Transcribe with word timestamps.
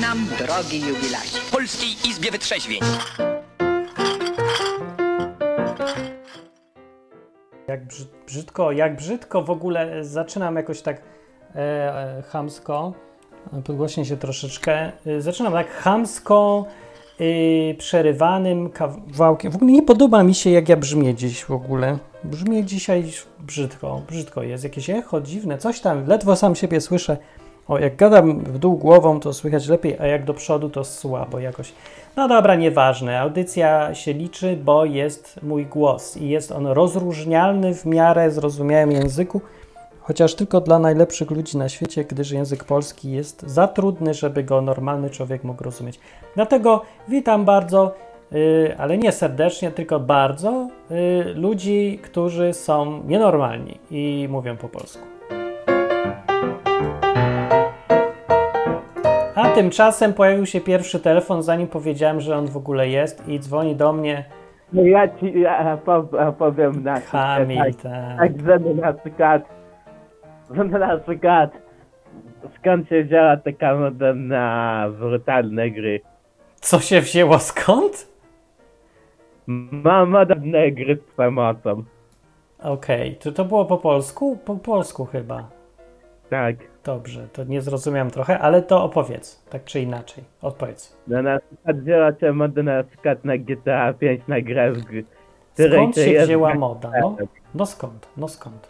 nam, 0.00 0.26
drogi 0.38 0.80
jubilacie. 0.80 1.38
Polskiej 1.52 2.10
Izbie 2.10 2.30
Wytrzeźwień. 2.30 2.80
Jak 7.68 7.86
brzyd, 7.86 8.08
brzydko, 8.26 8.72
jak 8.72 8.96
brzydko 8.96 9.42
w 9.42 9.50
ogóle 9.50 10.04
zaczynam 10.04 10.56
jakoś 10.56 10.82
tak 10.82 10.96
e, 11.54 11.58
e, 11.58 12.22
chamsko, 12.22 12.92
podgłośnie 13.64 14.04
się 14.04 14.16
troszeczkę, 14.16 14.92
e, 15.06 15.20
zaczynam 15.20 15.52
tak 15.52 15.70
chamsko, 15.70 16.66
e, 17.20 17.74
przerywanym 17.74 18.70
kawałkiem. 18.70 19.52
W 19.52 19.56
ogóle 19.56 19.72
nie 19.72 19.82
podoba 19.82 20.22
mi 20.22 20.34
się, 20.34 20.50
jak 20.50 20.68
ja 20.68 20.76
brzmię 20.76 21.14
dziś 21.14 21.44
w 21.44 21.50
ogóle. 21.50 21.98
Brzmię 22.24 22.64
dzisiaj 22.64 23.04
brzydko, 23.40 24.02
brzydko 24.08 24.42
jest, 24.42 24.64
jakieś 24.64 24.90
echo 24.90 25.20
dziwne, 25.20 25.58
coś 25.58 25.80
tam, 25.80 26.06
ledwo 26.06 26.36
sam 26.36 26.54
siebie 26.54 26.80
słyszę. 26.80 27.16
O, 27.68 27.78
jak 27.78 27.96
gadam 27.96 28.38
w 28.40 28.58
dół 28.58 28.76
głową, 28.76 29.20
to 29.20 29.32
słychać 29.32 29.68
lepiej, 29.68 29.96
a 29.98 30.06
jak 30.06 30.24
do 30.24 30.34
przodu, 30.34 30.70
to 30.70 30.84
słabo 30.84 31.38
jakoś. 31.38 31.72
No 32.16 32.28
dobra, 32.28 32.54
nieważne. 32.54 33.20
Audycja 33.20 33.94
się 33.94 34.12
liczy, 34.12 34.56
bo 34.64 34.84
jest 34.84 35.42
mój 35.42 35.66
głos 35.66 36.16
i 36.16 36.28
jest 36.28 36.52
on 36.52 36.66
rozróżnialny 36.66 37.74
w 37.74 37.86
miarę 37.86 38.30
zrozumiałym 38.30 38.92
języku, 38.92 39.40
chociaż 40.00 40.34
tylko 40.34 40.60
dla 40.60 40.78
najlepszych 40.78 41.30
ludzi 41.30 41.58
na 41.58 41.68
świecie, 41.68 42.04
gdyż 42.04 42.30
język 42.30 42.64
polski 42.64 43.10
jest 43.10 43.42
za 43.42 43.68
trudny, 43.68 44.14
żeby 44.14 44.44
go 44.44 44.62
normalny 44.62 45.10
człowiek 45.10 45.44
mógł 45.44 45.64
rozumieć. 45.64 46.00
Dlatego 46.34 46.82
witam 47.08 47.44
bardzo, 47.44 47.94
yy, 48.32 48.74
ale 48.78 48.98
nie 48.98 49.12
serdecznie, 49.12 49.70
tylko 49.70 50.00
bardzo, 50.00 50.68
yy, 50.90 51.34
ludzi, 51.34 51.98
którzy 52.02 52.54
są 52.54 53.02
nienormalni 53.02 53.78
i 53.90 54.28
mówią 54.30 54.56
po 54.56 54.68
polsku. 54.68 55.15
A 59.36 59.48
tymczasem 59.48 60.12
pojawił 60.14 60.46
się 60.46 60.60
pierwszy 60.60 61.00
telefon, 61.00 61.42
zanim 61.42 61.68
powiedziałem, 61.68 62.20
że 62.20 62.36
on 62.36 62.46
w 62.46 62.56
ogóle 62.56 62.88
jest 62.88 63.28
i 63.28 63.40
dzwoni 63.40 63.76
do 63.76 63.92
mnie 63.92 64.24
No 64.72 64.82
ja 64.82 65.08
ci 65.08 65.40
ja 65.40 65.78
powiem 66.38 66.82
na 66.82 67.00
Kamil. 67.00 67.58
tak, 67.58 67.74
Tak. 67.82 68.18
tak, 68.18 68.32
że 68.46 68.58
na 68.74 68.92
przykład, 68.92 69.42
że 70.50 70.64
na 70.64 70.96
przykład 70.98 71.50
skąd 72.60 72.88
się 72.88 73.04
wzięła 73.04 73.36
taka 73.36 73.74
moda 73.76 74.14
na 74.14 74.86
brutalne 74.98 75.70
gry? 75.70 76.00
Co 76.60 76.80
się 76.80 77.00
wzięło 77.00 77.38
skąd? 77.38 78.08
Ma 79.46 80.06
moderne 80.06 80.70
gry 80.72 80.96
z 80.96 81.12
przemocą. 81.12 81.84
Okej, 82.62 83.16
czy 83.20 83.32
to 83.32 83.44
było 83.44 83.64
po 83.64 83.78
polsku? 83.78 84.38
Po 84.44 84.56
polsku 84.56 85.04
chyba. 85.04 85.48
Tak. 86.30 86.56
Dobrze, 86.86 87.28
to 87.32 87.44
nie 87.44 87.60
zrozumiałem 87.62 88.10
trochę, 88.10 88.38
ale 88.38 88.62
to 88.62 88.84
opowiedz, 88.84 89.44
tak 89.50 89.64
czy 89.64 89.80
inaczej. 89.80 90.24
Odpowiedz. 90.42 90.96
No 91.06 91.22
na 91.22 91.38
przykład 91.38 91.80
wzięła 91.80 92.12
się 92.20 92.32
moda 92.32 92.62
na 92.62 92.84
przykład 92.84 93.24
na 93.24 93.38
GTA 93.38 93.92
5 93.92 94.22
na 94.28 94.40
grę 94.40 94.72
w 94.72 94.84
gry. 94.84 95.04
Skąd 95.54 95.96
się 95.96 96.20
wzięła 96.24 96.54
moda? 96.54 96.90
No, 97.00 97.16
no 97.54 97.66
skąd? 97.66 98.08
No 98.16 98.28
skąd? 98.28 98.68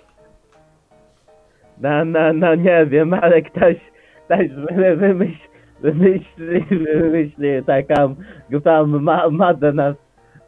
No, 1.81 2.05
no, 2.05 2.33
no 2.33 2.55
nie 2.55 2.87
wiem, 2.87 3.15
ale 3.15 3.43
ktoś, 3.43 3.77
ktoś 4.25 4.49
wy- 4.49 4.97
wymyśl, 4.97 5.49
wymyśli, 5.81 6.61
wymyśli 6.95 7.65
taką, 7.67 8.15
taką 8.65 8.87
ma, 8.87 9.31
modę 9.31 9.73
na, 9.73 9.95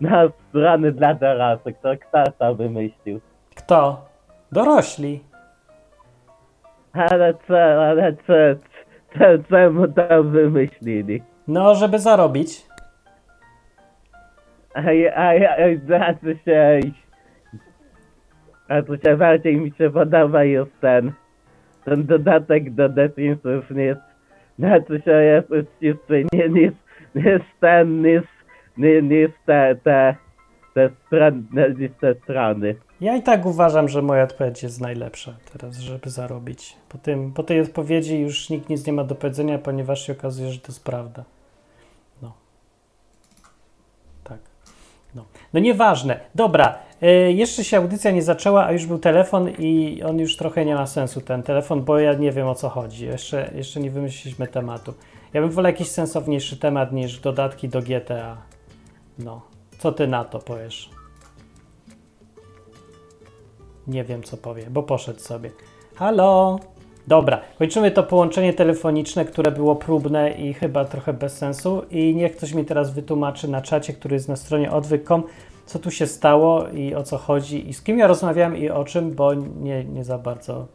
na 0.00 0.28
strony 0.48 0.92
dla 0.92 1.14
dorosłych. 1.14 1.76
To 1.82 1.88
kto 1.96 2.32
to 2.38 2.54
wymyślił? 2.54 3.20
Kto? 3.54 4.06
Dorośli. 4.52 5.27
Ale 6.98 7.34
co, 7.34 7.58
ale 7.86 8.16
co, 8.26 8.32
co, 9.12 9.48
czemu 9.48 9.88
to 9.88 10.24
wymyślili? 10.24 11.22
No, 11.48 11.74
żeby 11.74 11.98
zarobić. 11.98 12.66
A, 14.74 14.80
a, 15.14 15.32
a, 15.94 16.08
a 16.08 16.14
co 16.14 16.34
się, 16.44 16.80
a 18.68 18.82
co 18.82 18.96
się 18.96 19.16
bardziej 19.16 19.56
mi 19.56 19.72
się 19.78 19.90
podoba 19.90 20.44
jest 20.44 20.80
ten, 20.80 21.12
ten 21.84 22.06
dodatek 22.06 22.74
do 22.74 22.88
The 22.88 23.08
Simpsons, 23.08 23.70
jest, 23.70 24.00
na 24.58 24.80
co 24.80 24.98
się 24.98 25.10
jest 25.10 25.50
uczciwszy, 25.50 26.24
nie, 26.32 26.48
nie, 26.48 26.72
nie 27.14 27.40
ten, 27.60 28.02
nie 28.02 28.22
nie, 28.78 29.02
nie 29.02 29.28
te, 29.46 29.76
te, 29.84 30.16
te 30.74 30.90
strony, 31.06 31.74
nie 31.78 31.88
te 31.88 32.14
strony. 32.14 32.74
Ja 33.00 33.16
i 33.16 33.22
tak 33.22 33.46
uważam, 33.46 33.88
że 33.88 34.02
moja 34.02 34.22
odpowiedź 34.22 34.62
jest 34.62 34.80
najlepsza 34.80 35.34
teraz, 35.52 35.76
żeby 35.76 36.10
zarobić. 36.10 36.76
Po, 36.88 36.98
tym, 36.98 37.32
po 37.32 37.42
tej 37.42 37.60
odpowiedzi 37.60 38.18
już 38.18 38.50
nikt 38.50 38.68
nic 38.68 38.86
nie 38.86 38.92
ma 38.92 39.04
do 39.04 39.14
powiedzenia, 39.14 39.58
ponieważ 39.58 40.06
się 40.06 40.12
okazuje, 40.12 40.52
że 40.52 40.60
to 40.60 40.72
jest 40.72 40.84
prawda. 40.84 41.24
No. 42.22 42.32
Tak. 44.24 44.38
No, 45.14 45.24
no 45.52 45.60
nieważne. 45.60 46.20
Dobra, 46.34 46.78
y, 47.02 47.32
jeszcze 47.32 47.64
się 47.64 47.76
audycja 47.76 48.10
nie 48.10 48.22
zaczęła, 48.22 48.64
a 48.64 48.72
już 48.72 48.86
był 48.86 48.98
telefon 48.98 49.50
i 49.58 50.02
on 50.02 50.18
już 50.18 50.36
trochę 50.36 50.64
nie 50.64 50.74
ma 50.74 50.86
sensu, 50.86 51.20
ten 51.20 51.42
telefon, 51.42 51.84
bo 51.84 51.98
ja 51.98 52.14
nie 52.14 52.32
wiem 52.32 52.46
o 52.46 52.54
co 52.54 52.68
chodzi. 52.68 53.06
Jeszcze, 53.06 53.50
jeszcze 53.54 53.80
nie 53.80 53.90
wymyśliliśmy 53.90 54.46
tematu. 54.46 54.94
Ja 55.34 55.40
bym 55.40 55.50
wolał 55.50 55.72
jakiś 55.72 55.88
sensowniejszy 55.88 56.56
temat 56.56 56.92
niż 56.92 57.20
dodatki 57.20 57.68
do 57.68 57.82
GTA. 57.82 58.36
No. 59.18 59.40
Co 59.78 59.92
ty 59.92 60.06
na 60.06 60.24
to 60.24 60.38
powiesz? 60.38 60.97
Nie 63.88 64.04
wiem, 64.04 64.22
co 64.22 64.36
powie, 64.36 64.66
bo 64.70 64.82
poszedł 64.82 65.20
sobie. 65.20 65.50
Halo? 65.94 66.58
Dobra, 67.06 67.40
kończymy 67.58 67.90
to 67.90 68.02
połączenie 68.02 68.52
telefoniczne, 68.52 69.24
które 69.24 69.52
było 69.52 69.76
próbne 69.76 70.30
i 70.30 70.54
chyba 70.54 70.84
trochę 70.84 71.12
bez 71.12 71.36
sensu. 71.36 71.82
I 71.90 72.14
niech 72.14 72.36
ktoś 72.36 72.52
mi 72.52 72.64
teraz 72.64 72.90
wytłumaczy 72.90 73.48
na 73.48 73.62
czacie, 73.62 73.92
który 73.92 74.14
jest 74.14 74.28
na 74.28 74.36
stronie 74.36 74.70
odwyk.com, 74.70 75.22
co 75.66 75.78
tu 75.78 75.90
się 75.90 76.06
stało 76.06 76.68
i 76.68 76.94
o 76.94 77.02
co 77.02 77.18
chodzi 77.18 77.68
i 77.68 77.74
z 77.74 77.82
kim 77.82 77.98
ja 77.98 78.06
rozmawiam 78.06 78.56
i 78.56 78.70
o 78.70 78.84
czym, 78.84 79.14
bo 79.14 79.34
nie, 79.34 79.84
nie 79.84 80.04
za 80.04 80.18
bardzo 80.18 80.66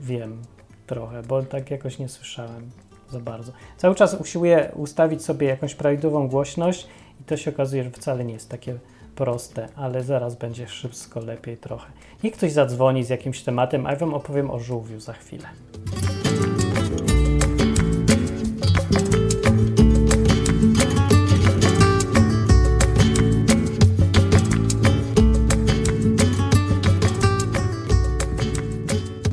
wiem 0.00 0.42
trochę, 0.86 1.22
bo 1.22 1.42
tak 1.42 1.70
jakoś 1.70 1.98
nie 1.98 2.08
słyszałem 2.08 2.70
za 3.10 3.20
bardzo. 3.20 3.52
Cały 3.76 3.94
czas 3.94 4.14
usiłuję 4.14 4.72
ustawić 4.76 5.24
sobie 5.24 5.46
jakąś 5.46 5.74
prawidłową 5.74 6.28
głośność 6.28 6.86
i 7.20 7.24
to 7.24 7.36
się 7.36 7.50
okazuje, 7.50 7.84
że 7.84 7.90
wcale 7.90 8.24
nie 8.24 8.32
jest 8.32 8.50
takie 8.50 8.78
proste, 9.14 9.68
ale 9.76 10.04
zaraz 10.04 10.36
będzie 10.36 10.66
wszystko 10.66 11.20
lepiej 11.20 11.56
trochę. 11.56 11.92
Niech 12.24 12.34
ktoś 12.34 12.52
zadzwoni 12.52 13.04
z 13.04 13.08
jakimś 13.08 13.42
tematem, 13.42 13.86
a 13.86 13.90
ja 13.90 13.96
wam 13.96 14.14
opowiem 14.14 14.50
o 14.50 14.58
żółwiu 14.58 15.00
za 15.00 15.12
chwilę. 15.12 15.48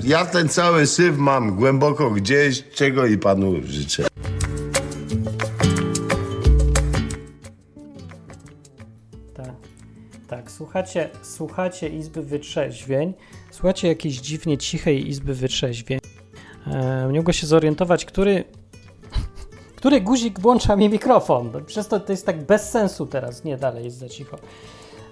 Ja 0.04 0.26
ten 0.26 0.50
cały 0.50 0.88
syf 0.88 1.18
mam 1.18 1.56
głęboko 1.56 2.10
gdzieś, 2.10 2.64
czego 2.70 3.06
i 3.06 3.18
panu 3.18 3.54
życzę. 3.64 4.08
Słuchacie, 10.60 11.10
słuchacie 11.22 11.90
Izby 11.90 12.22
Wytrzeźwień. 12.22 13.14
Słuchacie 13.52 13.88
jakiejś 13.88 14.22
dziwnie 14.22 14.58
cichej 14.58 15.10
Izby 15.10 15.34
Wytrzeźwień. 15.34 16.00
E, 16.68 17.10
nie 17.12 17.20
mogę 17.20 17.34
się 17.34 17.48
zorientować, 17.48 18.06
który, 18.06 18.44
który 19.76 20.02
guzik 20.02 20.40
włącza 20.40 20.76
mi 20.76 20.90
mikrofon. 20.90 21.52
Przez 21.66 21.88
to 21.88 22.00
to 22.00 22.12
jest 22.12 22.26
tak 22.26 22.46
bez 22.46 22.70
sensu 22.70 23.06
teraz. 23.06 23.44
Nie, 23.44 23.58
dalej 23.58 23.86
jest 23.86 23.98
za 23.98 24.10
cicho. 24.10 24.38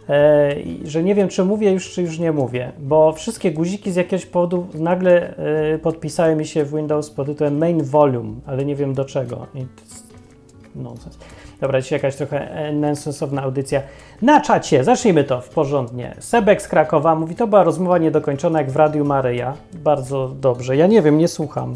E, 0.09 0.56
że 0.84 1.03
nie 1.03 1.16
wiem, 1.16 1.30
czy 1.30 1.44
mówię 1.44 1.72
już, 1.72 1.91
czy 1.91 2.02
już 2.02 2.19
nie 2.19 2.31
mówię, 2.31 2.72
bo 2.79 3.14
wszystkie 3.14 3.52
guziki 3.52 3.91
z 3.91 3.96
jakiegoś 3.96 4.25
powodu 4.25 4.68
nagle 4.74 5.38
e, 5.38 5.79
podpisały 5.79 6.35
mi 6.35 6.46
się 6.46 6.66
w 6.66 6.75
Windows 6.75 7.09
pod 7.09 7.28
tytułem 7.28 7.58
Main 7.58 7.84
Volume, 7.84 8.34
ale 8.46 8.66
nie 8.66 8.75
wiem 8.75 8.94
do 8.94 9.06
czego. 9.06 9.47
I 9.56 9.59
to 9.59 9.81
jest. 9.81 11.36
Dobra, 11.61 11.81
dzisiaj 11.81 11.99
jakaś 11.99 12.15
trochę 12.15 12.51
e, 12.51 12.73
nonsensowna 12.73 13.41
audycja. 13.41 13.81
Na 14.21 14.41
czacie, 14.41 14.83
zacznijmy 14.83 15.23
to 15.23 15.41
w 15.41 15.49
porządnie. 15.49 16.15
Sebek 16.19 16.61
z 16.61 16.67
Krakowa 16.67 17.15
mówi, 17.15 17.35
to 17.35 17.47
była 17.47 17.63
rozmowa 17.63 17.97
niedokończona 17.97 18.59
jak 18.59 18.71
w 18.71 18.75
Radiu 18.75 19.05
Maryja. 19.05 19.53
Bardzo 19.73 20.27
dobrze. 20.27 20.77
Ja 20.77 20.87
nie 20.87 21.01
wiem, 21.01 21.17
nie 21.17 21.27
słucham. 21.27 21.73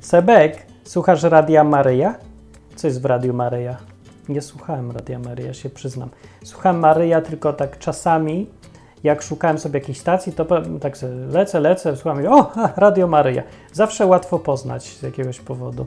Sebek, 0.00 0.66
słuchasz 0.84 1.22
Radia 1.22 1.64
Maryja? 1.64 2.14
Co 2.76 2.86
jest 2.86 3.02
w 3.02 3.04
Radiu 3.04 3.34
Maryja? 3.34 3.76
Nie 4.28 4.42
słuchałem 4.42 4.90
Radia 4.90 5.18
Maryja, 5.18 5.54
się 5.54 5.70
przyznam. 5.70 6.08
Słuchałem 6.44 6.78
Maryja 6.78 7.20
tylko 7.20 7.52
tak 7.52 7.78
czasami, 7.78 8.46
jak 9.04 9.22
szukałem 9.22 9.58
sobie 9.58 9.80
jakiejś 9.80 9.98
stacji, 9.98 10.32
to 10.32 10.46
tak 10.80 10.96
sobie 10.96 11.12
lecę, 11.12 11.60
lecę, 11.60 11.96
słucham 11.96 12.24
i 12.24 12.26
o, 12.26 12.50
Radio 12.76 13.06
Maryja. 13.06 13.42
Zawsze 13.72 14.06
łatwo 14.06 14.38
poznać 14.38 14.82
z 14.84 15.02
jakiegoś 15.02 15.40
powodu, 15.40 15.86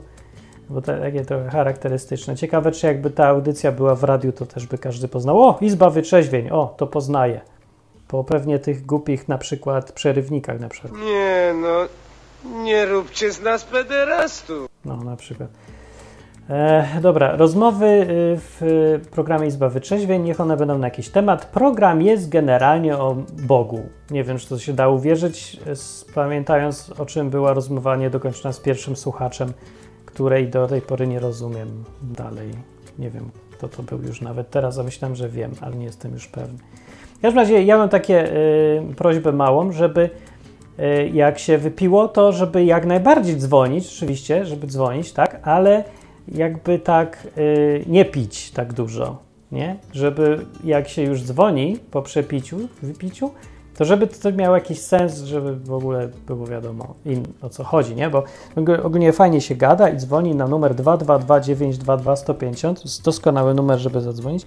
bo 0.70 0.80
to 0.82 0.98
takie 0.98 1.24
trochę 1.24 1.50
charakterystyczne. 1.50 2.36
Ciekawe, 2.36 2.72
czy 2.72 2.86
jakby 2.86 3.10
ta 3.10 3.28
audycja 3.28 3.72
była 3.72 3.94
w 3.94 4.04
radiu, 4.04 4.32
to 4.32 4.46
też 4.46 4.66
by 4.66 4.78
każdy 4.78 5.08
poznał. 5.08 5.42
O, 5.42 5.58
Izba 5.60 5.90
Wytrzeźwień, 5.90 6.50
o, 6.50 6.74
to 6.76 6.86
poznaje. 6.86 7.40
Po 8.08 8.24
pewnie 8.24 8.58
tych 8.58 8.86
głupich 8.86 9.28
na 9.28 9.38
przykład 9.38 9.92
przerywnikach 9.92 10.60
na 10.60 10.68
przykład. 10.68 10.92
Nie 10.92 11.54
no, 11.62 11.86
nie 12.62 12.86
róbcie 12.86 13.32
z 13.32 13.42
nas 13.42 13.64
pederastów. 13.64 14.68
No, 14.84 14.96
na 14.96 15.16
przykład. 15.16 15.48
E, 16.50 16.86
dobra, 17.00 17.36
rozmowy 17.36 17.86
y, 17.86 18.06
w 18.36 19.00
programie 19.10 19.46
Izba 19.46 19.68
Wytrzeźwień, 19.68 20.22
niech 20.22 20.40
one 20.40 20.56
będą 20.56 20.78
na 20.78 20.86
jakiś 20.86 21.08
temat. 21.08 21.44
Program 21.44 22.02
jest 22.02 22.28
generalnie 22.28 22.98
o 22.98 23.16
Bogu. 23.32 23.80
Nie 24.10 24.24
wiem, 24.24 24.38
czy 24.38 24.48
to 24.48 24.58
się 24.58 24.72
da 24.72 24.88
uwierzyć, 24.88 25.60
z, 25.74 26.04
pamiętając 26.04 26.92
o 26.98 27.06
czym 27.06 27.30
była 27.30 27.52
rozmowa 27.52 27.96
niedokończona 27.96 28.52
z 28.52 28.60
pierwszym 28.60 28.96
słuchaczem, 28.96 29.52
której 30.18 30.48
do 30.48 30.66
tej 30.66 30.82
pory 30.82 31.06
nie 31.06 31.20
rozumiem 31.20 31.84
dalej. 32.02 32.50
Nie 32.98 33.10
wiem, 33.10 33.30
kto 33.52 33.68
to 33.68 33.82
był 33.82 34.02
już 34.02 34.20
nawet 34.20 34.50
teraz, 34.50 34.78
a 34.78 34.82
myślałem, 34.82 35.16
że 35.16 35.28
wiem, 35.28 35.52
ale 35.60 35.76
nie 35.76 35.84
jestem 35.84 36.12
już 36.12 36.26
pewny. 36.26 36.58
W 37.18 37.20
każdym 37.22 37.38
razie 37.38 37.62
ja 37.62 37.78
mam 37.78 37.88
takie 37.88 38.32
y, 38.32 38.94
prośbę 38.96 39.32
małą, 39.32 39.72
żeby 39.72 40.10
y, 40.78 41.10
jak 41.14 41.38
się 41.38 41.58
wypiło, 41.58 42.08
to 42.08 42.32
żeby 42.32 42.64
jak 42.64 42.86
najbardziej 42.86 43.36
dzwonić, 43.36 43.86
oczywiście, 43.96 44.44
żeby 44.44 44.66
dzwonić, 44.66 45.12
tak, 45.12 45.40
ale 45.42 45.84
jakby 46.28 46.78
tak 46.78 47.26
y, 47.38 47.84
nie 47.86 48.04
pić 48.04 48.50
tak 48.50 48.72
dużo, 48.72 49.18
nie? 49.52 49.76
Żeby 49.92 50.46
jak 50.64 50.88
się 50.88 51.02
już 51.02 51.22
dzwoni 51.22 51.78
po 51.90 52.02
przepiciu, 52.02 52.58
wypiciu, 52.82 53.30
to 53.78 53.84
żeby 53.84 54.06
to 54.06 54.32
miało 54.32 54.54
jakiś 54.54 54.80
sens, 54.80 55.18
żeby 55.18 55.56
w 55.56 55.72
ogóle 55.72 56.08
było 56.26 56.46
wiadomo 56.46 56.94
o 57.42 57.48
co 57.48 57.64
chodzi, 57.64 57.94
nie? 57.94 58.10
Bo 58.10 58.24
ogólnie 58.82 59.12
fajnie 59.12 59.40
się 59.40 59.54
gada 59.54 59.88
i 59.88 59.96
dzwoni 59.96 60.34
na 60.34 60.48
numer 60.48 60.74
222922150, 60.74 62.74
to 62.74 62.82
jest 62.82 63.02
doskonały 63.02 63.54
numer, 63.54 63.78
żeby 63.78 64.00
zadzwonić, 64.00 64.46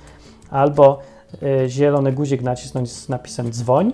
albo 0.50 1.00
y, 1.44 1.70
zielony 1.70 2.12
guzik 2.12 2.42
nacisnąć 2.42 2.92
z 2.92 3.10
napisem 3.10 3.52
dzwoń 3.52 3.94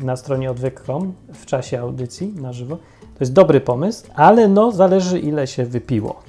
na 0.00 0.16
stronie 0.16 0.50
odwyk.com 0.50 1.12
w 1.34 1.46
czasie 1.46 1.80
audycji 1.80 2.34
na 2.40 2.52
żywo. 2.52 2.76
To 3.00 3.18
jest 3.20 3.32
dobry 3.32 3.60
pomysł, 3.60 4.06
ale 4.14 4.48
no 4.48 4.72
zależy 4.72 5.18
ile 5.18 5.46
się 5.46 5.64
wypiło. 5.64 6.22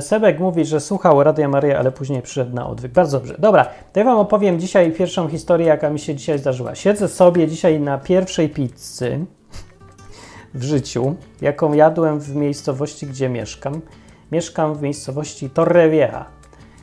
Sebek 0.00 0.40
mówi, 0.40 0.64
że 0.64 0.80
słuchał 0.80 1.22
Radia 1.22 1.48
Maria, 1.48 1.78
ale 1.78 1.92
później 1.92 2.22
przyszedł 2.22 2.54
na 2.54 2.66
odwyk. 2.66 2.92
Bardzo 2.92 3.18
dobrze. 3.18 3.36
Dobra, 3.38 3.66
to 3.92 4.00
ja 4.00 4.04
wam 4.04 4.18
opowiem 4.18 4.60
dzisiaj 4.60 4.92
pierwszą 4.92 5.28
historię, 5.28 5.66
jaka 5.66 5.90
mi 5.90 5.98
się 5.98 6.14
dzisiaj 6.14 6.38
zdarzyła. 6.38 6.74
Siedzę 6.74 7.08
sobie 7.08 7.48
dzisiaj 7.48 7.80
na 7.80 7.98
pierwszej 7.98 8.48
pizzy 8.48 9.26
w 10.54 10.62
życiu, 10.62 11.14
jaką 11.40 11.72
jadłem 11.72 12.20
w 12.20 12.34
miejscowości, 12.36 13.06
gdzie 13.06 13.28
mieszkam. 13.28 13.80
Mieszkam 14.32 14.74
w 14.74 14.82
miejscowości 14.82 15.50
Torrevieja. 15.50 16.24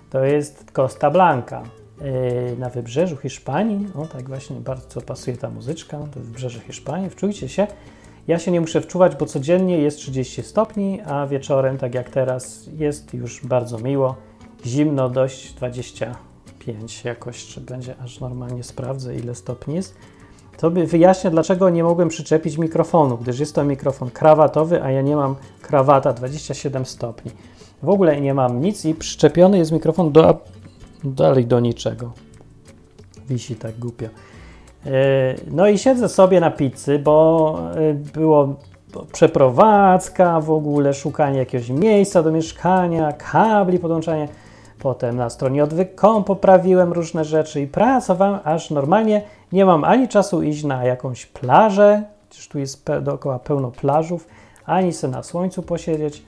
To 0.09 0.24
jest 0.25 0.71
Costa 0.71 1.12
Blanca 1.12 1.63
e, 2.01 2.56
na 2.56 2.69
wybrzeżu 2.69 3.18
Hiszpanii. 3.18 3.88
O, 3.95 4.06
tak 4.06 4.30
właśnie 4.30 4.56
bardzo 4.56 5.01
pasuje 5.01 5.38
ta 5.38 5.50
muzyczka. 5.50 5.98
To 5.98 6.19
wybrzeże 6.19 6.59
Hiszpanii. 6.59 7.09
Wczujcie 7.09 7.50
się. 7.50 7.68
Ja 8.27 8.39
się 8.39 8.51
nie 8.51 8.62
muszę 8.62 8.81
wczuwać, 8.81 9.16
bo 9.16 9.25
codziennie 9.25 9.77
jest 9.77 9.98
30 9.98 10.44
stopni, 10.44 11.01
a 11.01 11.27
wieczorem, 11.27 11.77
tak 11.77 11.95
jak 11.95 12.10
teraz, 12.10 12.69
jest 12.77 13.13
już 13.13 13.45
bardzo 13.45 13.77
miło. 13.80 14.16
Zimno 14.66 15.10
dość 15.10 15.54
25 15.54 17.04
jakoś, 17.04 17.45
czy 17.45 17.62
będzie 17.62 17.95
aż 18.04 18.19
normalnie 18.19 18.63
sprawdzę, 18.63 19.16
ile 19.16 19.36
stopni 19.36 19.75
jest. 19.75 19.95
To 20.57 20.72
by 20.72 20.88
wyjaśnia, 20.88 21.30
dlaczego 21.30 21.69
nie 21.69 21.83
mogłem 21.83 22.10
przyczepić 22.10 22.57
mikrofonu, 22.57 23.18
gdyż 23.18 23.39
jest 23.39 23.56
to 23.56 23.63
mikrofon 23.63 24.10
krawatowy, 24.10 24.83
a 24.83 24.92
ja 24.92 25.01
nie 25.01 25.16
mam 25.16 25.36
krawata 25.62 26.13
27 26.13 26.86
stopni. 26.86 27.31
W 27.83 27.89
ogóle 27.89 28.22
nie 28.22 28.33
mam 28.33 28.62
nic 28.62 28.86
i 28.86 28.95
przyczepiony 28.95 29.57
jest 29.57 29.72
mikrofon 29.72 30.12
do, 30.12 30.42
dalej 31.04 31.45
do 31.45 31.60
niczego. 31.60 32.12
Wisi 33.30 33.56
tak 33.56 33.80
głupio. 33.80 34.07
E, 34.85 35.35
no 35.51 35.67
i 35.67 35.77
siedzę 35.77 36.09
sobie 36.09 36.39
na 36.39 36.51
pizzy, 36.51 36.99
bo 36.99 37.59
e, 37.75 37.93
było 37.93 38.55
przeprowadzka 39.11 40.41
w 40.41 40.51
ogóle, 40.51 40.93
szukanie 40.93 41.39
jakiegoś 41.39 41.69
miejsca 41.69 42.23
do 42.23 42.31
mieszkania, 42.31 43.13
kabli 43.13 43.79
podłączanie. 43.79 44.27
Potem 44.79 45.15
na 45.15 45.29
stronie 45.29 45.63
odwyk.com 45.63 46.23
poprawiłem 46.23 46.93
różne 46.93 47.25
rzeczy 47.25 47.61
i 47.61 47.67
pracowałem, 47.67 48.39
aż 48.43 48.69
normalnie 48.71 49.21
nie 49.51 49.65
mam 49.65 49.83
ani 49.83 50.07
czasu 50.07 50.43
iść 50.43 50.63
na 50.63 50.85
jakąś 50.85 51.25
plażę, 51.25 52.03
przecież 52.29 52.47
tu 52.47 52.59
jest 52.59 52.85
dookoła 53.01 53.39
pełno 53.39 53.71
plażów, 53.71 54.27
ani 54.65 54.93
sobie 54.93 55.13
na 55.13 55.23
słońcu 55.23 55.63
posiedzieć, 55.63 56.23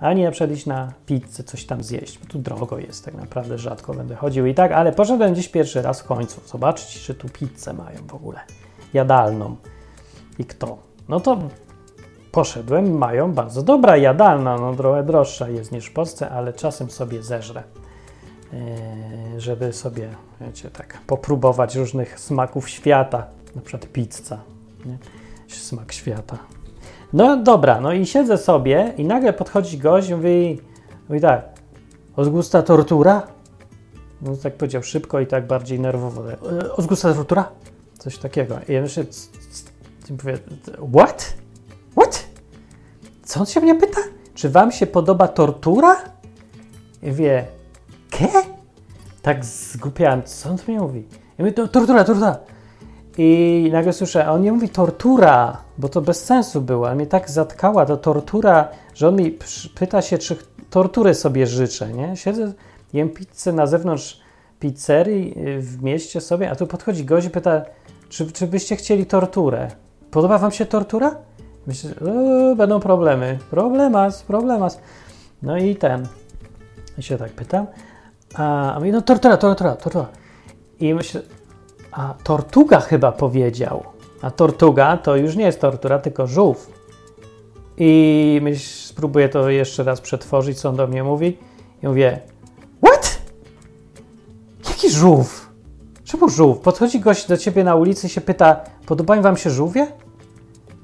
ani 0.00 0.24
na 0.24 0.30
przykład 0.30 0.50
iść 0.50 0.66
na 0.66 0.92
pizzę, 1.06 1.44
coś 1.44 1.64
tam 1.64 1.82
zjeść, 1.82 2.18
bo 2.18 2.26
tu 2.26 2.38
drogo 2.38 2.78
jest, 2.78 3.04
tak 3.04 3.14
naprawdę 3.14 3.58
rzadko 3.58 3.94
będę 3.94 4.14
chodził 4.16 4.46
i 4.46 4.54
tak, 4.54 4.72
ale 4.72 4.92
poszedłem 4.92 5.34
dziś 5.34 5.48
pierwszy 5.48 5.82
raz 5.82 6.00
w 6.00 6.04
końcu, 6.04 6.40
zobaczyć, 6.46 7.00
czy 7.00 7.14
tu 7.14 7.28
pizzę 7.28 7.72
mają 7.72 8.06
w 8.06 8.14
ogóle, 8.14 8.40
jadalną 8.94 9.56
i 10.38 10.44
kto. 10.44 10.78
No 11.08 11.20
to 11.20 11.38
poszedłem, 12.32 12.98
mają 12.98 13.32
bardzo 13.32 13.62
dobra 13.62 13.96
jadalna, 13.96 14.56
no 14.56 14.74
trochę 14.74 15.02
droższa 15.02 15.48
jest 15.48 15.72
niż 15.72 15.86
w 15.86 15.92
Polsce, 15.92 16.30
ale 16.30 16.52
czasem 16.52 16.90
sobie 16.90 17.22
zeżrę, 17.22 17.62
yy, 18.52 19.40
żeby 19.40 19.72
sobie, 19.72 20.08
wiecie, 20.40 20.70
tak 20.70 20.98
popróbować 21.06 21.76
różnych 21.76 22.20
smaków 22.20 22.68
świata, 22.68 23.26
na 23.54 23.62
przykład 23.62 23.92
pizza, 23.92 24.38
nie? 24.84 24.98
smak 25.48 25.92
świata. 25.92 26.38
No 27.12 27.36
dobra, 27.36 27.80
no 27.80 27.92
i 27.92 28.06
siedzę 28.06 28.38
sobie 28.38 28.94
i 28.96 29.04
nagle 29.04 29.32
podchodzi 29.32 29.78
gość 29.78 30.08
i 30.08 30.14
mówi, 30.14 30.60
mówi 31.08 31.20
tak, 31.20 31.48
Ozgusta 32.16 32.62
tortura? 32.62 33.26
No 34.22 34.36
tak 34.36 34.54
powiedział 34.54 34.82
szybko 34.82 35.20
i 35.20 35.26
tak 35.26 35.46
bardziej 35.46 35.80
nerwowo. 35.80 36.22
Ozgusta 36.76 37.14
tortura? 37.14 37.48
Coś 37.98 38.18
takiego. 38.18 38.58
I 38.68 38.72
ja 38.72 38.82
myślę, 38.82 39.04
mówię, 40.10 40.38
what? 40.92 41.34
What? 41.96 42.24
Co 43.22 43.40
on 43.40 43.46
się 43.46 43.60
mnie 43.60 43.74
pyta? 43.74 44.00
Czy 44.34 44.50
wam 44.50 44.72
się 44.72 44.86
podoba 44.86 45.28
tortura? 45.28 45.96
I 47.02 47.12
wie, 47.12 47.46
ke? 48.10 48.28
Tak 49.22 49.44
zgłupiałem, 49.44 50.22
co 50.22 50.50
on 50.50 50.58
tu 50.58 50.72
mnie 50.72 50.80
mówi? 50.80 51.08
Mówię, 51.38 51.52
tortura, 51.52 52.04
tortura. 52.04 52.38
I 53.18 53.68
nagle 53.72 53.92
słyszę, 53.92 54.26
a 54.26 54.32
on 54.32 54.42
nie 54.42 54.52
mówi 54.52 54.68
tortura, 54.68 55.56
bo 55.78 55.88
to 55.88 56.00
bez 56.00 56.24
sensu 56.24 56.60
było, 56.60 56.86
ale 56.86 56.96
mnie 56.96 57.06
tak 57.06 57.30
zatkała 57.30 57.86
ta 57.86 57.96
tortura, 57.96 58.68
że 58.94 59.08
on 59.08 59.16
mi 59.16 59.38
pyta 59.74 60.02
się, 60.02 60.18
czy 60.18 60.36
tortury 60.70 61.14
sobie 61.14 61.46
życzę, 61.46 61.92
nie? 61.92 62.16
Siedzę, 62.16 62.52
jem 62.92 63.10
pizzę 63.10 63.52
na 63.52 63.66
zewnątrz 63.66 64.20
pizzerii 64.60 65.34
y, 65.48 65.60
w 65.60 65.82
mieście 65.82 66.20
sobie, 66.20 66.50
a 66.50 66.56
tu 66.56 66.66
podchodzi 66.66 67.04
gość 67.04 67.26
i 67.26 67.30
pyta, 67.30 67.62
czy, 68.08 68.32
czy 68.32 68.46
byście 68.46 68.76
chcieli 68.76 69.06
torturę? 69.06 69.68
Podoba 70.10 70.38
wam 70.38 70.50
się 70.50 70.66
tortura? 70.66 71.16
Myślę, 71.66 71.90
że 72.00 72.56
będą 72.56 72.80
problemy. 72.80 73.38
Problemas, 73.50 74.22
problemas. 74.22 74.80
No 75.42 75.58
i 75.58 75.76
ten. 75.76 76.06
I 76.98 77.02
się 77.02 77.18
tak 77.18 77.30
pytam. 77.30 77.66
A, 78.34 78.74
a 78.74 78.78
mówi, 78.78 78.92
no 78.92 79.02
tortura, 79.02 79.36
tortura, 79.36 79.76
tortura. 79.76 80.06
I 80.80 80.94
myślę, 80.94 81.20
a 81.92 82.14
Tortuga 82.24 82.80
chyba 82.80 83.12
powiedział. 83.12 83.84
A 84.22 84.30
Tortuga 84.30 84.96
to 84.96 85.16
już 85.16 85.36
nie 85.36 85.44
jest 85.44 85.60
tortura, 85.60 85.98
tylko 85.98 86.26
żółw. 86.26 86.70
I 87.76 88.40
myśl, 88.42 88.68
spróbuję 88.86 89.28
to 89.28 89.50
jeszcze 89.50 89.84
raz 89.84 90.00
przetworzyć, 90.00 90.60
co 90.60 90.68
on 90.68 90.76
do 90.76 90.86
mnie 90.86 91.04
mówi. 91.04 91.38
I 91.82 91.88
mówię, 91.88 92.20
what? 92.84 93.18
Jaki 94.68 94.90
żółw? 94.90 95.50
Czemu 96.04 96.28
żółw? 96.28 96.58
Podchodzi 96.58 97.00
gość 97.00 97.28
do 97.28 97.36
ciebie 97.36 97.64
na 97.64 97.74
ulicy 97.74 98.06
i 98.06 98.10
się 98.10 98.20
pyta, 98.20 98.60
podobają 98.86 99.22
wam 99.22 99.36
się 99.36 99.50
żółwie? 99.50 99.86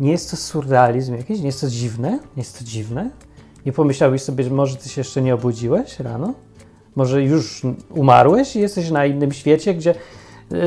Nie 0.00 0.10
jest 0.10 0.30
to 0.30 0.36
surrealizm 0.36 1.16
jakiś? 1.16 1.38
Nie 1.40 1.46
jest 1.46 1.60
to 1.60 1.70
dziwne? 1.70 2.10
Nie 2.10 2.42
jest 2.42 2.58
to 2.58 2.64
dziwne? 2.64 3.10
Nie 3.66 3.72
pomyślałbyś 3.72 4.22
sobie, 4.22 4.44
że 4.44 4.50
może 4.50 4.76
ty 4.76 4.88
się 4.88 5.00
jeszcze 5.00 5.22
nie 5.22 5.34
obudziłeś 5.34 6.00
rano? 6.00 6.34
Może 6.96 7.22
już 7.22 7.62
umarłeś 7.90 8.56
i 8.56 8.60
jesteś 8.60 8.90
na 8.90 9.06
innym 9.06 9.32
świecie, 9.32 9.75
gdzie 9.75 9.94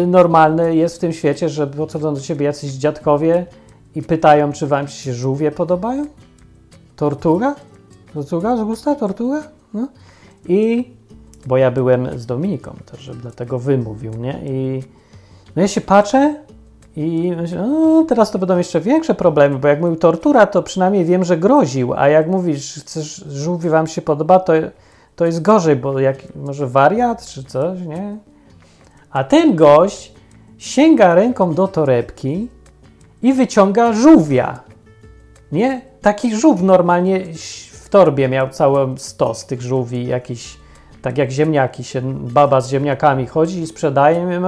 normalne 0.08 0.76
jest 0.76 0.96
w 0.96 1.00
tym 1.00 1.14
świecie, 1.14 1.50
że 1.50 1.68
podchodzą 1.68 2.14
do 2.14 2.22
ciebie 2.22 2.46
jacyś 2.46 2.72
dziadkowie 2.72 3.46
i 3.96 4.02
pytają, 4.02 4.52
czy 4.52 4.68
wam 4.68 4.88
się 4.88 5.14
żółwie 5.14 5.52
podobają? 5.52 6.06
Tortuga? 6.96 7.56
Tortuga 8.14 8.58
z 8.58 8.64
gusta? 8.64 8.96
Tortuga? 8.96 9.44
No. 9.74 9.88
I 10.48 10.92
bo 11.46 11.58
ja 11.58 11.72
byłem 11.72 12.20
z 12.20 12.26
Dominiką 12.26 12.76
też, 12.92 13.12
dlatego 13.22 13.60
wymówił, 13.60 14.14
nie? 14.14 14.40
I 14.44 14.84
no 15.56 15.62
ja 15.62 15.68
się 15.68 15.82
patrzę 15.82 16.36
i 16.96 17.34
myślę, 17.38 17.68
no 17.68 18.06
teraz 18.08 18.32
to 18.32 18.40
będą 18.40 18.58
jeszcze 18.58 18.82
większe 18.82 19.16
problemy, 19.16 19.58
bo 19.58 19.68
jak 19.68 19.82
mówił 19.82 19.96
tortura, 19.96 20.48
to 20.48 20.64
przynajmniej 20.64 21.06
wiem, 21.06 21.24
że 21.24 21.38
groził, 21.38 21.94
a 21.94 22.08
jak 22.08 22.28
mówisz, 22.28 22.74
chcesz, 22.74 23.26
żółwie 23.30 23.70
wam 23.70 23.88
się 23.88 24.02
podoba, 24.02 24.40
to, 24.40 24.54
to 25.16 25.26
jest 25.26 25.42
gorzej, 25.42 25.76
bo 25.76 26.00
jak 26.00 26.36
może 26.36 26.68
wariat 26.68 27.26
czy 27.26 27.44
coś, 27.44 27.82
nie? 27.82 28.18
A 29.12 29.24
ten 29.24 29.56
gość 29.56 30.14
sięga 30.58 31.16
ręką 31.16 31.54
do 31.54 31.68
torebki 31.68 32.48
i 33.22 33.34
wyciąga 33.34 33.94
żółwia. 33.94 34.60
Nie? 35.52 35.82
Taki 36.02 36.36
żółw 36.36 36.62
normalnie 36.62 37.26
w 37.72 37.90
torbie 37.90 38.28
miał 38.30 38.50
cały 38.50 38.98
stos 38.98 39.46
tych 39.46 39.62
żółwi, 39.62 40.08
jakiś, 40.08 40.58
tak 41.02 41.18
jak 41.18 41.32
ziemniaki 41.32 41.84
się, 41.84 42.02
baba 42.14 42.62
z 42.62 42.70
ziemniakami 42.70 43.26
chodzi 43.26 43.60
i 43.60 43.68
sprzedaje. 43.68 44.42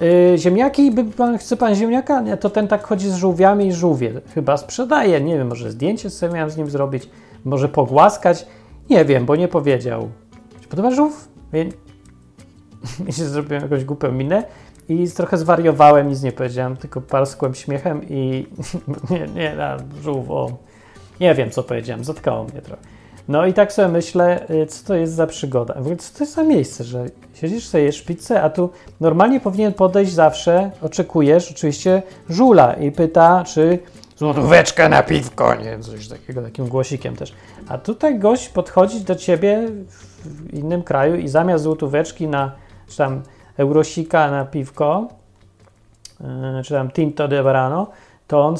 Yy, 0.00 0.38
ziemniaki, 0.38 0.90
by 0.90 1.04
pan, 1.04 1.38
chce 1.38 1.56
pan 1.56 1.74
ziemniaka? 1.74 2.20
Nie, 2.20 2.36
to 2.36 2.50
ten 2.50 2.68
tak 2.68 2.86
chodzi 2.86 3.10
z 3.10 3.14
żółwiami 3.14 3.66
i 3.66 3.72
żółwie. 3.72 4.12
Chyba 4.34 4.56
sprzedaje, 4.56 5.20
nie 5.20 5.38
wiem, 5.38 5.48
może 5.48 5.70
zdjęcie 5.70 6.10
sobie 6.10 6.34
miałem 6.34 6.50
z 6.50 6.56
nim 6.56 6.70
zrobić, 6.70 7.08
może 7.44 7.68
pogłaskać. 7.68 8.46
Nie 8.90 9.04
wiem, 9.04 9.26
bo 9.26 9.36
nie 9.36 9.48
powiedział. 9.48 10.08
Ci 10.60 10.68
podoba 10.68 10.90
żółw? 10.90 11.28
I 13.08 13.12
zrobiłem 13.12 13.62
jakąś 13.62 13.84
głupią 13.84 14.12
minę 14.12 14.44
i 14.88 15.10
trochę 15.10 15.38
zwariowałem, 15.38 16.08
nic 16.08 16.22
nie 16.22 16.32
powiedziałem, 16.32 16.76
tylko 16.76 17.00
parskłem 17.00 17.54
śmiechem 17.54 18.00
i 18.08 18.46
nie, 19.10 19.26
nie, 19.34 19.54
na 19.54 19.76
żółw, 20.02 20.30
o. 20.30 20.56
Nie 21.20 21.34
wiem, 21.34 21.50
co 21.50 21.62
powiedziałem, 21.62 22.04
zatkało 22.04 22.44
mnie 22.44 22.62
trochę. 22.62 22.82
No 23.28 23.46
i 23.46 23.54
tak 23.54 23.72
sobie 23.72 23.88
myślę, 23.88 24.50
y, 24.50 24.66
co 24.66 24.86
to 24.86 24.94
jest 24.94 25.14
za 25.14 25.26
przygoda. 25.26 25.74
W 25.74 25.78
ogóle, 25.78 25.96
co 25.96 26.18
to 26.18 26.24
jest 26.24 26.34
za 26.34 26.42
miejsce, 26.42 26.84
że 26.84 27.06
siedzisz 27.34 27.66
sobie, 27.66 27.84
jesz 27.84 28.02
pizzę, 28.02 28.42
a 28.42 28.50
tu 28.50 28.70
normalnie 29.00 29.40
powinien 29.40 29.72
podejść 29.72 30.12
zawsze, 30.12 30.70
oczekujesz 30.82 31.50
oczywiście 31.50 32.02
żula 32.28 32.74
i 32.74 32.92
pyta, 32.92 33.44
czy 33.44 33.78
złotóweczkę 34.16 34.88
na 34.88 35.02
piwko, 35.02 35.54
nie, 35.54 35.78
coś 35.78 36.08
takiego, 36.08 36.42
takim 36.42 36.68
głosikiem 36.68 37.16
też. 37.16 37.34
A 37.68 37.78
tutaj 37.78 38.18
gość 38.18 38.48
podchodzi 38.48 39.00
do 39.00 39.14
ciebie 39.14 39.68
w 40.24 40.54
innym 40.54 40.82
kraju 40.82 41.14
i 41.16 41.28
zamiast 41.28 41.64
złotóweczki 41.64 42.28
na, 42.28 42.52
czy 42.88 42.96
tam 42.96 43.22
eurosika 43.56 44.30
na 44.30 44.44
piwko, 44.44 45.08
yy, 46.20 46.62
czy 46.64 46.74
tam 46.74 46.90
tinto 46.90 47.28
de 47.28 47.42
verano, 47.42 47.86
to 48.26 48.46
on 48.46 48.56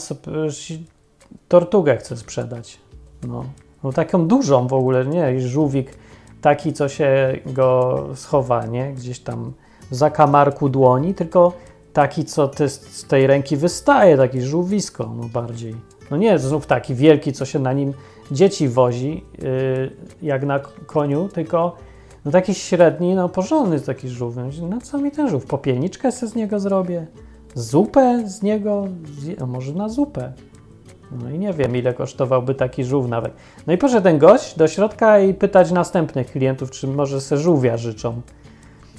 tortugę 1.48 1.96
chce 1.96 2.16
sprzedać. 2.16 2.78
No. 3.22 3.44
no 3.84 3.92
taką 3.92 4.28
dużą 4.28 4.66
w 4.66 4.72
ogóle, 4.72 5.06
nie, 5.06 5.40
żółwik 5.40 5.98
taki, 6.40 6.72
co 6.72 6.88
się 6.88 7.38
go 7.46 7.98
schowa, 8.14 8.66
nie, 8.66 8.92
gdzieś 8.92 9.20
tam 9.20 9.52
w 9.90 9.94
zakamarku 9.94 10.68
dłoni, 10.68 11.14
tylko 11.14 11.52
taki, 11.92 12.24
co 12.24 12.50
z 12.66 13.04
tej 13.04 13.26
ręki 13.26 13.56
wystaje, 13.56 14.16
taki 14.16 14.42
żółwisko, 14.42 15.10
no 15.16 15.28
bardziej. 15.28 15.74
No 16.10 16.16
nie 16.16 16.38
znów 16.38 16.66
taki 16.66 16.94
wielki, 16.94 17.32
co 17.32 17.44
się 17.44 17.58
na 17.58 17.72
nim 17.72 17.94
dzieci 18.30 18.68
wozi, 18.68 19.24
yy, 19.38 19.90
jak 20.22 20.44
na 20.44 20.60
koniu, 20.86 21.28
tylko 21.28 21.76
no 22.26 22.32
taki 22.32 22.54
średni, 22.54 23.14
no 23.14 23.28
porządny 23.28 23.80
taki 23.80 24.08
żółw. 24.08 24.36
No 24.70 24.80
co 24.80 24.98
mi 24.98 25.10
ten 25.10 25.28
żółw? 25.28 25.46
Popielniczkę 25.46 26.12
sobie 26.12 26.32
z 26.32 26.34
niego 26.34 26.60
zrobię? 26.60 27.06
Zupę 27.54 28.22
z 28.28 28.42
niego? 28.42 28.88
No 29.38 29.46
może 29.46 29.72
na 29.72 29.88
zupę. 29.88 30.32
No 31.22 31.30
i 31.30 31.38
nie 31.38 31.52
wiem, 31.52 31.76
ile 31.76 31.94
kosztowałby 31.94 32.54
taki 32.54 32.84
żółw 32.84 33.08
nawet. 33.08 33.32
No 33.66 33.72
i 33.72 33.78
poszedł 33.78 34.02
ten 34.02 34.18
gość 34.18 34.58
do 34.58 34.68
środka 34.68 35.20
i 35.20 35.34
pytać 35.34 35.70
następnych 35.70 36.30
klientów, 36.30 36.70
czy 36.70 36.88
może 36.88 37.20
se 37.20 37.36
żółwia 37.36 37.76
życzą 37.76 38.20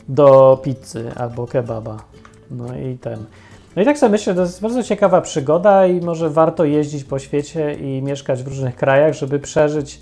do 0.10 0.60
pizzy 0.64 1.12
albo 1.16 1.48
kebaba. 1.48 1.98
No 2.52 2.78
i 2.78 2.98
ten. 2.98 3.26
No 3.76 3.82
i 3.82 3.86
tak 3.86 3.98
sobie 3.98 4.12
myślę, 4.12 4.36
to 4.36 4.42
jest 4.42 4.62
bardzo 4.62 4.84
ciekawa 4.84 5.22
przygoda 5.22 5.88
i 5.88 6.02
może 6.02 6.30
warto 6.30 6.66
jeździć 6.66 7.04
po 7.04 7.20
świecie 7.20 7.74
i 7.74 8.02
mieszkać 8.02 8.44
w 8.44 8.48
różnych 8.48 8.76
krajach, 8.76 9.14
żeby 9.14 9.40
przeżyć 9.40 10.02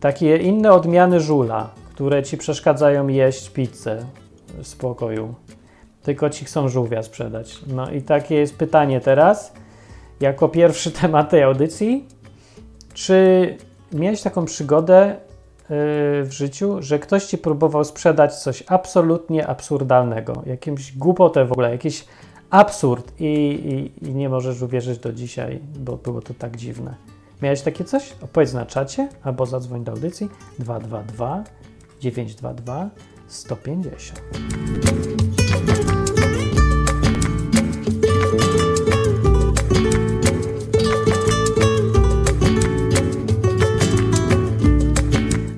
takie 0.00 0.36
inne 0.36 0.72
odmiany 0.72 1.20
żula, 1.20 1.70
które 2.00 2.22
ci 2.22 2.38
przeszkadzają 2.38 3.08
jeść 3.08 3.50
pizzę 3.50 4.04
w 4.58 4.66
spokoju. 4.66 5.34
Tylko 6.02 6.30
ci 6.30 6.44
chcą 6.44 6.68
żółwia 6.68 7.02
sprzedać. 7.02 7.60
No 7.66 7.90
i 7.90 8.02
takie 8.02 8.34
jest 8.34 8.56
pytanie 8.56 9.00
teraz, 9.00 9.52
jako 10.20 10.48
pierwszy 10.48 10.90
temat 11.00 11.30
tej 11.30 11.42
audycji. 11.42 12.08
Czy 12.94 13.56
miałeś 13.92 14.22
taką 14.22 14.44
przygodę 14.44 15.16
yy, 15.60 15.76
w 16.24 16.30
życiu, 16.30 16.76
że 16.82 16.98
ktoś 16.98 17.24
ci 17.24 17.38
próbował 17.38 17.84
sprzedać 17.84 18.34
coś 18.34 18.64
absolutnie 18.66 19.46
absurdalnego, 19.46 20.42
jakąś 20.46 20.96
głupotę 20.96 21.44
w 21.44 21.52
ogóle, 21.52 21.70
jakiś 21.70 22.04
absurd 22.50 23.12
i, 23.18 23.24
i, 23.24 24.06
i 24.06 24.14
nie 24.14 24.28
możesz 24.28 24.62
uwierzyć 24.62 24.98
do 24.98 25.12
dzisiaj, 25.12 25.60
bo 25.78 25.96
było 25.96 26.20
to 26.20 26.34
tak 26.34 26.56
dziwne. 26.56 26.94
Miałeś 27.42 27.62
takie 27.62 27.84
coś? 27.84 28.12
Opowiedz 28.22 28.52
na 28.52 28.66
czacie 28.66 29.08
albo 29.22 29.46
zadzwoń 29.46 29.84
do 29.84 29.92
audycji 29.92 30.28
222 30.58 31.44
922 32.00 32.90
150. 33.26 34.20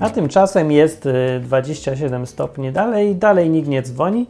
A 0.01 0.11
tymczasem 0.11 0.73
jest 0.73 1.09
27 1.41 2.23
y, 2.23 2.27
stopni 2.27 2.73
dalej, 2.73 3.17
dalej 3.17 3.51
nikt 3.51 3.69
nie 3.69 3.83
dzwoni. 3.83 4.27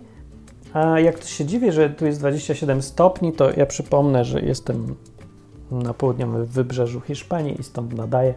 A 0.73 1.01
jak 1.01 1.19
to 1.19 1.27
się 1.27 1.45
dziwię, 1.45 1.73
że 1.73 1.91
tu 1.91 2.07
jest 2.07 2.19
27 2.19 2.83
stopni, 2.83 3.33
to 3.33 3.51
ja 3.57 3.67
przypomnę, 3.67 4.25
że 4.25 4.41
jestem 4.41 4.97
na 5.71 5.95
południowym 5.95 6.47
wybrzeżu 6.47 7.01
Hiszpanii 7.01 7.61
i 7.61 7.63
stąd 7.63 7.93
nadaję. 7.93 8.35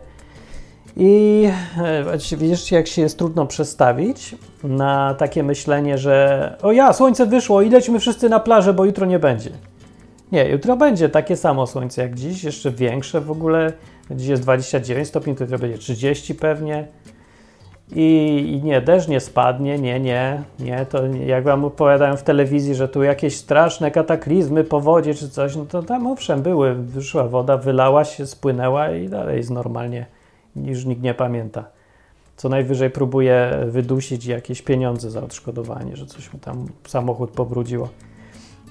I 0.97 1.43
e, 1.77 2.37
widzisz, 2.37 2.71
jak 2.71 2.87
się 2.87 3.01
jest 3.01 3.17
trudno 3.17 3.45
przestawić 3.45 4.35
na 4.63 5.13
takie 5.13 5.43
myślenie, 5.43 5.97
że 5.97 6.57
o 6.61 6.71
ja, 6.71 6.93
słońce 6.93 7.25
wyszło 7.25 7.61
i 7.61 7.99
wszyscy 7.99 8.29
na 8.29 8.39
plażę, 8.39 8.73
bo 8.73 8.85
jutro 8.85 9.05
nie 9.05 9.19
będzie. 9.19 9.49
Nie, 10.31 10.49
jutro 10.49 10.77
będzie 10.77 11.09
takie 11.09 11.35
samo 11.35 11.67
słońce 11.67 12.01
jak 12.01 12.15
dziś, 12.15 12.43
jeszcze 12.43 12.71
większe 12.71 13.21
w 13.21 13.31
ogóle. 13.31 13.73
Dziś 14.11 14.27
jest 14.27 14.43
29 14.43 15.07
stopni, 15.07 15.35
to 15.35 15.45
będzie 15.45 15.77
30 15.77 16.35
pewnie. 16.35 16.87
I, 17.91 18.37
I, 18.53 18.63
nie, 18.63 18.81
deszcz 18.81 19.07
nie 19.07 19.19
spadnie, 19.19 19.79
nie, 19.79 19.99
nie, 19.99 20.41
nie, 20.59 20.85
to 20.85 21.05
jak 21.05 21.43
wam 21.43 21.65
opowiadają 21.65 22.17
w 22.17 22.23
telewizji, 22.23 22.75
że 22.75 22.87
tu 22.87 23.03
jakieś 23.03 23.35
straszne 23.35 23.91
kataklizmy, 23.91 24.63
powodzie 24.63 25.13
czy 25.13 25.29
coś, 25.29 25.55
no 25.55 25.65
to 25.65 25.83
tam 25.83 26.07
owszem 26.07 26.41
były, 26.41 26.75
wyszła 26.75 27.23
woda, 27.23 27.57
wylała 27.57 28.05
się, 28.05 28.25
spłynęła 28.25 28.91
i 28.91 29.09
dalej 29.09 29.37
jest 29.37 29.49
normalnie, 29.49 30.05
już 30.55 30.85
nikt 30.85 31.01
nie 31.01 31.13
pamięta. 31.13 31.65
Co 32.37 32.49
najwyżej 32.49 32.89
próbuje 32.89 33.51
wydusić 33.65 34.25
jakieś 34.25 34.61
pieniądze 34.61 35.11
za 35.11 35.23
odszkodowanie, 35.23 35.95
że 35.95 36.05
coś 36.05 36.33
mu 36.33 36.39
tam 36.39 36.67
samochód 36.87 37.31
pobrudziło. 37.31 37.89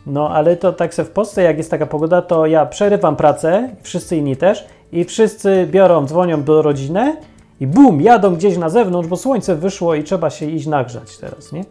No 0.06 0.30
ale 0.30 0.56
to 0.56 0.72
tak 0.72 0.94
se 0.94 1.04
w 1.04 1.10
Polsce, 1.10 1.42
jak 1.42 1.56
jest 1.58 1.70
taka 1.70 1.86
pogoda, 1.86 2.22
to 2.22 2.46
ja 2.46 2.66
przerywam 2.66 3.16
pracę, 3.16 3.76
wszyscy 3.82 4.16
inni 4.16 4.36
też, 4.36 4.66
i 4.92 5.04
wszyscy 5.04 5.68
biorą, 5.70 6.06
dzwonią 6.06 6.42
do 6.42 6.62
rodziny 6.62 7.16
i 7.60 7.66
bum, 7.66 8.00
jadą 8.00 8.34
gdzieś 8.34 8.58
na 8.58 8.68
zewnątrz, 8.68 9.08
bo 9.08 9.16
słońce 9.16 9.56
wyszło 9.56 9.94
i 9.94 10.04
trzeba 10.04 10.30
się 10.30 10.46
iść 10.46 10.66
nagrzać 10.66 11.18
teraz, 11.18 11.52
nie? 11.52 11.64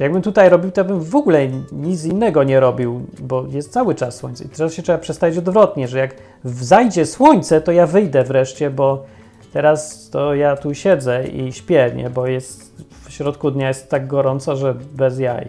Jakbym 0.00 0.22
tutaj 0.22 0.48
robił, 0.48 0.70
to 0.70 0.84
bym 0.84 1.00
w 1.00 1.16
ogóle 1.16 1.48
nic 1.72 2.04
innego 2.04 2.44
nie 2.44 2.60
robił, 2.60 3.06
bo 3.18 3.46
jest 3.46 3.72
cały 3.72 3.94
czas 3.94 4.16
słońce. 4.16 4.44
I 4.44 4.48
teraz 4.48 4.74
się 4.74 4.82
trzeba 4.82 4.98
przestawić 4.98 5.38
odwrotnie, 5.38 5.88
że 5.88 5.98
jak 5.98 6.14
zajdzie 6.44 7.06
słońce, 7.06 7.60
to 7.60 7.72
ja 7.72 7.86
wyjdę 7.86 8.24
wreszcie, 8.24 8.70
bo 8.70 9.04
teraz 9.52 10.10
to 10.10 10.34
ja 10.34 10.56
tu 10.56 10.74
siedzę 10.74 11.28
i 11.28 11.52
śpię, 11.52 11.92
nie? 11.96 12.10
Bo 12.10 12.26
jest 12.26 12.84
w 13.04 13.12
środku 13.12 13.50
dnia 13.50 13.68
jest 13.68 13.90
tak 13.90 14.06
gorąco, 14.06 14.56
że 14.56 14.74
bez 14.74 15.18
jaj, 15.18 15.48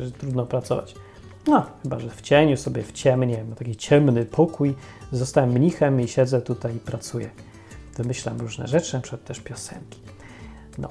że 0.00 0.10
trudno 0.10 0.46
pracować. 0.46 0.94
No, 1.46 1.66
chyba, 1.82 1.98
że 1.98 2.10
w 2.10 2.20
cieniu 2.20 2.56
sobie, 2.56 2.82
w 2.82 2.92
ciemnie, 2.92 3.44
mam 3.48 3.54
taki 3.54 3.76
ciemny 3.76 4.24
pokój, 4.24 4.74
zostałem 5.12 5.50
mnichem 5.50 6.00
i 6.00 6.08
siedzę 6.08 6.42
tutaj 6.42 6.76
i 6.76 6.78
pracuję 6.78 7.30
wymyślam 7.96 8.40
różne 8.40 8.66
rzeczy, 8.66 8.94
na 8.94 9.00
przykład 9.00 9.24
też 9.24 9.40
piosenki. 9.40 10.00
No. 10.78 10.88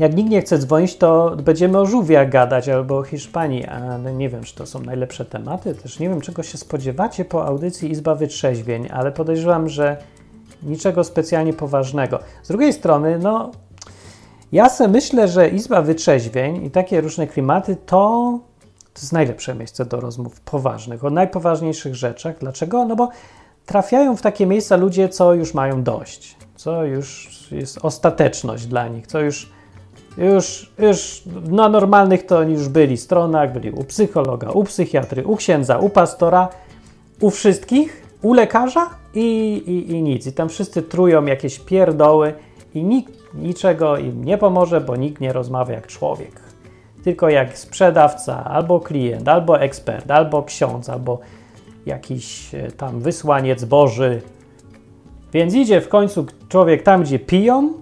Jak 0.00 0.16
nikt 0.16 0.30
nie 0.30 0.40
chce 0.40 0.58
dzwonić, 0.58 0.96
to 0.96 1.36
będziemy 1.44 1.78
o 1.78 1.86
żółwiach 1.86 2.28
gadać 2.28 2.68
albo 2.68 2.98
o 2.98 3.02
Hiszpanii, 3.02 3.66
a 3.66 3.98
nie 3.98 4.28
wiem, 4.28 4.44
czy 4.44 4.54
to 4.54 4.66
są 4.66 4.80
najlepsze 4.80 5.24
tematy. 5.24 5.74
Też 5.74 5.98
nie 5.98 6.08
wiem, 6.08 6.20
czego 6.20 6.42
się 6.42 6.58
spodziewacie 6.58 7.24
po 7.24 7.46
audycji 7.46 7.90
Izba 7.90 8.14
Wytrzeźwień, 8.14 8.88
ale 8.92 9.12
podejrzewam, 9.12 9.68
że 9.68 9.96
niczego 10.62 11.04
specjalnie 11.04 11.52
poważnego. 11.52 12.18
Z 12.42 12.48
drugiej 12.48 12.72
strony, 12.72 13.18
no, 13.18 13.50
ja 14.52 14.68
sobie 14.68 14.90
myślę, 14.90 15.28
że 15.28 15.48
Izba 15.48 15.82
Wytrzeźwień 15.82 16.64
i 16.64 16.70
takie 16.70 17.00
różne 17.00 17.26
klimaty 17.26 17.76
to, 17.86 18.38
to 18.94 19.00
jest 19.00 19.12
najlepsze 19.12 19.54
miejsce 19.54 19.84
do 19.84 20.00
rozmów 20.00 20.40
poważnych, 20.40 21.04
o 21.04 21.10
najpoważniejszych 21.10 21.94
rzeczach. 21.94 22.38
Dlaczego? 22.38 22.84
No 22.84 22.96
bo 22.96 23.08
trafiają 23.66 24.16
w 24.16 24.22
takie 24.22 24.46
miejsca 24.46 24.76
ludzie, 24.76 25.08
co 25.08 25.34
już 25.34 25.54
mają 25.54 25.82
dość, 25.82 26.36
co 26.56 26.84
już 26.84 27.28
jest 27.52 27.78
ostateczność 27.82 28.66
dla 28.66 28.88
nich, 28.88 29.06
co 29.06 29.20
już, 29.20 29.59
już, 30.26 30.72
już 30.78 31.22
na 31.50 31.68
normalnych 31.68 32.26
to 32.26 32.38
oni 32.38 32.52
już 32.52 32.68
byli 32.68 32.96
stronach, 32.96 33.52
byli 33.52 33.70
u 33.70 33.84
psychologa, 33.84 34.50
u 34.50 34.64
psychiatry, 34.64 35.26
u 35.26 35.36
księdza, 35.36 35.78
u 35.78 35.88
pastora, 35.88 36.48
u 37.20 37.30
wszystkich, 37.30 38.06
u 38.22 38.32
lekarza 38.32 38.90
i, 39.14 39.52
i, 39.66 39.92
i 39.92 40.02
nic. 40.02 40.26
I 40.26 40.32
tam 40.32 40.48
wszyscy 40.48 40.82
trują 40.82 41.24
jakieś 41.24 41.58
pierdoły 41.58 42.34
i 42.74 42.82
nikt 42.82 43.34
niczego 43.34 43.96
im 43.96 44.24
nie 44.24 44.38
pomoże, 44.38 44.80
bo 44.80 44.96
nikt 44.96 45.20
nie 45.20 45.32
rozmawia 45.32 45.74
jak 45.74 45.86
człowiek. 45.86 46.40
Tylko 47.04 47.28
jak 47.28 47.58
sprzedawca, 47.58 48.44
albo 48.44 48.80
klient, 48.80 49.28
albo 49.28 49.60
ekspert, 49.60 50.10
albo 50.10 50.42
ksiądz, 50.42 50.88
albo 50.88 51.18
jakiś 51.86 52.54
e, 52.54 52.72
tam 52.72 53.00
wysłaniec 53.00 53.64
Boży. 53.64 54.22
Więc 55.32 55.54
idzie 55.54 55.80
w 55.80 55.88
końcu 55.88 56.26
człowiek 56.48 56.82
tam, 56.82 57.02
gdzie 57.02 57.18
piją, 57.18 57.72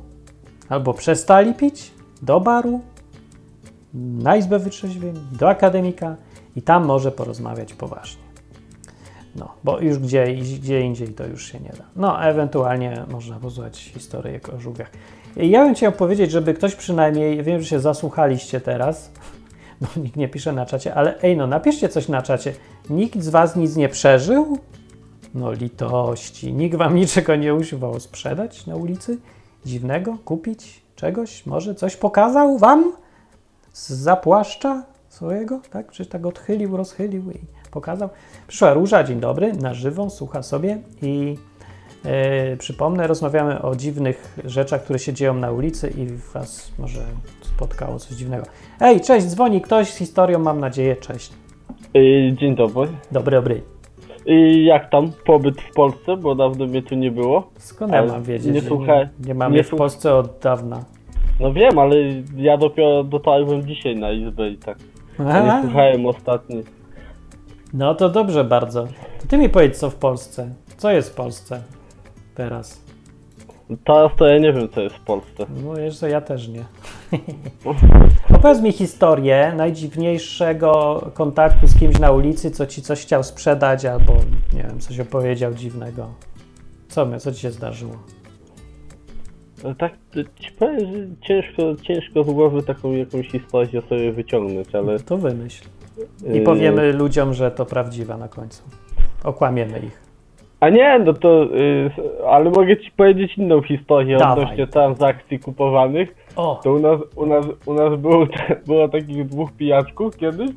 albo 0.68 0.94
przestali 0.94 1.54
pić, 1.54 1.97
do 2.22 2.40
baru, 2.40 2.80
na 3.94 4.36
izbę 4.36 4.58
wytrzeźwień, 4.58 5.14
do 5.32 5.48
akademika 5.48 6.16
i 6.56 6.62
tam 6.62 6.84
może 6.84 7.12
porozmawiać 7.12 7.74
poważnie. 7.74 8.22
No, 9.36 9.52
bo 9.64 9.80
już 9.80 9.98
gdzie, 9.98 10.34
gdzie 10.34 10.80
indziej 10.80 11.08
to 11.08 11.26
już 11.26 11.52
się 11.52 11.60
nie 11.60 11.70
da. 11.70 11.84
No, 11.96 12.24
ewentualnie 12.24 13.04
można 13.10 13.36
posłuchać 13.36 13.78
historyjek 13.78 14.48
o 14.48 14.60
żółwiach. 14.60 14.90
Ja 15.36 15.64
bym 15.64 15.74
chciał 15.74 15.92
powiedzieć, 15.92 16.30
żeby 16.30 16.54
ktoś 16.54 16.74
przynajmniej, 16.74 17.42
wiem, 17.42 17.60
że 17.60 17.68
się 17.68 17.80
zasłuchaliście 17.80 18.60
teraz, 18.60 19.10
bo 19.80 20.00
nikt 20.00 20.16
nie 20.16 20.28
pisze 20.28 20.52
na 20.52 20.66
czacie, 20.66 20.94
ale 20.94 21.22
ej 21.22 21.36
no, 21.36 21.46
napiszcie 21.46 21.88
coś 21.88 22.08
na 22.08 22.22
czacie. 22.22 22.54
Nikt 22.90 23.22
z 23.22 23.28
was 23.28 23.56
nic 23.56 23.76
nie 23.76 23.88
przeżył? 23.88 24.58
No 25.34 25.52
litości. 25.52 26.52
Nikt 26.52 26.76
wam 26.76 26.96
niczego 26.96 27.36
nie 27.36 27.54
usiłował 27.54 28.00
sprzedać 28.00 28.66
na 28.66 28.76
ulicy? 28.76 29.18
Dziwnego? 29.66 30.18
Kupić? 30.24 30.87
Czegoś? 30.98 31.46
Może 31.46 31.74
coś 31.74 31.96
pokazał 31.96 32.58
wam? 32.58 32.92
Z 33.72 33.90
zapłaszcza 33.90 34.82
swojego? 35.08 35.60
Tak? 35.70 35.90
Czy 35.90 36.06
tak 36.06 36.26
odchylił, 36.26 36.76
rozchylił 36.76 37.30
i 37.30 37.38
pokazał? 37.70 38.08
Przyszła 38.48 38.72
Róża, 38.72 39.04
dzień 39.04 39.20
dobry, 39.20 39.52
na 39.52 39.74
żywo, 39.74 40.10
słucha 40.10 40.42
sobie 40.42 40.78
i 41.02 41.38
yy, 42.04 42.56
przypomnę, 42.56 43.06
rozmawiamy 43.06 43.62
o 43.62 43.76
dziwnych 43.76 44.38
rzeczach, 44.44 44.82
które 44.82 44.98
się 44.98 45.12
dzieją 45.12 45.34
na 45.34 45.52
ulicy 45.52 45.90
i 45.96 46.06
was 46.34 46.72
może 46.78 47.00
spotkało 47.42 47.98
coś 47.98 48.16
dziwnego. 48.16 48.46
Ej, 48.80 49.00
cześć, 49.00 49.26
dzwoni 49.26 49.60
ktoś 49.60 49.92
z 49.92 49.96
historią, 49.96 50.38
mam 50.38 50.60
nadzieję, 50.60 50.96
cześć. 50.96 51.32
Yy, 51.94 52.32
Dzień 52.32 52.56
dobry. 52.56 52.88
Dobry, 53.12 53.36
dobry. 53.36 53.77
I 54.30 54.64
jak 54.64 54.90
tam 54.90 55.12
pobyt 55.24 55.60
w 55.60 55.72
Polsce, 55.74 56.16
bo 56.16 56.34
dawno 56.34 56.66
mnie 56.66 56.82
tu 56.82 56.94
nie 56.94 57.10
było? 57.10 57.50
Skąd 57.58 57.92
ja 57.92 58.04
mam 58.04 58.22
wiedzieć? 58.22 58.54
nie 58.54 58.60
słuchaj- 58.62 59.08
nie, 59.20 59.26
nie 59.28 59.34
mam 59.34 59.52
nie 59.52 59.62
w 59.62 59.66
słuch- 59.66 59.78
Polsce 59.78 60.14
od 60.14 60.38
dawna. 60.42 60.84
No 61.40 61.52
wiem, 61.52 61.78
ale 61.78 61.96
ja 62.36 62.56
dopiero 62.56 63.04
dotarłem 63.04 63.66
dzisiaj 63.66 63.96
na 63.96 64.12
izbę 64.12 64.48
i 64.50 64.56
tak. 64.56 64.78
Ja 65.18 65.56
nie 65.56 65.62
słuchałem 65.62 66.06
ostatnio. 66.06 66.56
No 67.74 67.94
to 67.94 68.08
dobrze 68.08 68.44
bardzo. 68.44 68.86
To 69.20 69.26
ty 69.28 69.38
mi 69.38 69.48
powiedz, 69.48 69.78
co 69.78 69.90
w 69.90 69.94
Polsce. 69.94 70.50
Co 70.76 70.90
jest 70.90 71.10
w 71.10 71.14
Polsce 71.14 71.62
teraz? 72.34 72.84
Teraz 73.84 74.12
to 74.16 74.26
ja 74.26 74.38
nie 74.38 74.52
wiem, 74.52 74.68
co 74.68 74.80
jest 74.80 74.96
w 74.96 75.00
Polsce. 75.00 75.46
No 75.64 75.78
jeszcze 75.78 76.10
ja 76.10 76.20
też 76.20 76.48
nie. 76.48 76.64
Opowiedz 78.36 78.60
mi 78.62 78.72
historię 78.72 79.52
najdziwniejszego 79.56 81.02
kontaktu 81.14 81.66
z 81.66 81.78
kimś 81.78 81.98
na 81.98 82.10
ulicy, 82.10 82.50
co 82.50 82.66
ci 82.66 82.82
coś 82.82 83.02
chciał 83.02 83.22
sprzedać 83.22 83.84
albo, 83.84 84.12
nie 84.52 84.62
wiem, 84.62 84.80
coś 84.80 85.00
opowiedział 85.00 85.54
dziwnego. 85.54 86.08
Co, 86.88 87.06
my- 87.06 87.18
co 87.20 87.32
ci 87.32 87.40
się 87.40 87.50
zdarzyło? 87.50 87.96
Ale 89.64 89.74
Tak, 89.74 89.92
ci 90.40 90.52
powiem, 90.52 90.78
że 90.80 91.06
ciężko, 91.20 91.62
ciężko 91.82 92.24
z 92.24 92.26
głowy 92.26 92.62
taką 92.62 92.92
jakąś 92.92 93.30
historię 93.30 93.82
sobie 93.88 94.12
wyciągnąć, 94.12 94.74
ale... 94.74 94.98
To 95.00 95.18
wymyśl. 95.18 95.64
I 96.26 96.34
yy, 96.36 96.40
powiemy 96.40 96.92
ludziom, 96.92 97.34
że 97.34 97.50
to 97.50 97.66
prawdziwa 97.66 98.16
na 98.16 98.28
końcu. 98.28 98.62
Okłamiemy 99.24 99.78
ich. 99.78 100.07
A 100.60 100.68
nie, 100.68 100.98
no 100.98 101.12
to... 101.12 101.44
Yy, 101.44 101.90
ale 102.28 102.50
mogę 102.50 102.76
ci 102.76 102.90
powiedzieć 102.90 103.38
inną 103.38 103.62
historię 103.62 104.16
Dawaj. 104.18 104.44
odnośnie 104.44 104.66
transakcji 104.66 105.38
kupowanych. 105.38 106.14
O! 106.36 106.60
To 106.64 106.72
u 106.72 106.78
nas, 106.78 107.00
u 107.16 107.26
nas, 107.26 107.46
u 107.66 107.74
nas 107.74 108.00
było, 108.00 108.26
było 108.66 108.88
takich 108.88 109.26
dwóch 109.26 109.52
pijaczków 109.52 110.16
kiedyś, 110.16 110.50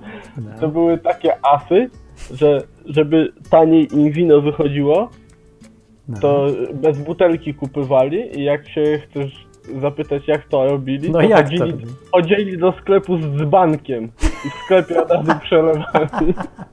to 0.59 0.61
No. 0.61 0.67
były 0.67 0.97
takie 0.97 1.45
asy, 1.45 1.89
że 2.33 2.61
żeby 2.85 3.33
taniej 3.49 3.87
im 3.95 4.11
wino 4.11 4.41
wychodziło, 4.41 5.09
No. 6.07 6.19
to 6.21 6.45
bez 6.73 6.97
butelki 6.97 7.53
kupywali 7.53 8.39
i 8.39 8.43
jak 8.43 8.69
się 8.69 8.99
chcesz 9.03 9.45
zapytać 9.81 10.27
jak 10.27 10.43
to 10.47 10.65
robili, 10.65 11.11
No 11.11 11.19
to 11.19 11.21
jak 11.21 11.31
to 11.31 11.43
chodzili, 11.43 11.71
robili? 11.71 11.91
chodzili 12.11 12.57
do 12.57 12.71
sklepu 12.71 13.17
z 13.17 13.21
dzbankiem 13.37 14.03
i 14.45 14.49
w 14.49 14.53
sklepie 14.53 15.03
od 15.03 15.11
razu 15.11 15.31
przelewali. 15.43 16.33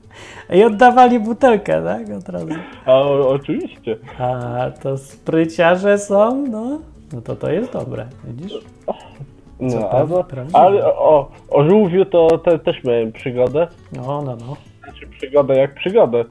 I 0.53 0.63
oddawali 0.63 1.19
butelkę, 1.19 1.83
tak? 1.83 2.17
Od 2.17 2.29
razu. 2.29 2.47
A 2.85 2.91
o, 2.93 3.29
oczywiście. 3.29 3.97
A 4.19 4.55
to 4.83 4.97
spryciarze 4.97 5.97
są, 5.97 6.47
no. 6.47 6.79
No 7.13 7.21
to 7.21 7.35
to 7.35 7.51
jest 7.51 7.73
dobre, 7.73 8.05
widzisz? 8.23 8.53
Co 9.69 9.79
No, 9.79 9.89
ale, 9.89 10.23
prawdziwe. 10.23 10.59
ale 10.59 10.85
o, 10.85 11.31
o 11.49 11.63
żółwiu 11.69 12.05
to 12.05 12.37
te, 12.37 12.59
też 12.59 12.83
miałem 12.83 13.11
przygodę. 13.11 13.67
No, 13.93 14.21
no, 14.21 14.35
no. 14.47 14.55
Znaczy 14.83 15.07
przygodę 15.07 15.55
jak 15.57 15.75
przygodę. 15.75 16.23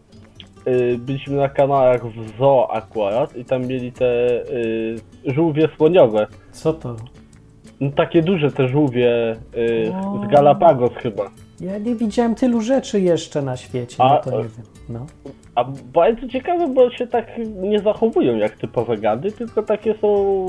Y, 0.68 0.98
Byliśmy 0.98 1.36
na 1.36 1.48
kanałach 1.48 2.06
w 2.06 2.38
zoo 2.38 2.68
akurat 2.72 3.36
i 3.36 3.44
tam 3.44 3.66
mieli 3.66 3.92
te 3.92 4.06
y, 4.50 4.96
żółwie 5.24 5.68
słoniowe. 5.76 6.26
Co 6.52 6.72
to? 6.72 6.96
No, 7.80 7.90
takie 7.90 8.22
duże 8.22 8.50
te 8.52 8.68
żółwie 8.68 9.36
y, 9.56 9.92
z 10.24 10.30
Galapagos 10.30 10.92
chyba. 10.94 11.30
Ja 11.60 11.78
nie 11.78 11.94
widziałem 11.94 12.34
tylu 12.34 12.60
rzeczy 12.60 13.00
jeszcze 13.00 13.42
na 13.42 13.56
świecie, 13.56 13.96
A, 14.04 14.08
no 14.08 14.20
to 14.20 14.30
nie 14.30 14.42
wiem. 14.42 14.50
No. 14.88 15.06
A 15.54 15.64
bardzo 15.94 16.28
ciekawe, 16.28 16.68
bo 16.68 16.90
się 16.90 17.06
tak 17.06 17.26
nie 17.60 17.80
zachowują 17.80 18.36
jak 18.36 18.56
typowe 18.56 18.96
gady, 18.96 19.32
tylko 19.32 19.62
takie 19.62 19.94
są 19.94 20.46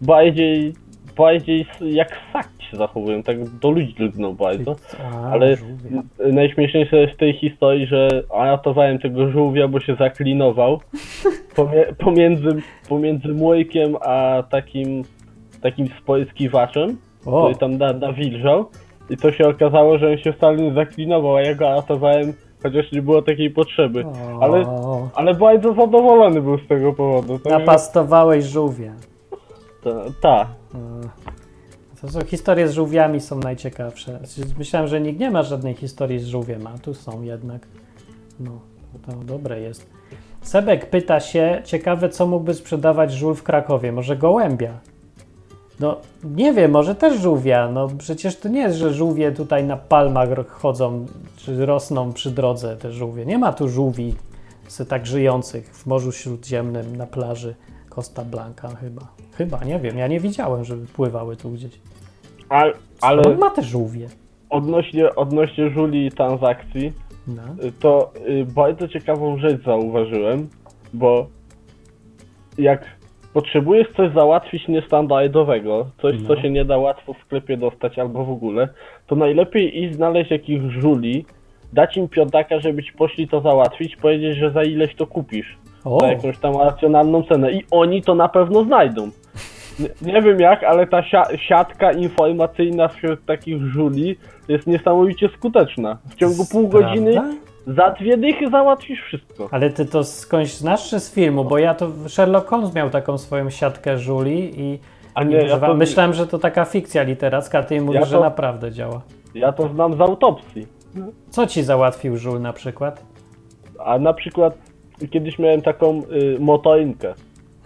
bardziej, 0.00 0.72
bardziej 1.16 1.66
jak 1.80 2.08
ssaki 2.30 2.66
się 2.70 2.76
zachowują, 2.76 3.22
tak 3.22 3.48
do 3.48 3.70
ludzi 3.70 3.94
lgną 3.98 4.34
bardzo. 4.34 4.76
A, 5.12 5.30
Ale 5.30 5.56
żółwie. 5.56 5.90
n- 6.18 6.34
najśmieszniejsze 6.34 6.96
jest 6.96 7.14
w 7.14 7.16
tej 7.16 7.32
historii, 7.32 7.86
że 7.86 8.08
ratowałem 8.34 8.98
tego 8.98 9.30
żółwia, 9.30 9.68
bo 9.68 9.80
się 9.80 9.94
zaklinował 9.94 10.80
pomiędzy, 12.04 12.48
pomiędzy 12.88 13.28
młojkiem 13.28 13.96
a 14.00 14.42
takim 14.50 15.02
takim 15.60 15.88
spoiskiwaczem, 16.02 16.96
O, 17.26 17.42
który 17.42 17.54
tam 17.58 17.78
na, 17.78 17.92
nawilżał. 17.92 18.70
I 19.10 19.16
to 19.16 19.32
się 19.32 19.48
okazało, 19.48 19.98
że 19.98 20.10
on 20.10 20.18
się 20.18 20.32
wcale 20.32 20.56
nie 20.56 20.74
zaklinował, 20.74 21.36
a 21.36 21.42
ja 21.42 21.54
go 21.54 21.64
ratowałem, 21.64 22.32
chociaż 22.62 22.92
nie 22.92 23.02
było 23.02 23.22
takiej 23.22 23.50
potrzeby. 23.50 24.04
Ale, 24.40 24.60
o. 24.60 25.08
ale 25.14 25.34
bardzo 25.34 25.74
zadowolony 25.74 26.42
był 26.42 26.58
z 26.58 26.68
tego 26.68 26.92
powodu. 26.92 27.38
Tak, 27.38 27.52
Napastowałeś 27.52 28.44
żółwie. 28.44 28.92
Ta, 29.84 29.90
ta. 30.20 30.46
E, 30.74 32.00
To 32.00 32.08
są 32.08 32.24
historie 32.24 32.68
z 32.68 32.72
żółwiami 32.72 33.20
są 33.20 33.38
najciekawsze. 33.38 34.20
Myślałem, 34.58 34.88
że 34.88 35.00
nikt 35.00 35.20
nie 35.20 35.30
ma 35.30 35.42
żadnej 35.42 35.74
historii 35.74 36.18
z 36.18 36.26
żółwiem, 36.26 36.66
a 36.66 36.78
tu 36.78 36.94
są 36.94 37.22
jednak. 37.22 37.66
No, 38.40 38.50
to 39.06 39.12
dobre 39.12 39.60
jest. 39.60 39.90
Sebek 40.42 40.90
pyta 40.90 41.20
się, 41.20 41.62
ciekawe 41.64 42.08
co 42.08 42.26
mógłby 42.26 42.54
sprzedawać 42.54 43.12
żółw 43.12 43.40
w 43.40 43.42
Krakowie, 43.42 43.92
może 43.92 44.16
gołębia? 44.16 44.78
No, 45.80 45.96
nie 46.24 46.52
wiem, 46.52 46.70
może 46.70 46.94
też 46.94 47.20
żółwia. 47.20 47.68
No, 47.72 47.88
przecież 47.98 48.36
to 48.36 48.48
nie 48.48 48.60
jest, 48.60 48.76
że 48.76 48.94
żółwie 48.94 49.32
tutaj 49.32 49.64
na 49.64 49.76
palmach 49.76 50.48
chodzą, 50.48 51.06
czy 51.36 51.66
rosną 51.66 52.12
przy 52.12 52.30
drodze 52.30 52.76
te 52.76 52.92
żółwie. 52.92 53.26
Nie 53.26 53.38
ma 53.38 53.52
tu 53.52 53.68
żółwi 53.68 54.14
tak 54.88 55.06
żyjących 55.06 55.66
w 55.76 55.86
Morzu 55.86 56.12
Śródziemnym 56.12 56.96
na 56.96 57.06
plaży 57.06 57.54
Costa 57.90 58.24
Blanca 58.24 58.68
chyba. 58.68 59.02
Chyba, 59.38 59.64
nie 59.64 59.78
wiem, 59.80 59.98
ja 59.98 60.06
nie 60.06 60.20
widziałem, 60.20 60.64
żeby 60.64 60.86
pływały 60.86 61.36
tu 61.36 61.50
gdzieś. 61.50 61.80
Ale, 62.48 62.72
ale 63.00 63.22
On 63.22 63.38
ma 63.38 63.50
te 63.50 63.62
żółwie. 63.62 64.08
odnośnie, 64.50 65.14
odnośnie 65.14 65.70
żuli 65.70 66.06
i 66.06 66.10
transakcji, 66.10 66.92
No. 67.26 67.42
to 67.80 68.12
y, 68.28 68.44
bardzo 68.44 68.88
ciekawą 68.88 69.38
rzecz 69.38 69.64
zauważyłem, 69.64 70.48
bo 70.92 71.26
jak 72.58 72.84
potrzebujesz 73.34 73.88
coś 73.96 74.12
załatwić 74.12 74.68
niestandardowego, 74.68 75.86
coś 76.02 76.14
No. 76.20 76.28
co 76.28 76.42
się 76.42 76.50
nie 76.50 76.64
da 76.64 76.78
łatwo 76.78 77.12
w 77.14 77.18
sklepie 77.18 77.56
dostać 77.56 77.98
albo 77.98 78.24
w 78.24 78.30
ogóle, 78.30 78.68
to 79.06 79.16
najlepiej 79.16 79.82
iść 79.84 79.94
znaleźć 79.94 80.30
jakichś 80.30 80.64
żuli, 80.64 81.24
dać 81.72 81.96
im 81.96 82.08
piątaka, 82.08 82.60
żeby 82.60 82.82
ci 82.82 82.92
poszli 82.92 83.28
to 83.28 83.40
załatwić, 83.40 83.96
powiedzieć, 83.96 84.36
że 84.36 84.50
za 84.50 84.62
ileś 84.62 84.94
to 84.94 85.06
kupisz. 85.06 85.58
O, 85.84 86.00
za 86.00 86.06
jakąś 86.06 86.38
tam 86.38 86.56
racjonalną 86.56 87.22
cenę 87.22 87.52
i 87.52 87.62
oni 87.70 88.02
to 88.02 88.14
na 88.14 88.28
pewno 88.28 88.64
znajdą. 88.64 89.10
Nie, 89.80 90.12
nie 90.12 90.22
wiem 90.22 90.40
jak, 90.40 90.64
ale 90.64 90.86
ta 90.86 91.02
sia 91.02 91.22
siatka 91.36 91.92
informacyjna 91.92 92.88
wśród 92.88 93.24
takich 93.26 93.62
żuli 93.62 94.16
jest 94.48 94.66
niesamowicie 94.66 95.28
skuteczna. 95.36 95.98
W 96.10 96.14
ciągu 96.14 96.44
pół 96.52 96.68
prawda? 96.68 96.88
godziny 96.88 97.20
za 97.66 97.90
dwie 97.90 98.16
dychy 98.16 98.50
załatwisz 98.50 99.00
wszystko. 99.02 99.48
Ale 99.50 99.70
ty 99.70 99.86
to 99.86 100.04
skądś 100.04 100.50
znasz 100.52 100.90
czy 100.90 101.00
z 101.00 101.14
filmu? 101.14 101.44
Bo 101.44 101.58
ja 101.58 101.74
to 101.74 101.90
Sherlock 102.08 102.48
Holmes 102.48 102.74
miał 102.74 102.90
taką 102.90 103.18
swoją 103.18 103.50
siatkę 103.50 103.98
żuli 103.98 104.60
i, 104.60 104.78
A 105.14 105.22
i 105.22 105.26
nie, 105.26 105.36
ja 105.36 105.44
używa- 105.44 105.66
to, 105.66 105.74
myślałem, 105.74 106.12
że 106.14 106.26
to 106.26 106.38
taka 106.38 106.64
fikcja 106.64 107.02
literacka, 107.02 107.58
a 107.58 107.62
ty 107.62 107.80
mówisz, 107.80 108.00
Ja 108.00 108.06
że 108.06 108.16
to- 108.16 108.22
naprawdę 108.22 108.72
działa. 108.72 109.00
ja 109.34 109.52
to 109.52 109.68
znam 109.68 109.94
z 109.96 110.00
autopsji. 110.00 110.66
Co 111.30 111.46
ci 111.46 111.62
załatwił 111.62 112.16
żul 112.16 112.40
na 112.40 112.52
przykład? 112.52 113.02
A 113.84 113.98
na 113.98 114.12
przykład 114.12 114.58
kiedyś 115.10 115.38
miałem 115.38 115.62
taką 115.62 116.02
y, 116.12 116.36
motorynkę. 116.40 117.14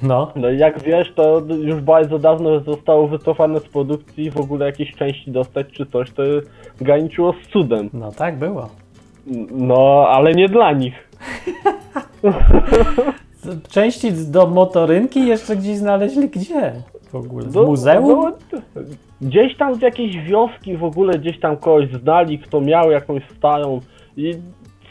No, 0.03 0.33
No 0.37 0.51
i 0.51 0.59
jak 0.59 0.83
wiesz, 0.83 1.13
to 1.15 1.43
już 1.63 1.81
bardzo 1.81 2.19
dawno 2.19 2.61
zostało 2.61 3.09
wycofane 3.09 3.61
z 3.61 3.69
produkcji 3.69 4.25
i 4.25 4.31
w 4.31 4.37
ogóle 4.41 4.67
jakieś 4.67 4.95
części 4.95 5.31
dostać 5.31 5.67
czy 5.73 5.87
coś, 5.87 6.11
to 6.11 6.23
graniczyło 6.81 7.33
z 7.45 7.49
cudem. 7.53 7.91
no 7.93 8.13
tak 8.13 8.39
było. 8.39 8.69
No, 9.51 10.07
ale 10.09 10.35
nie 10.35 10.49
dla 10.49 10.73
nich. 10.73 11.09
Części 13.71 14.13
do 14.13 14.47
motorynki 14.47 15.27
jeszcze 15.27 15.57
gdzieś 15.57 15.77
znaleźli 15.77 16.29
gdzie? 16.29 16.73
W 17.11 17.15
ogóle? 17.15 17.45
W 17.47 17.55
No, 17.55 17.63
muzeum? 17.63 18.33
no, 18.55 18.81
gdzieś 19.21 19.57
tam 19.57 19.75
z 19.75 19.81
jakiejś 19.83 20.17
wioski 20.19 20.77
w 20.77 20.85
ogóle 20.85 21.19
gdzieś 21.19 21.41
tam 21.41 21.57
kogoś 21.57 21.91
znali, 21.91 22.39
kto 22.39 22.61
miał 22.61 22.91
jakąś 22.91 23.23
starą 23.39 23.81
i 24.17 24.35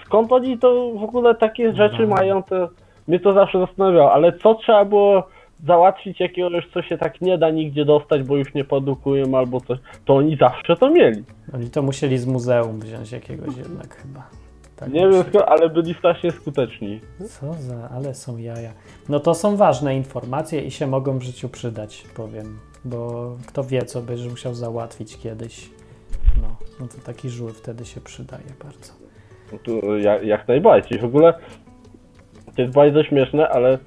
skąd 0.06 0.32
oni 0.32 0.58
to 0.58 0.92
w 1.00 1.04
ogóle 1.04 1.36
takie 1.36 1.74
rzeczy 1.74 2.08
mają, 2.08 2.44
to 2.44 2.70
mnie 3.08 3.20
to 3.20 3.34
zawsze 3.34 3.60
zastanawiało, 3.60 4.14
ale 4.14 4.34
co 4.34 4.56
trzeba 4.56 4.86
było 4.86 5.24
załatwić 5.66 6.20
jakiegoś, 6.20 6.68
co 6.74 6.82
się 6.82 6.98
tak 6.98 7.22
nie 7.22 7.38
da 7.38 7.50
nigdzie 7.50 7.86
dostać, 7.86 8.24
bo 8.24 8.38
już 8.38 8.54
nie 8.54 8.64
produkują 8.64 9.38
albo 9.38 9.62
coś, 9.62 9.80
to 10.06 10.16
oni 10.16 10.38
zawsze 10.38 10.76
to 10.76 10.90
mieli. 10.90 11.24
Oni 11.54 11.70
to 11.70 11.82
musieli 11.82 12.18
z 12.18 12.26
muzeum 12.26 12.80
wziąć 12.80 13.12
jakiegoś 13.12 13.58
jednak 13.58 13.96
chyba. 13.96 14.30
Tak 14.76 14.94
Nie 14.94 15.10
wiem 15.10 15.24
ale 15.48 15.70
byli 15.70 15.94
strasznie 15.94 16.32
skuteczni. 16.32 17.02
Co 17.30 17.54
za, 17.54 17.90
ale 17.90 18.14
są 18.14 18.38
jaja. 18.38 18.72
No 19.10 19.20
to 19.20 19.34
są 19.34 19.56
ważne 19.56 19.96
informacje 19.96 20.62
i 20.62 20.72
się 20.72 20.88
mogą 20.88 21.18
w 21.18 21.24
życiu 21.24 21.50
przydać, 21.50 22.04
powiem. 22.16 22.60
Bo 22.86 23.32
kto 23.48 23.64
wie, 23.64 23.82
co 23.82 24.02
będziesz 24.02 24.30
musiał 24.30 24.56
załatwić 24.56 25.18
kiedyś. 25.18 25.70
No, 26.42 26.56
no 26.80 26.88
to 26.88 26.98
taki 27.06 27.30
żur 27.30 27.54
wtedy 27.54 27.86
się 27.86 28.02
przydaje 28.02 28.46
bardzo. 28.64 28.94
No 29.52 29.58
Tu, 29.64 29.98
jak, 29.98 30.24
jak 30.24 30.48
najbardziej. 30.48 31.00
W 31.00 31.06
ogóle 31.06 31.34
to 32.56 32.62
jest 32.62 32.74
bardzo 32.74 33.04
śmieszne, 33.04 33.50
ale 33.50 33.78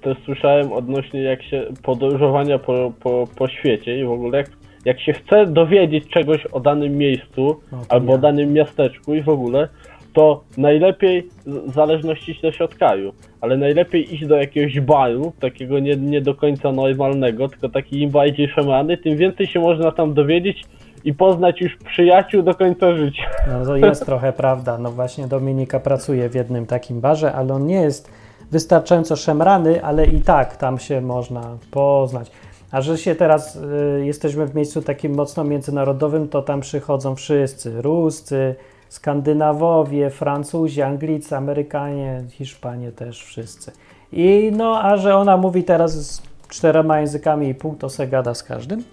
też 0.00 0.18
słyszałem 0.24 0.72
odnośnie 0.72 1.22
jak 1.22 1.42
się 1.42 1.62
podróżowania 1.82 2.58
po, 2.58 2.92
po, 3.00 3.26
po 3.36 3.48
świecie 3.48 4.00
i 4.00 4.04
w 4.04 4.10
ogóle 4.10 4.38
jak, 4.38 4.50
jak 4.84 5.00
się 5.00 5.12
chce 5.12 5.46
dowiedzieć 5.46 6.08
czegoś 6.08 6.46
o 6.46 6.60
danym 6.60 6.98
miejscu 6.98 7.60
No, 7.72 7.78
albo 7.88 8.12
o 8.12 8.18
danym 8.18 8.52
miasteczku 8.52 9.14
i 9.14 9.22
w 9.22 9.28
ogóle, 9.28 9.68
to 10.12 10.44
najlepiej, 10.56 11.28
w 11.46 11.72
zależności 11.74 12.34
też 12.42 12.60
od 12.60 12.74
kraju, 12.74 13.12
ale 13.40 13.56
najlepiej 13.56 14.14
iść 14.14 14.26
do 14.26 14.36
jakiegoś 14.36 14.80
baru, 14.80 15.32
takiego 15.40 15.78
nie, 15.78 15.96
nie 15.96 16.20
do 16.20 16.34
końca 16.34 16.72
normalnego, 16.72 17.48
tylko 17.48 17.68
taki 17.68 18.02
im 18.02 18.10
bardziej 18.10 18.48
szemrany, 18.48 18.96
tym 18.96 19.16
więcej 19.16 19.46
się 19.46 19.60
można 19.60 19.92
tam 19.92 20.14
dowiedzieć 20.14 20.64
i 21.04 21.14
poznać 21.14 21.60
już 21.60 21.76
przyjaciół 21.76 22.42
do 22.42 22.54
końca 22.54 22.96
życia. 22.96 23.22
No 23.48 23.64
to 23.64 23.76
jest 23.76 24.06
trochę 24.06 24.32
prawda. 24.32 24.78
No 24.78 24.90
właśnie 24.90 25.26
Dominika 25.26 25.80
pracuje 25.80 26.28
w 26.28 26.34
jednym 26.34 26.66
takim 26.66 27.00
barze, 27.00 27.32
ale 27.32 27.54
on 27.54 27.66
nie 27.66 27.80
jest 27.80 28.12
wystarczająco 28.50 29.16
szemrany, 29.16 29.84
ale 29.84 30.06
i 30.06 30.20
tak 30.20 30.56
tam 30.56 30.78
się 30.78 31.00
można 31.00 31.56
poznać. 31.70 32.30
A 32.70 32.80
że 32.80 32.98
się 32.98 33.14
teraz 33.14 33.56
y, 33.56 34.02
jesteśmy 34.04 34.46
w 34.46 34.54
miejscu 34.54 34.82
takim 34.82 35.14
mocno 35.14 35.44
międzynarodowym, 35.44 36.28
to 36.28 36.42
tam 36.42 36.60
przychodzą 36.60 37.14
wszyscy. 37.14 37.82
Ruscy, 37.82 38.54
Skandynawowie, 38.88 40.10
Francuzi, 40.10 40.82
Anglicy, 40.82 41.36
Amerykanie, 41.36 42.24
Hiszpanie 42.30 42.92
też 42.92 43.24
wszyscy. 43.24 43.72
I 44.12 44.50
no, 44.56 44.82
a 44.82 44.96
że 44.96 45.16
ona 45.16 45.36
mówi 45.36 45.64
teraz 45.64 45.92
z 45.92 46.22
czterema 46.48 47.00
językami 47.00 47.48
i 47.48 47.54
pół, 47.54 47.74
to 47.74 47.88
se 47.88 48.06
gada 48.06 48.34
z 48.34 48.42
każdym 48.42 48.84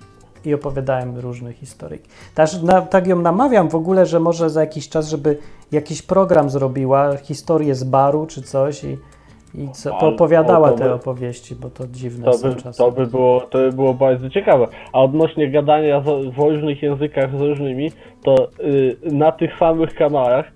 i 0.45 0.53
opowiadałem 0.53 1.17
różne 1.17 1.53
historii. 1.53 2.01
Też 2.35 2.61
na, 2.61 2.81
tak 2.81 3.07
ją 3.07 3.21
namawiam 3.21 3.69
w 3.69 3.75
ogóle, 3.75 4.05
że 4.05 4.19
może 4.19 4.49
za 4.49 4.61
jakiś 4.61 4.89
czas, 4.89 5.07
żeby 5.07 5.37
jakiś 5.71 6.01
program 6.01 6.49
zrobiła, 6.49 7.17
historię 7.17 7.75
z 7.75 7.83
baru 7.83 8.25
czy 8.25 8.41
coś 8.41 8.83
i, 8.83 8.97
i 9.55 9.69
co, 9.71 9.91
Ale- 9.91 9.99
poopowiadała 9.99 10.67
o, 10.67 10.71
to 10.71 10.77
te 10.77 10.83
by- 10.83 10.93
opowieści, 10.93 11.55
bo 11.55 11.69
to 11.69 11.87
dziwne 11.87 12.25
To 12.25 12.33
są 12.33 12.49
by, 12.49 12.55
czasem. 12.55 12.73
to, 12.85 12.91
by 12.91 13.07
było, 13.07 13.41
to 13.41 13.57
by 13.57 13.71
było 13.71 13.93
bardzo 13.93 14.29
ciekawe. 14.29 14.67
A 14.93 15.01
odnośnie 15.01 15.49
gadania 15.51 15.99
w 15.99 16.37
różnych 16.37 16.81
językach 16.83 17.37
z 17.37 17.41
różnymi, 17.41 17.91
to 18.23 18.47
y, 18.59 18.97
na 19.11 19.31
tych 19.31 19.57
samych 19.57 19.95
kanałach 19.95 20.51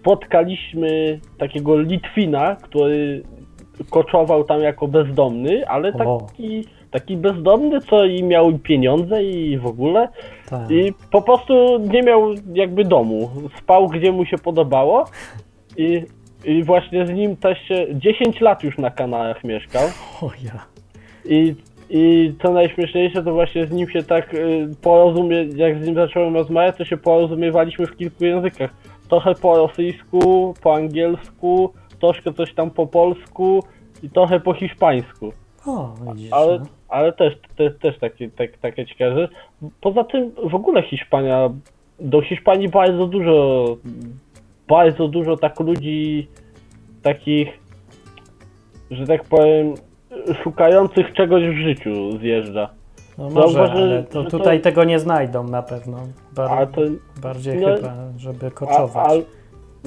spotkaliśmy 0.00 1.20
takiego 1.38 1.80
Litwina, 1.80 2.56
który 2.62 3.22
koczował 3.90 4.44
tam 4.44 4.60
jako 4.60 4.88
bezdomny, 4.88 5.68
ale 5.68 5.92
O. 5.92 6.20
taki, 6.26 6.64
taki 6.90 7.16
bezdomny, 7.16 7.80
co 7.80 8.04
i 8.04 8.22
miał 8.22 8.58
pieniądze 8.58 9.24
i 9.24 9.58
w 9.58 9.66
ogóle. 9.66 10.08
Tak. 10.50 10.70
I 10.70 10.92
po 11.10 11.22
prostu 11.22 11.78
nie 11.78 12.02
miał 12.02 12.22
jakby 12.54 12.84
domu. 12.84 13.30
Spał 13.58 13.88
gdzie 13.88 14.12
mu 14.12 14.24
się 14.24 14.38
podobało 14.38 15.04
i, 15.76 16.02
i 16.46 16.64
właśnie 16.64 17.06
z 17.06 17.10
nim 17.10 17.36
też 17.36 17.58
się 17.58 17.86
10 17.90 18.40
lat 18.40 18.62
już 18.62 18.78
na 18.78 18.90
kanałach 18.90 19.44
mieszkał. 19.44 19.82
O 20.22 20.30
ja. 20.44 20.66
I, 21.24 21.54
I 21.90 22.32
co 22.42 22.52
najśmieszniejsze, 22.52 23.22
to 23.22 23.32
właśnie 23.32 23.66
z 23.66 23.70
nim 23.70 23.90
się 23.90 24.02
tak 24.02 24.34
y, 24.34 24.68
porozumie, 24.82 25.36
jak 25.56 25.82
z 25.82 25.86
nim 25.86 25.94
zacząłem 25.94 26.34
rozmawiać, 26.34 26.76
to 26.76 26.84
się 26.84 26.96
porozumiewaliśmy 26.96 27.86
w 27.86 27.96
kilku 27.96 28.24
językach. 28.24 28.70
Trochę 29.08 29.34
po 29.34 29.56
rosyjsku, 29.56 30.54
po 30.62 30.74
angielsku, 30.74 31.72
troszkę 32.00 32.32
coś 32.32 32.54
tam 32.54 32.70
po 32.70 32.86
polsku 32.86 33.62
i 34.02 34.10
trochę 34.10 34.40
po 34.40 34.54
hiszpańsku. 34.54 35.32
O, 35.66 35.94
widzisz. 36.06 36.32
Ale, 36.32 36.58
no. 36.58 36.66
ale 36.88 37.12
też, 37.12 37.34
też, 37.56 37.72
też 37.78 37.98
takie, 37.98 38.30
tak, 38.30 38.58
takie 38.58 38.86
ciekawe. 38.86 39.28
Poza 39.80 40.04
tym 40.04 40.30
w 40.50 40.54
ogóle 40.54 40.82
Hiszpania, 40.82 41.50
do 42.00 42.22
Hiszpanii 42.22 42.68
bardzo 42.68 43.06
dużo, 43.06 43.66
bardzo 44.68 45.08
dużo 45.08 45.36
tak 45.36 45.60
ludzi 45.60 46.28
takich, 47.02 47.48
że 48.90 49.06
tak 49.06 49.24
powiem, 49.24 49.74
szukających 50.42 51.12
czegoś 51.12 51.44
w 51.44 51.56
życiu 51.56 52.18
zjeżdża. 52.18 52.68
No 53.18 53.24
może, 53.30 53.52
zauważy, 53.52 53.82
ale 53.82 54.02
to 54.02 54.22
że 54.22 54.30
to- 54.30 54.38
tutaj 54.38 54.60
tego 54.60 54.84
nie 54.84 54.98
znajdą 54.98 55.44
na 55.44 55.62
pewno. 55.62 55.98
Bar- 56.34 56.52
A 56.52 56.66
to, 56.66 56.80
bardziej 57.22 57.58
no, 57.60 57.76
chyba, 57.76 57.94
żeby 58.16 58.46
a, 58.46 58.50
koczować. 58.50 59.10
a, 59.10 59.12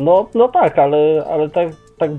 no, 0.01 0.27
no 0.35 0.47
tak, 0.47 0.79
ale, 0.79 1.25
ale 1.31 1.49
tak, 1.49 1.69
tak 1.97 2.11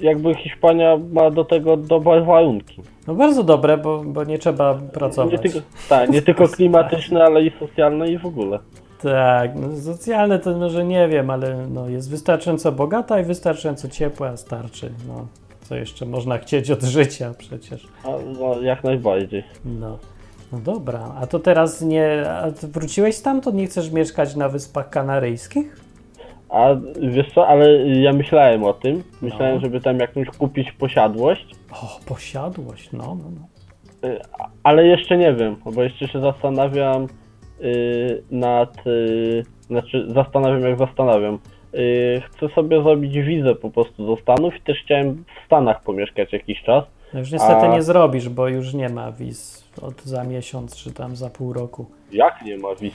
jakby 0.00 0.34
Hiszpania 0.34 0.98
ma 1.12 1.30
do 1.30 1.44
tego 1.44 1.76
dobre 1.76 2.20
warunki. 2.22 2.82
No 3.06 3.14
bardzo 3.14 3.42
dobre, 3.42 3.78
bo, 3.78 4.02
bo 4.04 4.24
nie 4.24 4.38
trzeba 4.38 4.74
pracować. 4.74 5.32
Nie 5.32 5.38
tylko, 5.38 5.58
tak, 5.88 6.10
nie 6.10 6.22
tylko 6.22 6.48
klimatyczne, 6.56 7.24
ale 7.24 7.42
i 7.42 7.52
socjalne 7.60 8.08
i 8.08 8.18
w 8.18 8.26
ogóle. 8.26 8.58
Tak, 9.02 9.50
no 9.56 9.76
socjalne 9.76 10.38
to 10.38 10.58
może 10.58 10.84
nie 10.84 11.08
wiem, 11.08 11.30
ale 11.30 11.66
no 11.66 11.88
jest 11.88 12.10
wystarczająco 12.10 12.72
bogata 12.72 13.20
i 13.20 13.24
wystarczająco 13.24 13.88
ciepła, 13.88 14.36
starczy. 14.36 14.92
No, 15.08 15.26
co 15.62 15.74
jeszcze 15.76 16.06
można 16.06 16.38
chcieć 16.38 16.70
od 16.70 16.82
życia 16.82 17.34
przecież. 17.38 17.88
A, 18.04 18.08
no, 18.40 18.60
jak 18.60 18.84
najbardziej. 18.84 19.44
No. 19.64 19.98
No 20.52 20.58
dobra, 20.58 21.12
a 21.20 21.26
to 21.26 21.38
teraz 21.38 21.82
nie. 21.82 22.30
A 22.30 22.52
ty 22.52 22.68
wróciłeś 22.68 23.14
stamtąd? 23.16 23.56
Nie 23.56 23.66
chcesz 23.66 23.90
mieszkać 23.90 24.36
na 24.36 24.48
Wyspach 24.48 24.90
Kanaryjskich? 24.90 25.80
A 26.48 26.68
wiesz 27.00 27.32
co, 27.34 27.48
ale 27.48 27.88
ja 27.88 28.12
myślałem 28.12 28.64
o 28.64 28.72
tym. 28.72 29.02
Myślałem, 29.22 29.54
No. 29.54 29.60
żeby 29.60 29.80
tam 29.80 29.98
jakąś 29.98 30.28
kupić 30.28 30.72
posiadłość, 30.72 31.46
O, 31.72 32.00
posiadłość, 32.06 32.92
no, 32.92 33.04
no, 33.04 33.24
no. 34.02 34.08
y, 34.08 34.20
ale 34.62 34.86
jeszcze 34.86 35.16
nie 35.16 35.34
wiem, 35.34 35.56
bo 35.74 35.82
jeszcze 35.82 36.08
się 36.08 36.20
zastanawiam 36.20 37.06
nad. 38.30 38.86
Y, 38.86 39.42
znaczy, 39.66 40.06
zastanawiam, 40.14 40.62
jak 40.62 40.78
zastanawiam. 40.78 41.38
Y, 41.74 42.22
chcę 42.30 42.48
sobie 42.48 42.82
zrobić 42.82 43.18
wizę 43.18 43.54
po 43.54 43.70
prostu 43.70 44.06
do 44.06 44.16
Stanów 44.22 44.56
i 44.56 44.60
też 44.60 44.78
chciałem 44.84 45.24
w 45.42 45.46
Stanach 45.46 45.82
pomieszkać 45.82 46.32
jakiś 46.32 46.62
czas. 46.62 46.84
No 47.14 47.20
już 47.20 47.32
niestety 47.32 47.66
A- 47.66 47.74
nie 47.74 47.82
zrobisz, 47.82 48.28
bo 48.28 48.48
już 48.48 48.74
nie 48.74 48.88
ma 48.88 49.12
wiz 49.12 49.64
od 49.82 50.02
za 50.02 50.24
miesiąc 50.24 50.76
czy 50.76 50.92
tam 50.92 51.16
za 51.16 51.30
pół 51.30 51.52
roku. 51.52 51.86
Jak 52.12 52.42
nie 52.42 52.58
ma 52.58 52.74
wiz? 52.74 52.94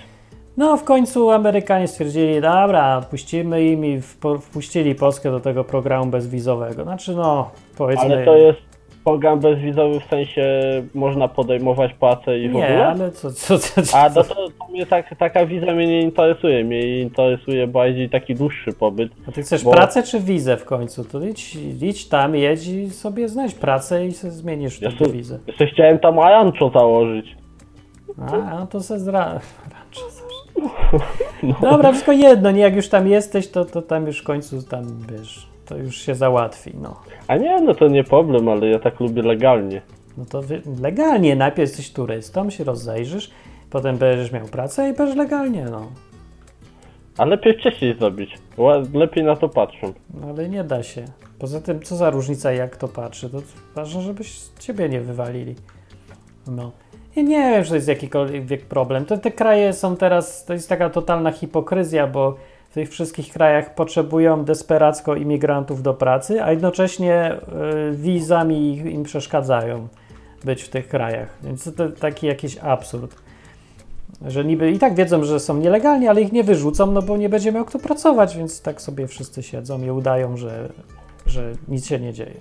No, 0.58 0.78
w 0.78 0.84
końcu 0.84 1.32
Amerykanie 1.32 1.88
stwierdzili, 1.88 2.41
dobra, 2.41 3.01
puścimy 3.10 3.63
im 3.63 3.86
i 3.86 4.01
wpuścili 4.41 4.95
Polskę 4.95 5.32
do 5.32 5.39
tego 5.39 5.63
programu 5.63 6.06
bezwizowego. 6.06 6.84
Znaczy, 6.84 7.15
no, 7.15 7.51
powiedzmy. 7.78 8.06
Ale 8.06 8.25
to 8.25 8.38
jest 8.38 8.75
program 9.06 9.39
bezwizowy 9.39 10.00
w 10.00 10.04
sensie 10.04 10.44
można 10.94 11.28
podejmować 11.28 11.94
pracę 11.94 12.39
i 12.39 12.50
w 12.50 12.54
Nie, 12.54 12.65
ogóle? 12.65 12.88
ale 12.88 13.12
co, 13.12 13.32
co, 13.32 13.60
co, 13.60 13.82
co, 13.82 13.98
A 13.98 14.10
no 14.10 14.24
to, 14.24 14.36
to 14.36 14.68
mnie 14.72 14.86
tak, 14.86 15.15
taka 15.20 15.46
wiza 15.46 15.65
mnie 15.74 15.88
nie 15.88 16.02
interesuje. 16.02 16.63
Mnie 16.63 17.02
interesuje 17.02 17.68
bardziej 17.68 18.10
taki 18.10 18.36
dłuższy 18.36 18.74
pobyt. 18.74 19.12
A 19.28 19.32
ty 19.32 19.41
chcesz 19.44 19.63
bo- 19.63 19.72
pracę 19.72 20.04
czy 20.04 20.20
wizę 20.20 20.58
w 20.58 20.65
końcu? 20.65 21.04
To 21.04 21.26
idź, 21.26 21.56
idź 21.82 22.08
tam, 22.08 22.36
jedź 22.36 22.68
i 22.68 22.89
sobie 22.89 23.30
znajdź 23.30 23.54
pracę 23.54 24.06
i 24.06 24.12
zmienisz 24.12 24.82
Ja 24.82 24.91
sobie- 24.91 25.12
wizę. 25.12 25.39
Jeszcze 25.48 25.68
chciałem 25.68 26.00
tam 26.00 26.20
rancho 26.20 26.70
założyć. 26.70 27.36
A, 28.32 28.60
no 28.60 28.68
to 28.68 28.80
se 28.84 29.00
zra... 29.00 29.26
Ranczo 29.74 30.02
zasz- 30.10 30.26
Dobra, 31.62 31.91
wszystko 31.91 32.12
jedno, 32.12 32.52
nie, 32.52 32.62
jak 32.62 32.76
już 32.76 32.89
tam 32.89 33.08
jesteś, 33.08 33.48
to, 33.48 33.65
to 33.65 33.82
tam 33.82 34.08
już 34.08 34.20
w 34.22 34.24
końcu 34.24 34.63
tam, 34.63 34.84
wiesz, 35.12 35.48
to 35.65 35.78
już 35.78 35.97
się 35.97 36.15
załatwi, 36.15 36.71
no. 36.82 36.99
A 37.28 37.38
nie, 37.38 37.62
no 37.62 37.75
to 37.75 37.88
nie 37.88 38.04
problem, 38.04 38.49
ale 38.49 38.67
ja 38.67 38.80
tak 38.80 38.99
lubię 38.99 39.21
legalnie. 39.21 39.82
No 40.17 40.25
to 40.25 40.41
legalnie, 40.82 41.36
najpierw 41.36 41.69
jesteś 41.69 41.91
turystą, 41.91 42.49
się 42.49 42.63
rozejrzysz, 42.63 43.32
potem 43.69 43.97
będziesz 43.97 44.32
miał 44.32 44.45
pracę 44.45 44.89
i 44.89 44.93
będziesz 44.93 45.15
legalnie, 45.17 45.65
no. 45.71 45.91
A 47.17 47.25
lepiej 47.25 47.60
wcześniej 47.60 47.97
zrobić. 47.99 48.38
Lepiej 48.93 49.23
na 49.23 49.36
to 49.36 49.49
patrzą. 49.49 49.93
No 50.13 50.28
ale 50.28 50.49
nie 50.49 50.63
da 50.63 50.84
się. 50.84 51.06
Poza 51.39 51.62
tym, 51.62 51.82
co 51.82 51.95
za 51.95 52.10
różnica, 52.10 52.51
jak 52.51 52.78
to 52.78 52.88
patrzy, 52.88 53.30
to 53.30 53.38
ważne, 53.75 54.01
żebyś 54.01 54.39
ciebie 54.60 54.89
nie 54.89 55.01
wywalili. 55.01 55.56
No. 56.47 56.71
Ja 57.15 57.23
nie 57.23 57.51
wiem, 57.51 57.63
czy 57.63 57.69
to 57.69 57.75
jest 57.75 57.88
jakikolwiek 57.88 58.65
problem. 58.65 59.06
To 59.06 59.17
te 59.17 59.32
kraje 59.32 59.73
są 59.73 59.97
teraz, 59.97 60.45
to 60.45 60.54
jest 60.54 60.69
taka 60.69 60.89
totalna 60.89 61.32
hipokryzja, 61.32 62.08
bo 62.08 62.36
tych 62.76 62.90
wszystkich 62.90 63.34
krajach 63.34 63.76
potrzebują 63.76 64.46
desperacko 64.46 65.16
imigrantów 65.16 65.84
do 65.84 65.94
pracy, 65.94 66.44
a 66.44 66.52
jednocześnie 66.52 67.32
y, 67.92 67.96
wizami 67.96 68.78
im 68.78 69.04
przeszkadzają 69.04 69.88
być 70.44 70.64
w 70.64 70.70
tych 70.70 70.88
krajach. 70.88 71.38
Więc 71.44 71.76
to 71.76 71.90
taki 71.90 72.28
jakiś 72.28 72.58
absurd. 72.58 73.16
Że 74.28 74.46
niby 74.46 74.72
i 74.72 74.80
tak 74.80 74.96
wiedzą, 74.96 75.24
że 75.24 75.40
są 75.40 75.58
nielegalni, 75.58 76.08
ale 76.08 76.22
ich 76.22 76.32
nie 76.32 76.44
wyrzucą, 76.44 76.92
no 76.92 77.02
bo 77.02 77.18
nie 77.18 77.30
będzie 77.30 77.52
miał 77.52 77.66
kto 77.66 77.80
pracować, 77.80 78.38
więc 78.38 78.62
tak 78.62 78.82
sobie 78.82 79.08
wszyscy 79.08 79.44
siedzą 79.44 79.84
i 79.84 79.90
udają, 79.92 80.38
że, 80.38 80.70
że 81.26 81.52
nic 81.68 81.88
się 81.88 82.00
nie 82.00 82.14
dzieje. 82.14 82.40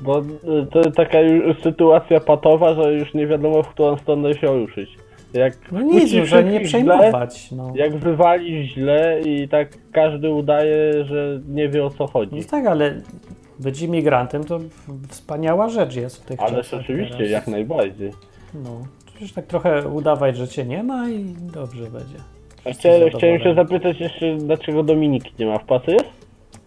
Bo 0.00 0.18
y, 0.20 0.24
to 0.72 0.90
taka 0.90 1.18
sytuacja 1.62 2.20
patowa, 2.20 2.74
że 2.74 2.92
już 2.92 3.14
nie 3.14 3.26
wiadomo 3.26 3.62
w 3.62 3.68
którą 3.68 3.96
stronę 3.96 4.34
się 4.34 4.46
ruszyć. 4.46 4.90
Jak 5.32 5.72
No 5.72 5.80
nic, 5.80 6.10
że 6.10 6.44
nie 6.44 6.60
przejmować. 6.60 7.50
No. 7.52 7.72
Źle, 7.74 7.84
jak 7.84 7.96
wywalisz 7.96 8.74
źle 8.74 9.20
i 9.20 9.48
tak 9.48 9.68
każdy 9.92 10.30
udaje, 10.30 11.04
że 11.04 11.40
nie 11.48 11.68
wie 11.68 11.84
o 11.84 11.90
co 11.90 12.06
chodzi. 12.06 12.36
no 12.36 12.42
tak, 12.50 12.66
ale 12.66 13.00
być 13.58 13.82
imigrantem 13.82 14.44
to 14.44 14.60
wspaniała 15.08 15.68
rzecz 15.68 15.96
jest 15.96 16.22
w 16.22 16.26
tych 16.26 16.40
czasach 16.40 16.80
oczywiście, 16.80 17.16
teraz. 17.16 17.30
jak 17.30 17.48
najbardziej. 17.48 18.10
No, 18.54 18.70
przecież 19.06 19.32
tak 19.32 19.46
trochę 19.46 19.88
udawać, 19.88 20.36
że 20.36 20.48
cię 20.48 20.64
nie 20.64 20.82
ma 20.82 21.10
i 21.10 21.24
dobrze 21.54 21.82
będzie. 21.82 22.16
A 22.64 22.70
chciałem, 22.70 23.10
chciałem 23.10 23.40
się 23.40 23.54
zapytać 23.54 24.00
jeszcze, 24.00 24.36
dlaczego 24.36 24.82
Dominiki 24.82 25.32
nie 25.38 25.46
ma 25.46 25.58
w 25.58 25.64
pracy? 25.64 25.96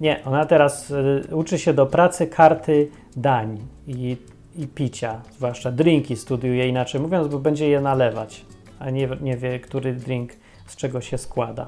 Nie, 0.02 0.20
ona 0.26 0.46
teraz 0.46 0.92
y, 0.92 1.24
uczy 1.32 1.60
się 1.60 1.74
do 1.74 1.86
pracy 1.86 2.28
karty 2.28 2.90
dań 3.16 3.58
i, 3.88 4.18
i 4.56 4.68
picia, 4.68 5.22
zwłaszcza 5.32 5.72
drinki 5.72 6.16
studiuje 6.16 6.68
inaczej 6.68 7.02
mówiąc, 7.02 7.28
bo 7.28 7.40
będzie 7.40 7.70
je 7.70 7.82
nalewać, 7.82 8.46
a 8.84 8.90
nie, 8.90 9.08
nie 9.22 9.38
wie, 9.38 9.60
który 9.60 9.94
drink 9.94 10.32
z 10.66 10.76
czego 10.76 11.02
się 11.02 11.18
składa. 11.18 11.68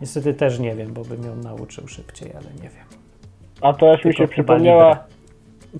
Niestety 0.00 0.34
też 0.34 0.58
nie 0.58 0.74
wiem, 0.74 0.92
bo 0.92 1.04
bym 1.04 1.24
ją 1.24 1.36
nauczył 1.36 1.88
szybciej, 1.88 2.30
ale 2.32 2.46
nie 2.62 2.68
wiem. 2.68 2.86
A 3.60 3.72
teraz 3.72 3.96
mi 3.96 4.02
Tylko 4.02 4.22
się 4.22 4.28
przypomniała, 4.28 5.04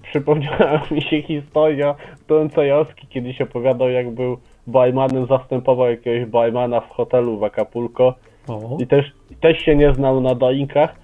przypomniała 0.03 0.83
mi 0.91 1.03
się 1.03 1.23
historia, 1.23 1.95
którą 2.21 2.49
Cejowski 2.49 3.07
kiedyś 3.07 3.41
opowiadał, 3.41 3.91
jak 3.91 4.11
był 4.11 4.39
barmanem, 4.67 5.27
zastępował 5.27 5.91
jakiegoś 5.91 6.31
barmana 6.31 6.81
w 6.81 6.91
hotelu 6.91 7.39
w 7.39 7.45
Acapulco 7.45 8.15
O, 8.49 8.77
i 8.81 8.87
też, 8.87 9.13
też 9.41 9.59
się 9.59 9.77
nie 9.77 9.95
znał 9.95 10.21
na 10.21 10.35
doinkach 10.35 10.95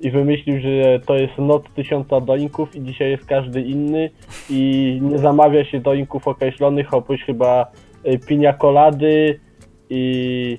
i 0.00 0.10
wymyślił, 0.10 0.60
że 0.60 1.00
to 1.00 1.16
jest 1.16 1.38
noc 1.38 1.62
tysiąca 1.74 2.20
doinków 2.20 2.76
i 2.76 2.82
dzisiaj 2.82 3.10
jest 3.10 3.26
każdy 3.26 3.62
inny 3.62 4.10
i 4.50 4.98
nie 5.02 5.18
zamawia 5.18 5.64
się 5.64 5.80
doinków 5.80 6.28
określonych 6.28 6.94
oprócz 6.94 7.20
chyba 7.20 7.66
y, 8.06 8.18
pinia 8.18 8.52
colady 8.52 9.40
i 9.90 10.58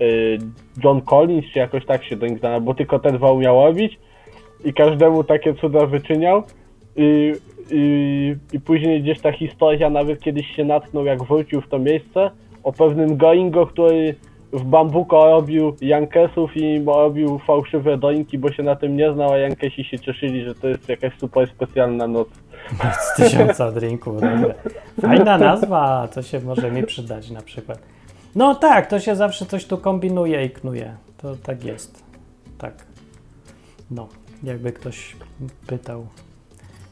y, 0.00 0.38
John 0.84 1.00
Collins, 1.00 1.44
czy 1.52 1.58
jakoś 1.58 1.86
tak 1.86 2.04
się 2.04 2.16
doink 2.16 2.38
zna, 2.38 2.60
bo 2.60 2.74
tylko 2.74 2.98
ten 2.98 3.16
dwa 3.16 3.32
umiał 3.32 3.64
robić 3.64 3.98
i 4.64 4.72
każdemu 4.72 5.24
takie 5.24 5.54
cuda 5.54 5.86
wyczyniał 5.86 6.42
i, 6.96 7.32
i, 7.70 8.36
i 8.52 8.60
później 8.60 9.02
gdzieś 9.02 9.20
ta 9.20 9.32
historia 9.32 9.90
nawet 9.90 10.20
kiedyś 10.20 10.46
się 10.56 10.64
natknął 10.64 11.04
jak 11.04 11.24
wrócił 11.24 11.60
w 11.60 11.68
to 11.68 11.78
miejsce 11.78 12.30
o 12.62 12.72
pewnym 12.72 13.16
Goingo, 13.16 13.66
który 13.66 14.14
w 14.52 14.64
Bambuko 14.64 15.26
robił 15.26 15.76
Jankesów 15.80 16.56
i 16.56 16.84
robił 16.84 17.38
fałszywe 17.38 17.98
doinki, 17.98 18.38
bo 18.38 18.52
się 18.52 18.62
na 18.62 18.76
tym 18.76 18.96
nie 18.96 19.12
znał, 19.12 19.32
a 19.32 19.38
Jankesi 19.38 19.84
się 19.84 19.98
cieszyli, 19.98 20.44
że 20.44 20.54
to 20.54 20.68
jest 20.68 20.88
jakaś 20.88 21.18
super 21.18 21.48
specjalna 21.48 22.06
noc. 22.06 22.28
Z 23.00 23.16
tysiąca 23.16 23.72
drinków. 23.72 24.14
Dobre. 24.14 24.54
Fajna 25.00 25.38
nazwa, 25.38 26.08
to 26.14 26.22
się 26.22 26.40
może 26.40 26.70
mi 26.70 26.82
przydać 26.82 27.30
na 27.30 27.40
przykład. 27.40 27.78
No 28.34 28.54
tak, 28.54 28.86
to 28.86 29.00
się 29.00 29.16
zawsze 29.16 29.46
coś 29.46 29.64
tu 29.64 29.78
kombinuje 29.78 30.44
i 30.44 30.50
knuje. 30.50 30.96
To 31.16 31.36
tak 31.36 31.64
jest. 31.64 32.02
Tak. 32.58 32.74
No, 33.90 34.08
jakby 34.42 34.72
ktoś 34.72 35.16
pytał. 35.66 36.06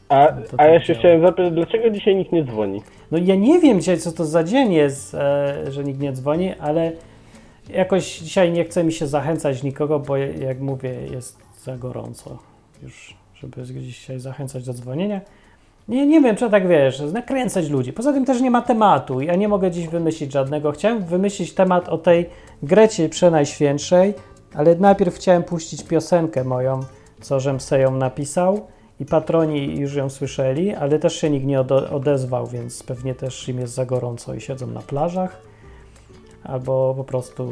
A, 0.09 0.27
a 0.57 0.65
ja 0.65 0.79
tak 0.79 0.87
się 0.87 0.93
działa. 0.93 0.99
chciałem 0.99 1.21
zapytać, 1.21 1.53
dlaczego 1.53 1.89
dzisiaj 1.89 2.15
nikt 2.15 2.31
nie 2.31 2.43
dzwoni? 2.43 2.81
No 3.11 3.17
ja 3.17 3.35
nie 3.35 3.59
wiem 3.59 3.79
dzisiaj, 3.79 3.97
co 3.97 4.11
to 4.11 4.25
za 4.25 4.43
dzień 4.43 4.73
jest, 4.73 5.15
e, 5.15 5.71
że 5.71 5.83
nikt 5.83 5.99
nie 5.99 6.13
dzwoni, 6.13 6.53
ale 6.59 6.91
jakoś 7.69 8.19
dzisiaj 8.19 8.51
nie 8.51 8.65
chce 8.65 8.83
mi 8.83 8.91
się 8.91 9.07
zachęcać 9.07 9.63
nikogo, 9.63 9.99
bo 9.99 10.17
jak 10.17 10.59
mówię, 10.59 10.89
jest 11.11 11.39
za 11.63 11.77
gorąco 11.77 12.37
już, 12.83 13.17
żeby 13.35 13.63
dzisiaj 13.63 14.19
zachęcać 14.19 14.65
do 14.65 14.73
dzwonienia. 14.73 15.21
Nie, 15.87 16.07
nie 16.07 16.21
wiem, 16.21 16.35
czy 16.35 16.49
tak 16.49 16.67
wiesz, 16.67 16.99
nakręcać 16.99 17.69
ludzi. 17.69 17.93
Poza 17.93 18.13
tym 18.13 18.25
też 18.25 18.41
nie 18.41 18.51
ma 18.51 18.61
tematu. 18.61 19.21
Ja 19.21 19.35
nie 19.35 19.47
mogę 19.47 19.71
dziś 19.71 19.87
wymyślić 19.87 20.31
żadnego. 20.31 20.71
Chciałem 20.71 21.03
wymyślić 21.05 21.53
temat 21.53 21.89
o 21.89 21.97
tej 21.97 22.29
Grecie 22.63 23.09
Przenajświętszej, 23.09 24.13
ale 24.55 24.75
najpierw 24.75 25.15
chciałem 25.15 25.43
puścić 25.43 25.83
piosenkę 25.83 26.43
moją, 26.43 26.79
co 27.21 27.39
żem 27.39 27.59
se 27.59 27.79
ją 27.79 27.95
napisał 27.95 28.67
i 28.99 29.05
patroni 29.05 29.79
już 29.79 29.95
ją 29.95 30.09
słyszeli, 30.09 30.75
ale 30.75 30.99
też 30.99 31.15
się 31.15 31.29
nikt 31.29 31.45
nie 31.45 31.59
ode- 31.59 31.91
odezwał, 31.91 32.47
więc 32.47 32.83
pewnie 32.83 33.15
też 33.15 33.49
im 33.49 33.59
jest 33.59 33.73
za 33.73 33.85
gorąco 33.85 34.33
i 34.33 34.41
siedzą 34.41 34.67
na 34.67 34.81
plażach. 34.81 35.41
Albo 36.43 36.93
po 36.97 37.03
prostu 37.03 37.51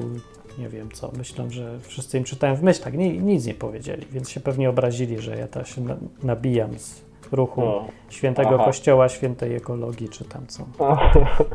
nie 0.57 0.69
wiem 0.69 0.89
co, 0.93 1.11
myślą, 1.17 1.49
że 1.49 1.79
wszyscy 1.81 2.17
im 2.17 2.23
czytałem 2.23 2.55
w 2.55 2.63
myślach, 2.63 2.93
ni, 2.93 3.19
nic 3.19 3.45
nie 3.45 3.53
powiedzieli, 3.53 4.07
więc 4.11 4.29
się 4.29 4.39
pewnie 4.39 4.69
obrazili, 4.69 5.19
że 5.19 5.37
ja 5.37 5.47
to 5.47 5.63
się 5.63 5.81
na, 5.81 5.97
nabijam 6.23 6.79
z 6.79 7.02
ruchu 7.31 7.61
O. 7.61 7.85
świętego 8.09 8.49
Aha. 8.55 8.65
kościoła, 8.65 9.09
świętej 9.09 9.55
ekologii, 9.55 10.09
czy 10.09 10.25
tam 10.25 10.47
co. 10.47 10.63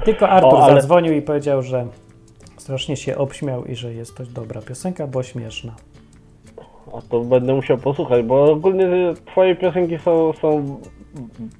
Tylko 0.04 0.28
Artur 0.28 0.54
O, 0.54 0.62
ale- 0.62 0.74
zadzwonił 0.74 1.12
i 1.14 1.22
powiedział, 1.22 1.62
że 1.62 1.86
strasznie 2.56 2.96
się 2.96 3.16
obśmiał 3.18 3.64
i 3.64 3.74
że 3.76 3.94
jest 3.94 4.16
to 4.16 4.22
dobra 4.24 4.60
piosenka, 4.62 5.06
bo 5.06 5.22
śmieszna. 5.22 5.72
A 6.98 7.02
to 7.10 7.20
będę 7.20 7.54
musiał 7.54 7.78
posłuchać, 7.78 8.22
bo 8.24 8.52
ogólnie 8.52 8.86
twoje 9.26 9.56
piosenki 9.56 9.98
są, 9.98 10.32
są 10.32 10.80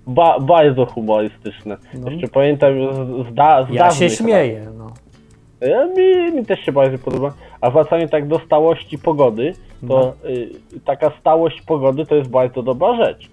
ba, 0.06 0.40
bardzo 0.40 0.86
humorystyczne. 0.86 1.76
No. 1.94 2.10
Jeszcze 2.10 2.28
pamiętam 2.28 2.72
z, 2.92 3.28
z, 3.30 3.34
da, 3.34 3.66
z 3.66 3.70
Ja 3.70 3.90
się 3.90 4.10
śmieję, 4.10 4.66
no. 4.78 4.90
Ja, 5.60 5.86
mi, 5.86 6.32
mi 6.36 6.46
też 6.46 6.60
się 6.60 6.72
bardzo 6.72 6.98
podoba. 6.98 7.32
A 7.60 7.70
wracając 7.70 8.10
tak 8.10 8.28
do 8.28 8.38
stałości 8.38 8.98
pogody, 8.98 9.52
to 9.88 10.14
No. 10.24 10.30
y, 10.30 10.50
taka 10.84 11.12
stałość 11.20 11.62
pogody 11.62 12.06
to 12.06 12.14
jest 12.14 12.30
bardzo 12.30 12.62
dobra 12.62 12.96
rzecz. 12.96 13.28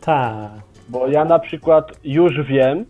Tak. 0.00 0.50
Bo 0.88 1.06
ja 1.06 1.24
na 1.24 1.38
przykład 1.38 1.92
już 2.04 2.42
wiem, 2.42 2.84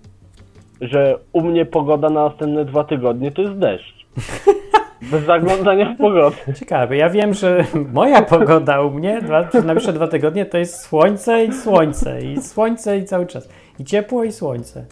że 0.80 1.18
u 1.32 1.42
mnie 1.42 1.66
pogoda 1.66 2.10
na 2.10 2.24
następne 2.24 2.64
dwa 2.64 2.84
tygodnie 2.84 3.32
to 3.32 3.42
jest 3.42 3.58
deszcz. 3.58 4.06
Bez 5.10 5.24
zaglądania 5.24 5.94
w 5.94 5.96
pogodę. 5.96 6.36
Ciekawe, 6.54 6.96
ja 6.96 7.10
wiem, 7.10 7.34
że 7.34 7.64
moja 7.92 8.22
pogoda 8.22 8.82
u 8.82 8.90
mnie 8.90 9.22
dwa, 9.22 9.48
na 9.54 9.60
najbliższe 9.60 9.92
dwa 9.92 10.08
tygodnie 10.08 10.46
to 10.46 10.58
jest 10.58 10.80
słońce 10.80 11.44
i 11.44 11.52
słońce, 11.52 12.22
i 12.22 12.42
słońce 12.42 12.98
i 12.98 13.04
cały 13.04 13.26
czas. 13.26 13.48
I 13.78 13.84
ciepło 13.84 14.24
i 14.24 14.32
słońce. 14.32 14.84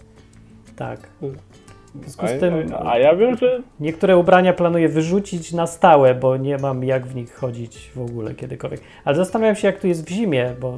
Tak. 0.76 1.00
W 1.94 2.00
związku 2.00 2.26
z 2.28 2.40
tym 2.40 2.54
A, 2.74 2.90
a 2.90 2.98
ja 2.98 3.16
wiem, 3.16 3.36
że 3.36 3.60
niektóre 3.80 4.16
ubrania 4.16 4.52
planuję 4.52 4.88
wyrzucić 4.88 5.52
na 5.52 5.66
stałe, 5.66 6.14
bo 6.14 6.36
nie 6.36 6.58
mam 6.58 6.84
jak 6.84 7.06
w 7.06 7.14
nich 7.14 7.34
chodzić 7.34 7.90
w 7.94 8.00
ogóle 8.00 8.34
kiedykolwiek. 8.34 8.80
Ale 9.04 9.16
zastanawiam 9.16 9.56
się, 9.56 9.66
jak 9.66 9.80
tu 9.80 9.86
jest 9.86 10.06
w 10.06 10.08
zimie, 10.08 10.54
bo 10.60 10.76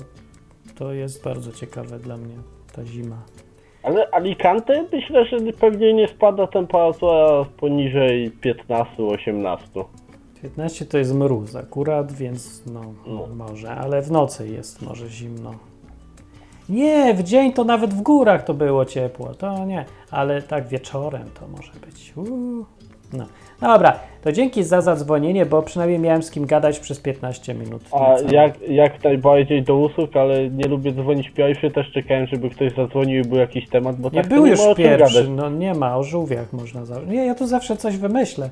to 0.78 0.92
jest 0.92 1.24
bardzo 1.24 1.52
ciekawe 1.52 1.98
dla 1.98 2.16
mnie, 2.16 2.34
ta 2.72 2.84
zima. 2.84 3.16
Ale 3.82 4.10
Alicante 4.10 4.84
myślę, 4.92 5.24
że 5.26 5.36
pewnie 5.60 5.94
nie 5.94 6.08
spada 6.08 6.46
temperatura 6.46 7.44
poniżej 7.56 8.32
15-18. 8.78 9.84
15 10.42 10.84
to 10.86 10.98
jest 10.98 11.14
mróz 11.14 11.56
akurat, 11.56 12.12
więc 12.12 12.62
no, 12.66 12.80
No. 13.06 13.26
może, 13.36 13.70
ale 13.70 14.02
w 14.02 14.10
nocy 14.10 14.48
jest 14.48 14.82
może 14.82 15.08
zimno. 15.08 15.54
Nie, 16.68 17.14
w 17.14 17.22
dzień 17.22 17.52
to 17.52 17.64
nawet 17.64 17.94
w 17.94 18.02
górach 18.02 18.44
to 18.44 18.54
było 18.54 18.84
ciepło, 18.84 19.34
to 19.34 19.64
nie, 19.64 19.84
ale 20.10 20.42
tak 20.42 20.68
wieczorem 20.68 21.30
to 21.40 21.48
może 21.48 21.72
być. 21.86 22.12
Uuu. 22.16 22.64
No. 23.12 23.26
Dobra, 23.60 24.00
to 24.22 24.32
dzięki 24.32 24.64
za 24.64 24.80
zadzwonienie, 24.80 25.46
bo 25.46 25.62
przynajmniej 25.62 25.98
miałem 25.98 26.22
z 26.22 26.30
kim 26.30 26.46
gadać 26.46 26.78
przez 26.78 27.00
15 27.00 27.54
minut. 27.54 27.82
A 27.92 28.32
jak, 28.32 28.60
jak 28.68 29.04
najbardziej 29.04 29.62
do 29.62 29.76
usług, 29.76 30.16
ale 30.16 30.50
nie 30.50 30.68
lubię 30.68 30.92
dzwonić 30.92 31.30
pierwszy, 31.30 31.70
też 31.70 31.92
czekałem, 31.92 32.26
żeby 32.26 32.50
ktoś 32.50 32.74
zadzwonił 32.74 33.20
i 33.20 33.28
był 33.28 33.38
jakiś 33.38 33.68
temat, 33.68 33.96
bo 33.96 34.10
Nie 34.12 34.20
tak 34.20 34.28
był 34.28 34.46
już 34.46 34.60
pierwszy, 34.76 35.28
no 35.28 35.50
nie 35.50 35.74
ma, 35.74 35.96
o 35.96 36.02
żółwiach 36.02 36.52
można 36.52 36.84
zawsze. 36.84 37.06
Nie, 37.06 37.26
ja 37.26 37.34
tu 37.34 37.46
zawsze 37.46 37.76
coś 37.76 37.96
wymyślę. 37.96 38.50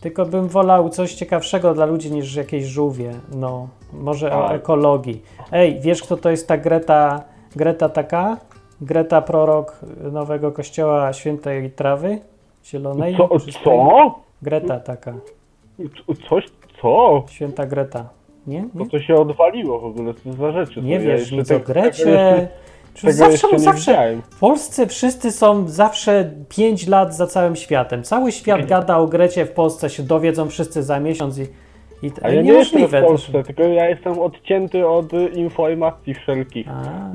Tylko 0.00 0.26
bym 0.26 0.48
wolał 0.48 0.88
coś 0.88 1.14
ciekawszego 1.14 1.74
dla 1.74 1.86
ludzi 1.86 2.12
niż 2.12 2.34
jakieś 2.34 2.64
żółwie. 2.64 3.12
No, 3.34 3.68
może 3.92 4.32
o 4.32 4.48
A. 4.48 4.52
ekologii. 4.52 5.22
Ej, 5.52 5.80
wiesz 5.80 6.02
kto 6.02 6.16
to 6.16 6.30
jest 6.30 6.48
ta 6.48 6.56
Greta, 6.56 7.24
Greta 7.56 7.88
taka? 7.88 8.36
Greta 8.80 9.22
prorok 9.22 9.80
nowego 10.12 10.52
kościoła 10.52 11.12
świętej 11.12 11.70
trawy 11.70 12.18
zielonej? 12.70 13.16
Co? 13.16 13.28
Co? 13.64 14.14
Greta 14.42 14.80
taka, 14.80 15.14
Coś? 16.28 16.44
Co? 16.82 17.24
święta 17.30 17.66
Greta. 17.66 18.08
Nie? 18.46 18.64
To 18.72 18.78
Nie, 18.78 18.90
co 18.90 18.98
się 18.98 19.14
odwaliło 19.14 19.80
w 19.80 19.84
ogóle? 19.84 20.14
Co 20.14 20.32
za 20.32 20.52
rzeczy? 20.52 20.82
nie? 20.82 20.94
Ja 20.94 21.00
wiesz 21.00 21.20
jeszcze 21.20 21.36
nic 21.36 21.50
o 21.50 21.60
Grecie. 21.60 22.48
Tego 23.00 23.12
zawsze, 23.12 23.58
zawsze. 23.58 24.16
W 24.30 24.38
Polsce 24.38 24.86
wszyscy 24.86 25.32
są 25.32 25.68
zawsze 25.68 26.30
5 26.48 26.86
lat 26.86 27.14
za 27.16 27.26
całym 27.26 27.56
światem. 27.56 28.02
Cały 28.02 28.32
świat 28.32 28.66
gada 28.66 28.98
o 28.98 29.06
Grecie 29.06 29.46
w 29.46 29.52
Polsce, 29.52 29.90
się 29.90 30.02
dowiedzą 30.02 30.48
wszyscy 30.48 30.82
za 30.82 31.00
miesiąc 31.00 31.38
i, 31.38 31.42
i 32.02 32.10
A 32.22 32.30
ja 32.30 32.42
nie 32.42 32.52
jestem 32.52 32.86
w. 32.86 32.90
Polsce, 32.90 33.44
tylko 33.44 33.62
ja 33.62 33.88
jestem 33.88 34.18
odcięty 34.18 34.88
od 34.88 35.12
informacji 35.34 36.14
wszelkich. 36.14 36.68
A, 36.68 37.10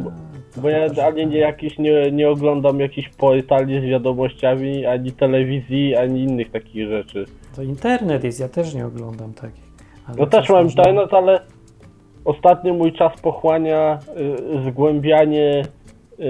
Bo 0.58 0.70
ja 0.70 0.88
ani 1.08 1.28
nie 1.28 1.38
jakiś 1.38 1.78
nie, 1.78 2.12
nie 2.12 2.30
oglądam 2.30 2.80
jakichś 2.80 3.10
portali 3.10 3.82
z 3.82 3.84
wiadomościami, 3.84 4.86
ani 4.86 5.12
telewizji, 5.12 5.96
ani 5.96 6.24
innych 6.24 6.52
takich 6.52 6.88
rzeczy. 6.88 7.26
To 7.56 7.64
internet 7.64 8.24
jest, 8.24 8.40
ja 8.40 8.50
też 8.50 8.74
nie 8.74 8.86
oglądam 8.86 9.34
takich. 9.34 9.72
No 10.18 10.26
też 10.26 10.50
mam 10.50 10.64
można- 10.64 10.84
internet, 10.84 11.14
ale 11.14 11.40
ostatnio 12.26 12.74
mój 12.74 12.94
czas 12.94 13.22
pochłania 13.22 14.00
y, 14.58 14.72
zgłębianie 14.72 15.64
y, 16.20 16.24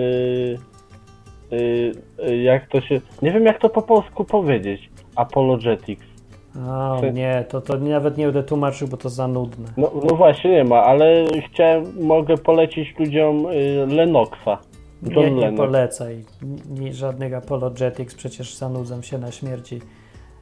y, 1.54 1.92
y, 2.30 2.38
jak 2.38 2.68
to 2.68 2.82
się... 2.82 3.02
Nie 3.22 3.32
wiem 3.32 3.46
jak 3.46 3.60
to 3.60 3.70
po 3.70 3.82
polsku 3.82 4.26
powiedzieć. 4.26 4.90
Apologetics. 5.16 6.11
A, 6.60 6.98
Czy- 7.00 7.14
nie, 7.14 7.46
to, 7.50 7.62
to 7.62 7.78
nawet 7.78 8.18
nie 8.18 8.26
będę 8.26 8.44
tłumaczył, 8.44 8.88
bo 8.88 8.98
to 8.98 9.10
za 9.10 9.28
nudne. 9.28 9.68
No, 9.78 9.92
no 10.10 10.16
właśnie 10.16 10.52
nie 10.52 10.64
ma, 10.64 10.84
ale 10.84 11.26
chciałem, 11.52 12.06
mogę 12.06 12.38
polecić 12.38 13.00
ludziom 13.00 13.46
y, 13.46 13.86
Lenoxa. 13.88 14.58
John 15.04 15.26
Nie, 15.26 15.32
nie 15.32 15.42
Lennox. 15.42 15.58
polecaj. 15.68 16.24
Ni, 16.70 16.94
żadnych 16.94 17.34
apologetics, 17.34 18.16
przecież 18.16 18.56
zanudzam 18.56 19.04
się 19.04 19.18
na 19.18 19.32
śmierci. 19.32 19.82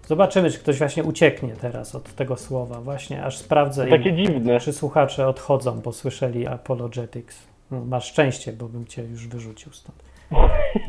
Zobaczymy, 0.08 0.52
czy 0.52 0.60
ktoś 0.60 0.78
właśnie 0.78 1.04
ucieknie 1.04 1.54
teraz 1.62 1.96
od 1.96 2.16
tego 2.16 2.38
słowa. 2.38 2.82
Właśnie, 2.82 3.24
aż 3.24 3.38
sprawdzę, 3.38 3.88
Takie 3.88 4.10
im, 4.10 4.18
dziwne. 4.18 4.60
czy 4.60 4.74
słuchacze 4.74 5.28
odchodzą, 5.28 5.82
bo 5.82 5.92
słyszeli 5.94 6.48
apologetics. 6.48 7.38
No, 7.72 7.86
masz 7.86 8.06
szczęście, 8.06 8.54
bo 8.54 8.66
bym 8.68 8.86
cię 8.88 9.04
już 9.04 9.28
wyrzucił 9.28 9.74
stąd. 9.74 10.04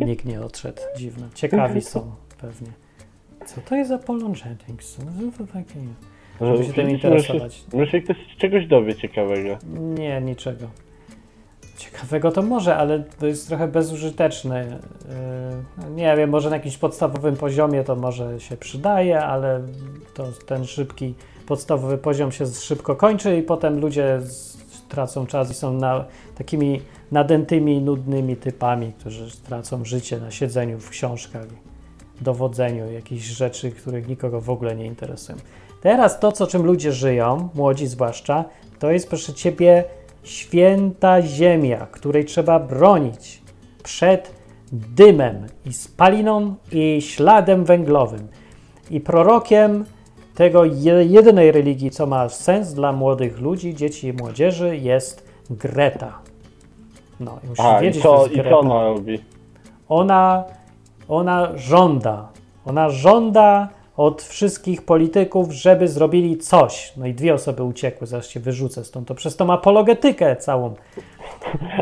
Nikt 0.00 0.24
nie 0.24 0.40
odszedł. 0.40 0.82
Dziwne. 0.96 1.26
Ciekawi 1.34 1.80
są 1.92 2.10
pewnie. 2.40 2.68
Co 3.46 3.60
to 3.60 3.74
jest 3.76 3.90
apologetics? 3.90 4.96
Co 4.96 5.02
to 5.38 5.52
takie? 5.52 5.74
Żeby 6.40 6.64
się 6.64 6.72
tym 6.72 6.90
interesować. 6.90 7.64
Może 7.72 8.00
ktoś 8.00 8.16
czegoś 8.38 8.66
dowie 8.66 8.94
ciekawego. 8.94 9.58
Nie, 9.98 10.20
niczego. 10.20 10.66
Ciekawego 11.78 12.32
to 12.32 12.42
może, 12.42 12.76
ale 12.76 13.00
to 13.18 13.26
jest 13.26 13.48
trochę 13.48 13.68
bezużyteczne. 13.68 14.78
Yy, 15.84 15.90
Nie 15.90 16.16
wiem, 16.16 16.30
może 16.30 16.50
na 16.50 16.56
jakimś 16.56 16.76
podstawowym 16.78 17.36
poziomie 17.36 17.84
to 17.84 17.96
może 17.96 18.40
się 18.40 18.56
przydaje, 18.56 19.20
ale 19.22 19.60
to 20.14 20.26
ten 20.46 20.64
szybki, 20.66 21.14
podstawowy 21.46 21.98
poziom 21.98 22.32
się 22.32 22.46
szybko 22.46 22.96
kończy 22.96 23.36
i 23.36 23.42
potem 23.42 23.80
ludzie 23.80 24.20
z- 24.20 24.60
tracą 24.88 25.26
czas 25.26 25.50
i 25.50 25.54
są 25.54 25.72
na, 25.72 26.04
takimi 26.34 26.80
nadętymi, 27.12 27.80
nudnymi 27.82 28.36
typami, 28.36 28.92
którzy 28.98 29.36
tracą 29.42 29.84
życie 29.84 30.20
na 30.20 30.30
siedzeniu 30.30 30.78
w 30.78 30.90
książkach, 30.90 31.46
dowodzeniu 32.20 32.92
jakichś 32.92 33.24
rzeczy, 33.26 33.70
których 33.70 34.08
nikogo 34.08 34.40
w 34.40 34.50
ogóle 34.50 34.76
nie 34.76 34.86
interesują. 34.86 35.38
Teraz 35.80 36.20
to, 36.20 36.32
co 36.32 36.46
czym 36.46 36.62
ludzie 36.66 36.92
żyją, 36.92 37.48
młodzi 37.54 37.86
zwłaszcza, 37.86 38.44
to 38.78 38.90
jest 38.90 39.08
proszę 39.08 39.34
ciebie 39.34 39.84
święta 40.24 41.22
ziemia, 41.22 41.86
której 41.90 42.24
trzeba 42.24 42.58
bronić 42.60 43.42
przed 43.82 44.32
dymem 44.72 45.46
i 45.66 45.72
spaliną 45.72 46.54
i 46.72 47.02
śladem 47.02 47.64
węglowym. 47.64 48.28
I 48.90 49.00
prorokiem 49.00 49.84
tego 50.34 50.64
je- 50.64 51.04
jedynej 51.04 51.52
religii, 51.52 51.90
co 51.90 52.06
ma 52.06 52.28
sens 52.28 52.72
dla 52.74 52.92
młodych 52.92 53.38
ludzi, 53.40 53.74
dzieci 53.74 54.06
i 54.08 54.12
młodzieży, 54.12 54.76
jest 54.76 55.28
Greta. 55.50 56.18
No, 57.20 57.38
i 57.44 57.48
musisz 57.48 57.64
A, 57.64 57.80
wiedzieć, 57.80 58.02
co, 58.02 58.26
i 58.26 58.30
Greta 58.30 58.50
co 58.50 58.58
ona 58.60 58.82
robi? 58.84 59.18
ona, 59.88 60.44
ona 61.10 61.50
żąda. 61.54 62.28
Ona 62.66 62.88
żąda 62.88 63.68
od 63.96 64.22
wszystkich 64.22 64.82
polityków, 64.82 65.52
żeby 65.52 65.88
zrobili 65.88 66.38
coś. 66.38 66.92
No 66.96 67.06
i 67.06 67.14
dwie 67.14 67.34
osoby 67.34 67.62
uciekły, 67.62 68.06
zaraz 68.06 68.28
się 68.28 68.40
wyrzucę 68.40 68.84
stąd. 68.84 69.08
To 69.08 69.14
przez 69.14 69.36
tą 69.36 69.52
apologetykę 69.52 70.36
całą. 70.36 70.74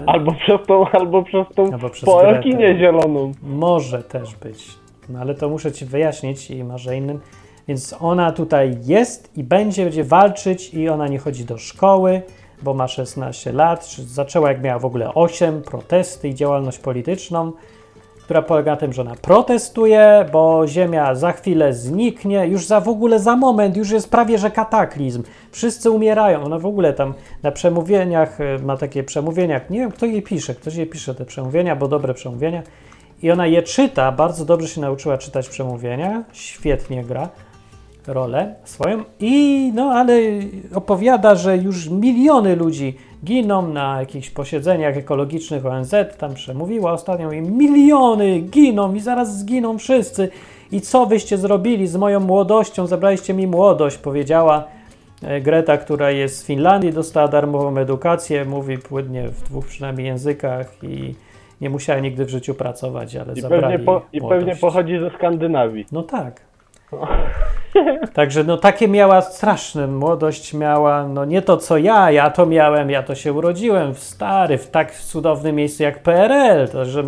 Albo 0.06 0.32
przez 0.32 0.66
tą, 0.66 0.88
albo 0.88 1.22
przez 1.22 1.46
tą 1.54 1.72
Albo 1.72 1.90
przez 1.90 2.04
poekinię 2.04 2.56
Gretę. 2.56 2.78
zieloną. 2.78 3.32
Może 3.42 4.02
też 4.02 4.36
być. 4.36 4.68
No 5.08 5.18
ale 5.18 5.34
to 5.34 5.48
muszę 5.48 5.72
ci 5.72 5.84
wyjaśnić 5.84 6.50
i 6.50 6.64
może 6.64 6.96
innym. 6.96 7.20
Więc 7.68 7.94
ona 8.00 8.32
tutaj 8.32 8.76
jest 8.84 9.36
i 9.36 9.44
będzie, 9.44 9.84
będzie 9.84 10.04
walczyć 10.04 10.74
i 10.74 10.88
ona 10.88 11.08
nie 11.08 11.18
chodzi 11.18 11.44
do 11.44 11.58
szkoły, 11.58 12.22
bo 12.62 12.74
ma 12.74 12.88
16 12.88 13.52
lat. 13.52 13.86
Zaczęła 13.86 14.48
jak 14.48 14.62
miała 14.62 14.78
w 14.78 14.84
ogóle 14.84 15.14
8, 15.14 15.62
protesty 15.62 16.28
i 16.28 16.34
działalność 16.34 16.78
polityczną, 16.78 17.52
która 18.28 18.42
polega 18.42 18.70
na 18.70 18.76
tym, 18.76 18.92
że 18.92 19.02
ona 19.02 19.14
protestuje, 19.14 20.26
bo 20.32 20.66
ziemia 20.66 21.14
za 21.14 21.32
chwilę 21.32 21.72
zniknie, 21.72 22.46
już 22.46 22.66
za 22.66 22.80
w 22.80 22.88
ogóle 22.88 23.20
za 23.20 23.36
moment, 23.36 23.76
już 23.76 23.90
jest 23.90 24.10
prawie 24.10 24.38
że 24.38 24.50
kataklizm. 24.50 25.22
Wszyscy 25.50 25.90
umierają. 25.90 26.42
Ona 26.42 26.58
w 26.58 26.66
ogóle 26.66 26.92
tam 26.92 27.14
na 27.42 27.52
przemówieniach 27.52 28.40
y, 28.40 28.58
ma 28.62 28.76
takie 28.76 29.04
przemówienia. 29.04 29.60
Nie 29.70 29.78
wiem, 29.78 29.90
kto 29.90 30.06
jej 30.06 30.22
pisze, 30.22 30.54
ktoś 30.54 30.74
jej 30.74 30.86
pisze 30.86 31.14
te 31.14 31.24
przemówienia, 31.24 31.76
bo 31.76 31.88
dobre 31.88 32.14
przemówienia. 32.14 32.62
I 33.22 33.30
ona 33.30 33.46
je 33.46 33.62
czyta, 33.62 34.12
bardzo 34.12 34.44
dobrze 34.44 34.68
się 34.68 34.80
nauczyła 34.80 35.18
czytać 35.18 35.48
przemówienia, 35.48 36.24
świetnie 36.32 37.04
gra 37.04 37.28
rolę 38.08 38.54
swoją 38.64 39.04
i 39.20 39.72
no 39.74 39.90
ale 39.90 40.14
opowiada, 40.74 41.34
że 41.34 41.56
już 41.56 41.88
miliony 41.88 42.56
ludzi 42.56 42.96
giną 43.24 43.68
na 43.68 44.00
jakichś 44.00 44.30
posiedzeniach 44.30 44.96
ekologicznych 44.96 45.66
ONZ, 45.66 45.94
tam 46.18 46.34
przemówiła 46.34 46.92
ostatnio 46.92 47.32
i 47.32 47.40
miliony 47.40 48.40
giną 48.40 48.94
i 48.94 49.00
zaraz 49.00 49.38
zginą 49.38 49.78
wszyscy 49.78 50.28
i 50.72 50.80
co 50.80 51.06
wyście 51.06 51.38
zrobili 51.38 51.86
z 51.86 51.96
moją 51.96 52.20
młodością, 52.20 52.86
zabraliście 52.86 53.34
mi 53.34 53.46
młodość, 53.46 53.98
powiedziała 53.98 54.64
e, 55.22 55.40
Greta, 55.40 55.76
która 55.76 56.10
jest 56.10 56.38
z 56.38 56.44
Finlandii, 56.44 56.92
dostała 56.92 57.28
darmową 57.28 57.78
edukację, 57.78 58.44
mówi 58.44 58.78
płynnie 58.78 59.28
w 59.28 59.42
dwóch 59.42 59.66
przynajmniej 59.66 60.06
językach 60.06 60.74
i 60.82 61.14
nie 61.60 61.70
musiała 61.70 62.00
nigdy 62.00 62.24
w 62.24 62.28
życiu 62.28 62.54
pracować, 62.54 63.16
ale 63.16 63.32
I 63.32 63.40
zabrali 63.40 63.62
pewnie, 63.62 63.78
po, 63.78 64.02
I 64.12 64.20
młodość. 64.20 64.38
pewnie 64.38 64.60
pochodzi 64.60 64.98
ze 64.98 65.10
Skandynawii. 65.10 65.86
No 65.92 66.02
tak. 66.02 66.47
Także 68.14 68.44
no 68.44 68.56
takie 68.56 68.88
miała 68.88 69.20
straszne, 69.20 69.86
młodość 69.86 70.54
miała, 70.54 71.08
no 71.08 71.24
nie 71.24 71.42
to 71.42 71.56
co 71.56 71.78
ja, 71.78 72.10
ja 72.10 72.30
to 72.30 72.46
miałem, 72.46 72.90
ja 72.90 73.02
to 73.02 73.14
się 73.14 73.32
urodziłem 73.32 73.94
w 73.94 73.98
stary, 73.98 74.58
w 74.58 74.70
tak 74.70 74.94
cudownym 74.94 75.56
miejscu 75.56 75.82
jak 75.82 76.02
PRL, 76.02 76.68
to 76.68 76.84
że 76.84 77.04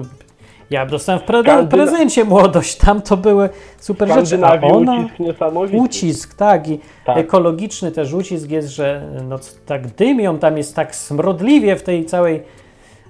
ja 0.70 0.86
dostałem 0.86 1.20
w 1.20 1.24
pre 1.24 1.66
prezencie 1.66 2.24
młodość, 2.24 2.76
tam 2.76 3.02
to 3.02 3.16
były 3.16 3.48
super 3.78 4.08
rzeczy, 4.08 4.46
a 4.46 4.60
ona... 4.60 4.96
ucisk 4.96 5.18
niesamowity. 5.18 5.76
Ucisk, 5.76 6.34
tak, 6.34 6.68
i 6.68 6.80
Tak. 7.04 7.16
ekologiczny 7.16 7.92
też 7.92 8.12
ucisk 8.12 8.50
jest, 8.50 8.68
że 8.68 9.02
no, 9.28 9.38
tak 9.66 9.86
dymią, 9.86 10.38
tam 10.38 10.56
jest 10.56 10.76
tak 10.76 10.94
smrodliwie 10.94 11.76
w 11.76 11.82
tej 11.82 12.04
całej 12.04 12.42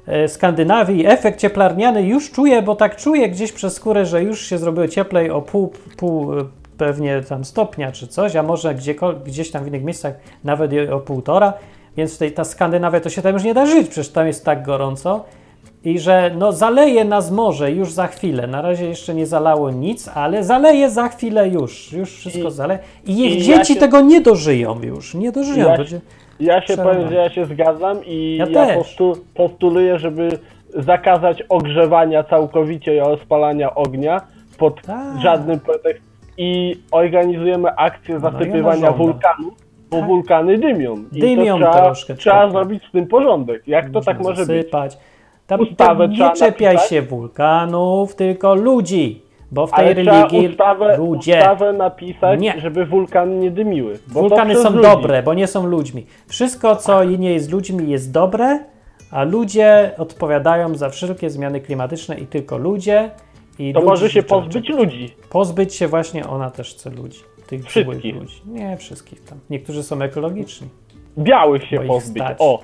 e, 0.06 0.28
Skandynawii. 0.28 1.06
Efekt 1.06 1.40
cieplarniany 1.40 2.02
już 2.02 2.30
czuję, 2.30 2.62
bo 2.62 2.76
tak 2.76 2.96
czuję 2.96 3.28
gdzieś 3.28 3.52
przez 3.52 3.74
skórę, 3.74 4.06
że 4.06 4.22
już 4.22 4.40
się 4.46 4.58
zrobiło 4.58 4.88
cieplej 4.88 5.30
o 5.30 5.42
pół, 5.42 5.72
pół 5.96 6.32
pewnie 6.84 7.22
tam 7.22 7.44
stopnia 7.44 7.92
czy 7.92 8.06
coś, 8.06 8.36
a 8.36 8.42
może 8.42 8.74
gdzieś 9.26 9.50
tam 9.50 9.64
w 9.64 9.68
innych 9.68 9.84
miejscach 9.84 10.14
nawet 10.44 10.70
o 10.92 11.00
półtora, 11.00 11.52
więc 11.96 12.18
tej, 12.18 12.32
ta 12.32 12.44
Skandynawia 12.44 13.00
to 13.00 13.10
się 13.10 13.22
tam 13.22 13.32
już 13.34 13.44
nie 13.44 13.54
da 13.54 13.66
żyć, 13.66 13.88
przecież 13.88 14.08
tam 14.12 14.26
jest 14.26 14.44
tak 14.44 14.62
gorąco. 14.62 15.24
I 15.84 15.98
że 15.98 16.30
no 16.38 16.52
zaleje 16.52 17.04
nas 17.04 17.30
morze 17.30 17.72
już 17.72 17.92
za 17.92 18.06
chwilę. 18.06 18.46
Na 18.46 18.62
razie 18.62 18.86
jeszcze 18.86 19.14
nie 19.14 19.26
zalało 19.26 19.70
nic, 19.70 20.08
ale 20.14 20.44
zaleje 20.44 20.90
za 20.90 21.08
chwilę 21.08 21.48
już. 21.48 21.92
Już 21.92 22.10
wszystko 22.16 22.48
I- 22.48 22.52
zaleje. 22.52 22.80
I 23.06 23.26
ich 23.26 23.34
i 23.46 23.50
ja 23.50 23.56
dzieci 23.58 23.74
się- 23.74 23.80
tego 23.80 24.00
nie 24.00 24.20
dożyją 24.20 24.82
już. 24.82 25.14
Nie 25.14 25.32
dożyją. 25.32 25.68
Ja 25.68 25.76
Będzie... 25.76 26.00
Ja 26.40 26.60
się 26.60 26.64
Przerwa. 26.64 26.84
powiem, 26.84 27.08
że 27.08 27.14
ja 27.14 27.30
się 27.30 27.46
zgadzam 27.46 28.04
i 28.06 28.36
Ja 28.36 28.46
ja, 28.46 28.74
postu, 28.74 29.16
postuluję, 29.34 29.98
żeby 29.98 30.38
zakazać 30.74 31.42
ogrzewania 31.48 32.24
całkowicie 32.24 32.96
i 32.96 33.00
rozpalania 33.00 33.74
ognia 33.74 34.20
pod 34.58 34.82
Tak. 34.82 35.20
żadnym 35.22 35.60
pretekstem 35.60 36.09
i 36.42 36.76
organizujemy 36.90 37.76
akcję 37.76 38.14
No 38.14 38.20
zasypywania 38.20 38.72
żąda. 38.80 38.92
wulkanów, 38.92 39.54
bo 39.90 39.96
Tak. 39.96 40.06
wulkany 40.06 40.58
dymią. 40.58 40.94
I 41.12 41.20
Dymią 41.20 41.56
trzeba, 41.56 41.72
troszkę, 41.82 42.14
trzeba 42.14 42.42
tak. 42.42 42.50
zrobić 42.52 42.82
z 42.88 42.92
tym 42.92 43.06
porządek. 43.06 43.68
Jak 43.68 43.90
to 43.90 44.00
tak 44.00 44.20
może 44.22 44.46
być? 44.46 44.46
zasypać. 44.46 44.98
Tam, 45.46 45.60
Ustawę 45.60 46.08
tam 46.08 46.10
nie 46.10 46.32
czepiaj 46.36 46.74
napisać. 46.74 46.90
się 46.90 47.02
wulkanów, 47.02 48.14
tylko 48.14 48.54
ludzi. 48.54 49.22
Bo 49.52 49.66
w 49.66 49.70
tej 49.72 49.84
Ale 49.84 49.94
religii 49.94 50.48
ustawę, 50.48 50.96
ludzie. 50.98 51.38
ustawę 51.38 51.72
napisać, 51.72 52.40
Nie. 52.40 52.60
żeby 52.60 52.86
wulkany 52.86 53.36
nie 53.36 53.50
dymiły. 53.50 53.98
Wulkany 54.08 54.56
są 54.56 54.70
ludzi. 54.70 54.82
dobre, 54.82 55.22
bo 55.22 55.34
nie 55.34 55.46
są 55.46 55.66
ludźmi. 55.66 56.06
Wszystko, 56.28 56.76
co 56.76 57.04
nie 57.04 57.32
jest 57.32 57.52
ludźmi, 57.52 57.90
jest 57.90 58.12
dobre, 58.12 58.58
a 59.10 59.24
ludzie 59.24 59.90
odpowiadają 59.98 60.74
za 60.74 60.88
wszelkie 60.88 61.30
zmiany 61.30 61.60
klimatyczne 61.60 62.18
i 62.18 62.26
tylko 62.26 62.58
ludzie. 62.58 63.10
I 63.60 63.72
To 63.72 63.80
może 63.80 64.10
się 64.10 64.22
pozbyć 64.22 64.68
ludzi. 64.68 65.14
Pozbyć 65.30 65.74
się 65.74 65.88
właśnie, 65.88 66.26
ona 66.26 66.50
też 66.50 66.74
chce 66.74 66.90
ludzi. 66.90 67.20
Tych 67.46 67.64
Wszystkich. 67.64 68.14
ludzi. 68.14 68.42
Nie 68.46 68.76
wszystkich 68.76 69.24
tam. 69.24 69.38
Niektórzy 69.50 69.82
są 69.82 70.02
ekologiczni. 70.02 70.68
Białych 71.18 71.64
się 71.64 71.80
pozbyć. 71.80 72.22
stać. 72.22 72.36
O, 72.40 72.60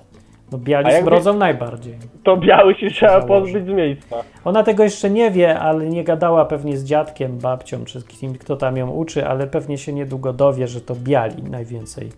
No 0.52 0.58
biali 0.58 0.88
jakby- 0.88 1.02
smrodzą 1.10 1.36
najbardziej. 1.38 1.94
to 2.24 2.36
białych 2.36 2.78
się 2.78 2.90
trzeba 2.90 3.22
pozbyć 3.22 3.64
z 3.64 3.68
miejsca. 3.68 4.16
Ona 4.44 4.62
tego 4.62 4.82
jeszcze 4.84 5.10
nie 5.10 5.30
wie, 5.30 5.58
ale 5.58 5.86
nie 5.86 6.04
gadała 6.04 6.44
pewnie 6.44 6.76
z 6.76 6.84
dziadkiem, 6.84 7.38
babcią, 7.38 7.84
czy 7.84 8.00
z 8.00 8.04
kim, 8.04 8.34
kto 8.38 8.56
tam 8.56 8.76
ją 8.76 8.90
uczy, 8.90 9.26
ale 9.26 9.46
pewnie 9.46 9.78
się 9.78 9.92
niedługo 9.92 10.32
dowie, 10.32 10.68
że 10.68 10.80
to 10.80 10.94
biali 10.94 11.42
najwięcej 11.42 12.12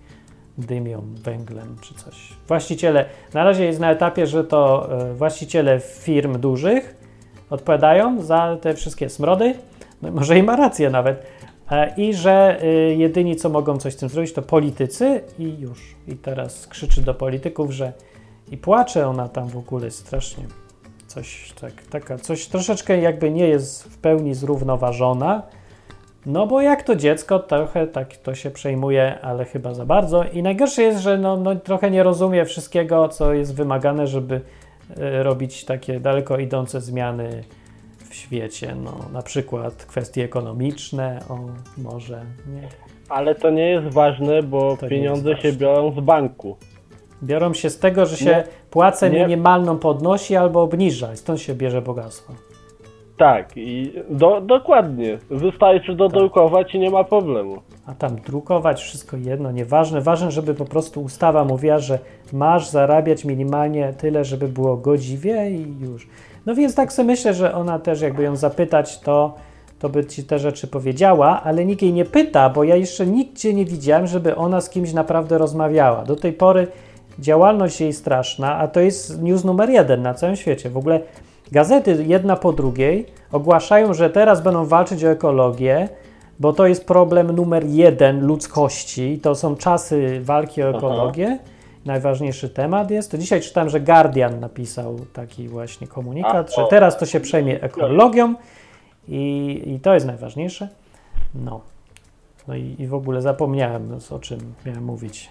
dymią 0.59 1.03
węglem 1.25 1.77
czy 1.81 1.95
coś. 1.95 2.33
Właściciele, 2.49 3.05
na 3.35 3.45
razie 3.45 3.65
jest 3.65 3.81
na 3.81 3.91
etapie, 3.91 4.27
że 4.27 4.45
to 4.45 4.89
e, 5.11 5.15
właściciele 5.15 5.81
firm 5.81 6.41
dużych 6.41 6.98
odpowiadają 7.51 8.23
za 8.23 8.57
te 8.61 8.75
wszystkie 8.75 9.09
smrody, 9.09 9.55
no, 10.03 10.11
może 10.11 10.39
i 10.39 10.43
ma 10.43 10.57
rację 10.57 10.91
nawet, 10.91 11.27
e, 11.71 11.95
i 11.97 12.15
że 12.15 12.63
y, 12.63 12.95
jedyni, 12.99 13.37
co 13.37 13.49
mogą 13.49 13.79
coś 13.79 13.93
z 13.95 13.97
tym 13.97 14.09
zrobić, 14.09 14.33
to 14.33 14.43
politycy 14.43 15.21
i 15.39 15.59
już. 15.59 15.95
I 16.09 16.17
teraz 16.17 16.67
krzyczy 16.67 17.03
do 17.03 17.15
polityków, 17.15 17.71
że 17.71 17.93
i 18.51 18.57
płacze 18.57 19.09
ona 19.09 19.29
tam 19.29 19.49
w 19.49 19.57
ogóle 19.57 19.91
strasznie. 19.91 20.45
Coś, 21.07 21.53
tak, 21.61 21.73
taka, 21.91 22.19
coś 22.19 22.47
troszeczkę 22.47 22.99
jakby 22.99 23.31
nie 23.31 23.49
jest 23.49 23.85
w 23.85 23.99
pełni 23.99 24.35
zrównoważona, 24.35 25.43
no 26.27 26.47
bo 26.47 26.61
jak 26.61 26.83
to 26.83 26.97
dziecko, 26.97 27.39
trochę 27.39 27.87
tak 27.87 28.17
to 28.17 28.35
się 28.35 28.51
przejmuje, 28.51 29.21
ale 29.21 29.45
chyba 29.45 29.75
za 29.75 29.87
bardzo. 29.87 30.25
I 30.25 30.43
najgorsze 30.43 30.83
jest, 30.83 31.01
że 31.01 31.19
no, 31.19 31.37
no 31.37 31.57
trochę 31.57 31.91
nie 31.91 32.03
rozumie 32.03 32.45
wszystkiego, 32.45 33.09
co 33.09 33.35
jest 33.35 33.55
wymagane, 33.55 34.07
żeby 34.07 34.41
robić 35.23 35.65
takie 35.65 36.01
daleko 36.01 36.39
idące 36.39 36.81
zmiany 36.81 37.45
w 38.11 38.15
świecie. 38.15 38.75
No, 38.85 38.99
na 39.13 39.23
przykład 39.23 39.75
kwestie 39.75 40.25
ekonomiczne, 40.25 41.21
o 41.29 41.39
może 41.79 42.23
nie. 42.55 42.69
Ale 43.09 43.35
to 43.35 43.51
nie 43.51 43.71
jest 43.71 43.95
ważne, 43.95 44.43
bo 44.43 44.77
To 44.77 44.89
pieniądze 44.89 45.37
się 45.37 45.53
biorą 45.53 45.93
z 45.93 46.01
banku. 46.01 46.57
Biorą 47.23 47.55
się 47.55 47.71
z 47.71 47.79
tego, 47.79 48.07
że 48.07 48.17
się 48.17 48.25
Nie. 48.25 48.45
płacę 48.71 49.11
Nie. 49.11 49.21
minimalną 49.21 49.79
podnosi 49.79 50.37
albo 50.37 50.63
obniża 50.63 51.13
i 51.13 51.17
stąd 51.17 51.41
się 51.41 51.55
bierze 51.55 51.83
bogactwo. 51.83 52.33
Tak, 53.17 53.57
i 53.57 53.93
do, 54.11 54.41
dokładnie. 54.41 55.19
Wystarczy 55.31 55.95
dodrukować 55.95 56.75
i 56.75 56.79
nie 56.79 56.91
ma 56.91 57.05
problemu. 57.05 57.63
A 57.89 57.95
tam 57.95 58.17
drukować 58.17 58.81
wszystko 58.81 59.17
jedno, 59.17 59.53
nieważne. 59.53 60.01
Ważne, 60.01 60.31
żeby 60.31 60.55
po 60.55 60.65
prostu 60.65 61.03
ustawa 61.03 61.45
mówiła, 61.45 61.79
że 61.79 61.99
masz 62.33 62.69
zarabiać 62.69 63.25
minimalnie 63.25 63.93
tyle, 63.99 64.25
żeby 64.25 64.49
było 64.49 64.77
godziwie 64.77 65.51
i 65.51 65.77
już. 65.81 66.09
No 66.47 66.55
więc 66.55 66.75
tak 66.75 66.93
sobie 66.93 67.07
myślę, 67.07 67.35
że 67.35 67.55
ona 67.55 67.79
też 67.79 68.01
jakby 68.01 68.23
ją 68.23 68.37
zapytać, 68.37 69.01
to, 69.01 69.35
to 69.79 69.89
by 69.89 70.05
ci 70.05 70.25
te 70.25 70.39
rzeczy 70.39 70.67
powiedziała, 70.67 71.43
ale 71.43 71.65
nikt 71.65 71.83
jej 71.83 71.93
nie 71.93 72.05
pyta, 72.05 72.51
bo 72.51 72.65
ja 72.65 72.77
jeszcze 72.77 73.07
nigdzie 73.07 73.55
nie 73.55 73.65
widziałem, 73.65 74.07
żeby 74.07 74.37
ona 74.37 74.61
z 74.61 74.71
kimś 74.71 74.93
naprawdę 74.93 75.39
rozmawiała. 75.39 76.05
Do 76.05 76.17
tej 76.17 76.33
pory 76.33 76.67
działalność 77.19 77.81
jej 77.81 77.93
straszna, 77.93 78.57
a 78.57 78.69
to 78.69 78.81
jest 78.81 79.23
news 79.23 79.45
numer 79.45 79.71
jeden 79.71 80.03
na 80.03 80.15
całym 80.15 80.37
świecie. 80.37 80.71
W 80.71 80.77
ogóle 80.77 81.01
gazety 81.53 82.05
jedna 82.07 82.37
po 82.37 82.53
drugiej 82.53 83.07
ogłaszają, 83.33 83.95
że 83.95 84.11
teraz 84.11 84.43
będą 84.43 84.65
walczyć 84.65 85.05
o 85.05 85.09
ekologię, 85.09 85.89
bo 86.41 86.53
to 86.53 86.67
jest 86.67 86.87
problem 86.87 87.33
numer 87.33 87.67
jeden 87.67 88.27
ludzkości. 88.27 89.19
To 89.23 89.35
są 89.35 89.57
czasy 89.57 90.21
walki 90.23 90.63
o 90.63 90.69
Aha. 90.69 90.79
ekologię. 90.79 91.39
Najważniejszy 91.85 92.49
temat 92.49 92.91
jest. 92.91 93.11
To 93.11 93.19
dzisiaj 93.19 93.41
czytałem, 93.41 93.71
że 93.71 93.81
Guardian 93.81 94.41
napisał 94.41 94.97
taki 95.13 95.49
właśnie 95.49 95.87
komunikat, 95.87 96.51
A, 96.53 96.61
że 96.61 96.67
teraz 96.71 96.99
to 96.99 97.07
się 97.07 97.21
przejmie 97.21 97.63
ekologią 97.63 98.35
i, 99.09 99.63
i 99.67 99.81
to 99.81 99.95
jest 99.95 100.07
najważniejsze. 100.07 100.69
No. 101.35 101.61
No 102.49 102.55
i, 102.57 102.77
i 102.79 102.87
w 102.87 102.95
ogóle 102.95 103.23
zapomniałem, 103.23 103.89
no, 103.89 104.17
o 104.17 104.19
czym 104.19 104.39
miałem 104.67 104.85
mówić. 104.85 105.31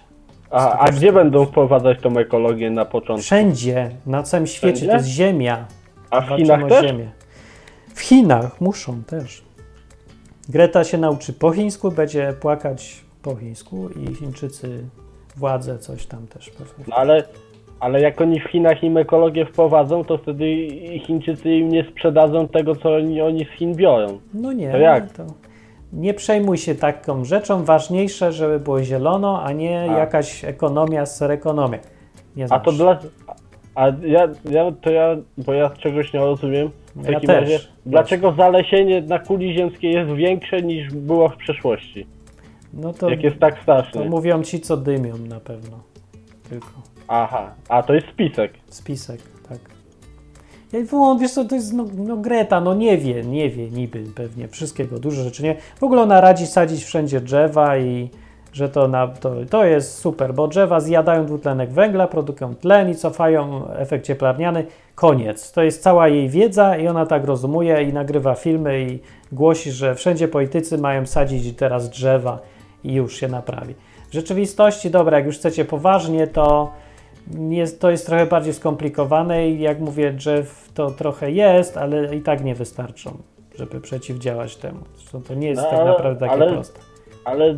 A, 0.50 0.78
a 0.78 0.92
gdzie 0.92 1.12
będą 1.12 1.46
wprowadzać 1.46 2.00
tą 2.00 2.18
ekologię 2.18 2.70
na 2.70 2.84
początku? 2.84 3.22
Wszędzie, 3.22 3.90
na 4.06 4.22
całym 4.22 4.46
świecie, 4.46 4.76
Wszędzie? 4.76 4.92
to 4.92 4.96
jest 4.96 5.08
ziemia. 5.08 5.66
A 6.10 6.20
w 6.20 6.36
Chinach 6.36 6.68
też? 6.68 6.86
ziemię. 6.86 7.10
W 7.94 8.00
Chinach 8.00 8.60
muszą 8.60 9.02
też. 9.02 9.47
Greta 10.48 10.84
się 10.84 10.98
nauczy 10.98 11.32
po 11.32 11.52
chińsku, 11.52 11.90
będzie 11.90 12.32
płakać 12.40 13.04
po 13.22 13.36
chińsku 13.36 13.88
i 13.88 14.14
Chińczycy, 14.14 14.84
władze 15.36 15.78
coś 15.78 16.06
tam 16.06 16.26
też 16.26 16.50
pewnie. 16.50 16.84
No 16.88 16.96
ale, 16.96 17.22
ale 17.80 18.00
jak 18.00 18.20
oni 18.20 18.40
w 18.40 18.44
Chinach 18.44 18.82
im 18.82 18.96
ekologię 18.96 19.46
wprowadzą, 19.46 20.04
to 20.04 20.18
wtedy 20.18 20.68
Chińczycy 21.06 21.50
im 21.50 21.68
nie 21.68 21.84
sprzedadzą 21.90 22.48
tego, 22.48 22.76
co 22.76 22.94
oni, 22.94 23.20
oni 23.22 23.44
z 23.44 23.58
Chin 23.58 23.74
biorą. 23.74 24.18
No 24.34 24.52
nie, 24.52 24.70
To 24.70 24.78
jak? 24.78 25.12
to 25.12 25.26
nie 25.92 26.14
przejmuj 26.14 26.58
się 26.58 26.74
taką 26.74 27.24
rzeczą. 27.24 27.64
Ważniejsze, 27.64 28.32
żeby 28.32 28.60
było 28.60 28.82
zielono, 28.82 29.42
a 29.42 29.52
nie 29.52 29.80
A. 29.90 29.98
jakaś 29.98 30.44
ekonomia 30.44 31.06
z 31.06 31.22
ekonomia. 31.22 31.78
Nie 32.36 32.46
A 32.50 32.60
to 32.60 32.72
znasz. 32.72 32.76
dla... 32.76 33.10
A 33.78 33.86
ja, 34.06 34.28
ja, 34.50 34.72
to 34.80 34.90
ja, 34.90 35.16
bo 35.38 35.52
ja 35.52 35.70
czegoś 35.70 36.12
nie 36.12 36.20
rozumiem. 36.20 36.70
W 36.96 37.06
Ja 37.06 37.12
takim 37.12 37.26
też. 37.26 37.40
razie, 37.40 37.58
dlaczego 37.86 38.32
zalesienie 38.32 39.02
na 39.02 39.18
kuli 39.18 39.54
ziemskiej 39.54 39.92
jest 39.92 40.10
większe 40.10 40.62
niż 40.62 40.90
było 40.94 41.28
w 41.28 41.36
przeszłości? 41.36 42.06
No 42.72 42.92
to, 42.92 43.10
Jak 43.10 43.22
jest 43.22 43.38
tak 43.38 43.54
to 43.54 43.62
straszne. 43.62 44.04
mówią 44.04 44.42
ci, 44.42 44.60
co 44.60 44.76
dymią 44.76 45.16
na 45.18 45.40
pewno. 45.40 45.80
Tylko. 46.50 46.70
Aha, 47.08 47.54
a 47.68 47.82
to 47.82 47.94
jest 47.94 48.06
spisek. 48.08 48.52
Spisek, 48.68 49.20
tak. 49.48 49.58
Ja 50.72 50.84
wyłącz, 50.84 51.20
wiesz 51.20 51.32
co, 51.32 51.44
to 51.44 51.54
jest 51.54 51.72
no, 51.72 51.86
no 51.96 52.16
Greta, 52.16 52.60
no 52.60 52.74
nie 52.74 52.98
wie, 52.98 53.22
nie 53.24 53.50
wie 53.50 53.70
niby 53.70 54.04
pewnie 54.14 54.48
wszystkiego, 54.48 54.98
dużo 54.98 55.22
rzeczy 55.22 55.42
nie. 55.42 55.56
W 55.80 55.82
ogóle 55.82 56.02
ona 56.02 56.20
radzi 56.20 56.46
sadzić 56.46 56.84
wszędzie 56.84 57.20
drzewa 57.20 57.78
i 57.78 58.10
że 58.52 58.68
to, 58.68 58.88
na, 58.88 59.06
to, 59.08 59.32
to 59.50 59.64
jest 59.64 59.98
super, 59.98 60.34
bo 60.34 60.48
drzewa 60.48 60.80
zjadają 60.80 61.26
dwutlenek 61.26 61.70
węgla, 61.70 62.06
produkują 62.06 62.54
tlen 62.54 62.90
i 62.90 62.94
cofają 62.94 63.68
efekt 63.70 64.06
cieplarniany. 64.06 64.66
Koniec. 64.94 65.52
To 65.52 65.62
jest 65.62 65.82
cała 65.82 66.08
jej 66.08 66.28
wiedza 66.28 66.76
i 66.76 66.88
ona 66.88 67.06
tak 67.06 67.24
rozumuje 67.24 67.82
i 67.82 67.92
nagrywa 67.92 68.34
filmy 68.34 68.80
i 68.82 68.98
głosi, 69.32 69.72
że 69.72 69.94
wszędzie 69.94 70.28
politycy 70.28 70.78
mają 70.78 71.06
sadzić 71.06 71.56
teraz 71.56 71.90
drzewa 71.90 72.38
i 72.84 72.94
już 72.94 73.16
się 73.16 73.28
naprawi. 73.28 73.74
W 74.10 74.12
rzeczywistości, 74.14 74.90
dobra, 74.90 75.16
jak 75.16 75.26
już 75.26 75.36
chcecie 75.38 75.64
poważnie, 75.64 76.26
to 76.26 76.72
jest, 77.50 77.80
to 77.80 77.90
jest 77.90 78.06
trochę 78.06 78.26
bardziej 78.26 78.52
skomplikowane 78.54 79.48
i 79.48 79.60
jak 79.60 79.80
mówię, 79.80 80.12
drzew 80.12 80.70
to 80.74 80.90
trochę 80.90 81.30
jest, 81.30 81.76
ale 81.76 82.16
i 82.16 82.20
tak 82.20 82.44
nie 82.44 82.54
wystarczą, 82.54 83.18
żeby 83.58 83.80
przeciwdziałać 83.80 84.56
temu. 84.56 84.80
Zresztą 84.96 85.22
to 85.22 85.34
nie 85.34 85.48
jest 85.48 85.62
No, 85.62 85.70
tak 85.70 85.86
naprawdę 85.86 86.20
takie 86.20 86.32
ale- 86.32 86.52
proste. 86.52 86.80
Ale 87.24 87.54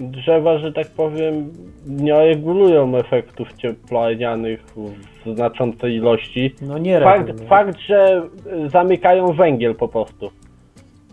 drzewa, 0.00 0.58
że 0.58 0.72
tak 0.72 0.86
powiem, 0.86 1.52
nie 1.86 2.14
regulują 2.14 2.96
efektów 2.96 3.48
cieplarnianych 3.56 4.64
w 5.26 5.34
znaczącej 5.34 5.94
ilości. 5.94 6.54
No 6.62 6.78
nie 6.78 7.00
Fakt, 7.00 7.40
fakt, 7.48 7.78
że 7.78 8.22
y, 8.66 8.68
zamykają 8.68 9.32
węgiel 9.32 9.74
po 9.74 9.88
prostu. 9.88 10.30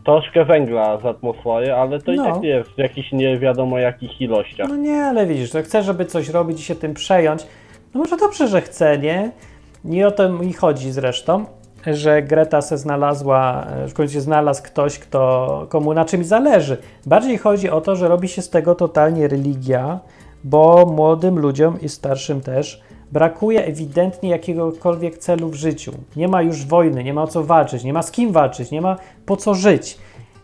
Troszkę 0.06 0.46
węgla 0.46 0.98
z 1.00 1.06
atmosfery, 1.06 1.74
ale 1.76 2.00
to 2.02 2.12
i 2.12 2.16
No. 2.16 2.24
tak 2.34 2.42
nie 2.42 2.50
jest 2.50 2.70
w 2.70 2.78
jakichś 2.78 3.12
nie 3.12 3.38
wiadomo 3.40 3.80
jakich 3.80 4.22
ilościach. 4.22 4.70
No 4.70 4.76
nie, 4.76 5.04
ale 5.04 5.26
widzisz, 5.26 5.52
to 5.52 5.62
chce, 5.62 5.84
żeby 5.84 6.06
coś 6.06 6.30
robić 6.30 6.60
i 6.60 6.64
się 6.64 6.76
tym 6.76 6.94
przejąć. 6.94 7.48
No 7.94 8.00
może 8.00 8.18
dobrze, 8.18 8.48
że 8.48 8.62
chce, 8.62 8.98
nie? 8.98 9.32
Nie 9.86 10.08
o 10.08 10.12
to 10.12 10.30
mi 10.30 10.54
chodzi 10.54 10.92
zresztą, 10.92 11.46
że 11.86 12.22
Greta 12.22 12.62
se 12.62 12.78
znalazła, 12.78 13.68
w 13.88 13.94
końcu 13.94 14.20
znalazł 14.20 14.64
ktoś, 14.64 15.00
kto, 15.00 15.66
komu 15.70 15.94
na 15.94 16.06
czymś 16.06 16.26
zależy. 16.26 16.78
Bardziej 17.06 17.38
chodzi 17.38 17.70
o 17.70 17.82
to, 17.82 17.96
że 17.96 18.08
robi 18.08 18.28
się 18.28 18.42
z 18.42 18.50
tego 18.50 18.76
totalnie 18.76 19.28
religia, 19.28 20.00
bo 20.44 20.86
młodym 20.86 21.40
ludziom 21.40 21.82
i 21.82 21.90
starszym 21.90 22.42
też 22.42 22.82
brakuje 23.12 23.66
ewidentnie 23.66 24.30
jakiegokolwiek 24.30 25.18
celu 25.18 25.50
w 25.50 25.56
życiu. 25.56 25.92
Nie 26.16 26.28
ma 26.28 26.42
już 26.42 26.66
wojny, 26.66 27.04
nie 27.04 27.14
ma 27.14 27.24
o 27.24 27.28
co 27.28 27.44
walczyć, 27.44 27.84
nie 27.84 27.94
ma 27.94 28.02
z 28.02 28.12
kim 28.12 28.32
walczyć, 28.32 28.72
nie 28.72 28.82
ma 28.82 28.96
po 29.26 29.38
co 29.38 29.54
żyć. 29.54 29.98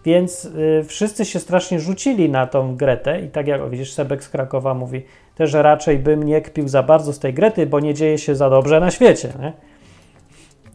Więc 0.05 0.45
y, 0.45 0.83
wszyscy 0.87 1.25
się 1.25 1.39
strasznie 1.39 1.79
rzucili 1.79 2.29
na 2.29 2.47
tą 2.47 2.75
Gretę 2.75 3.21
i 3.21 3.29
tak 3.29 3.47
jak 3.47 3.69
widzisz, 3.69 3.93
Sebek 3.93 4.23
z 4.23 4.29
Krakowa 4.29 4.73
mówi 4.73 5.01
też, 5.35 5.49
że 5.49 5.61
raczej 5.61 5.99
bym 5.99 6.23
nie 6.23 6.41
kpił 6.41 6.67
za 6.67 6.83
bardzo 6.83 7.13
z 7.13 7.19
tej 7.19 7.33
Grety, 7.33 7.65
bo 7.65 7.79
nie 7.79 7.93
dzieje 7.93 8.17
się 8.17 8.35
za 8.35 8.49
dobrze 8.49 8.79
na 8.79 8.91
świecie. 8.91 9.29
Nie? 9.39 9.53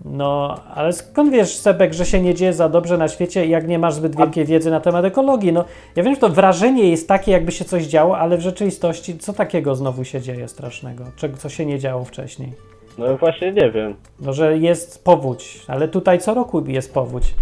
No, 0.05 0.57
ale 0.75 0.93
skąd 0.93 1.33
wiesz, 1.33 1.57
Sebek, 1.57 1.95
że 1.95 2.07
się 2.07 2.21
nie 2.21 2.35
dzieje 2.35 2.53
za 2.53 2.69
dobrze 2.69 2.99
na 2.99 3.09
świecie, 3.09 3.47
jak 3.47 3.69
nie 3.69 3.79
masz 3.79 3.95
zbyt 3.95 4.17
wielkiej 4.17 4.45
wiedzy 4.45 4.71
na 4.71 4.81
temat 4.81 5.05
ekologii? 5.05 5.53
No, 5.53 5.65
ja 5.97 6.03
wiem, 6.03 6.15
że 6.15 6.21
to 6.21 6.29
wrażenie 6.29 6.91
jest 6.91 7.09
takie, 7.09 7.33
jakby 7.33 7.53
się 7.53 7.65
coś 7.65 7.85
działo, 7.87 8.19
ale 8.19 8.37
w 8.37 8.41
rzeczywistości 8.41 9.19
co 9.19 9.33
takiego 9.33 9.75
znowu 9.75 10.05
się 10.05 10.21
dzieje 10.21 10.49
strasznego? 10.49 11.05
Czego, 11.17 11.37
co 11.37 11.49
się 11.49 11.67
nie 11.67 11.79
działo 11.79 12.05
wcześniej? 12.05 12.53
No 12.99 13.17
właśnie 13.17 13.53
nie 13.53 13.71
wiem. 13.71 13.95
No, 14.21 14.33
że 14.33 14.59
jest 14.59 15.05
powódź, 15.05 15.63
ale 15.69 15.89
tutaj 15.89 16.19
co 16.19 16.35
roku 16.35 16.65
jest 16.67 16.95
powódź. 16.95 17.35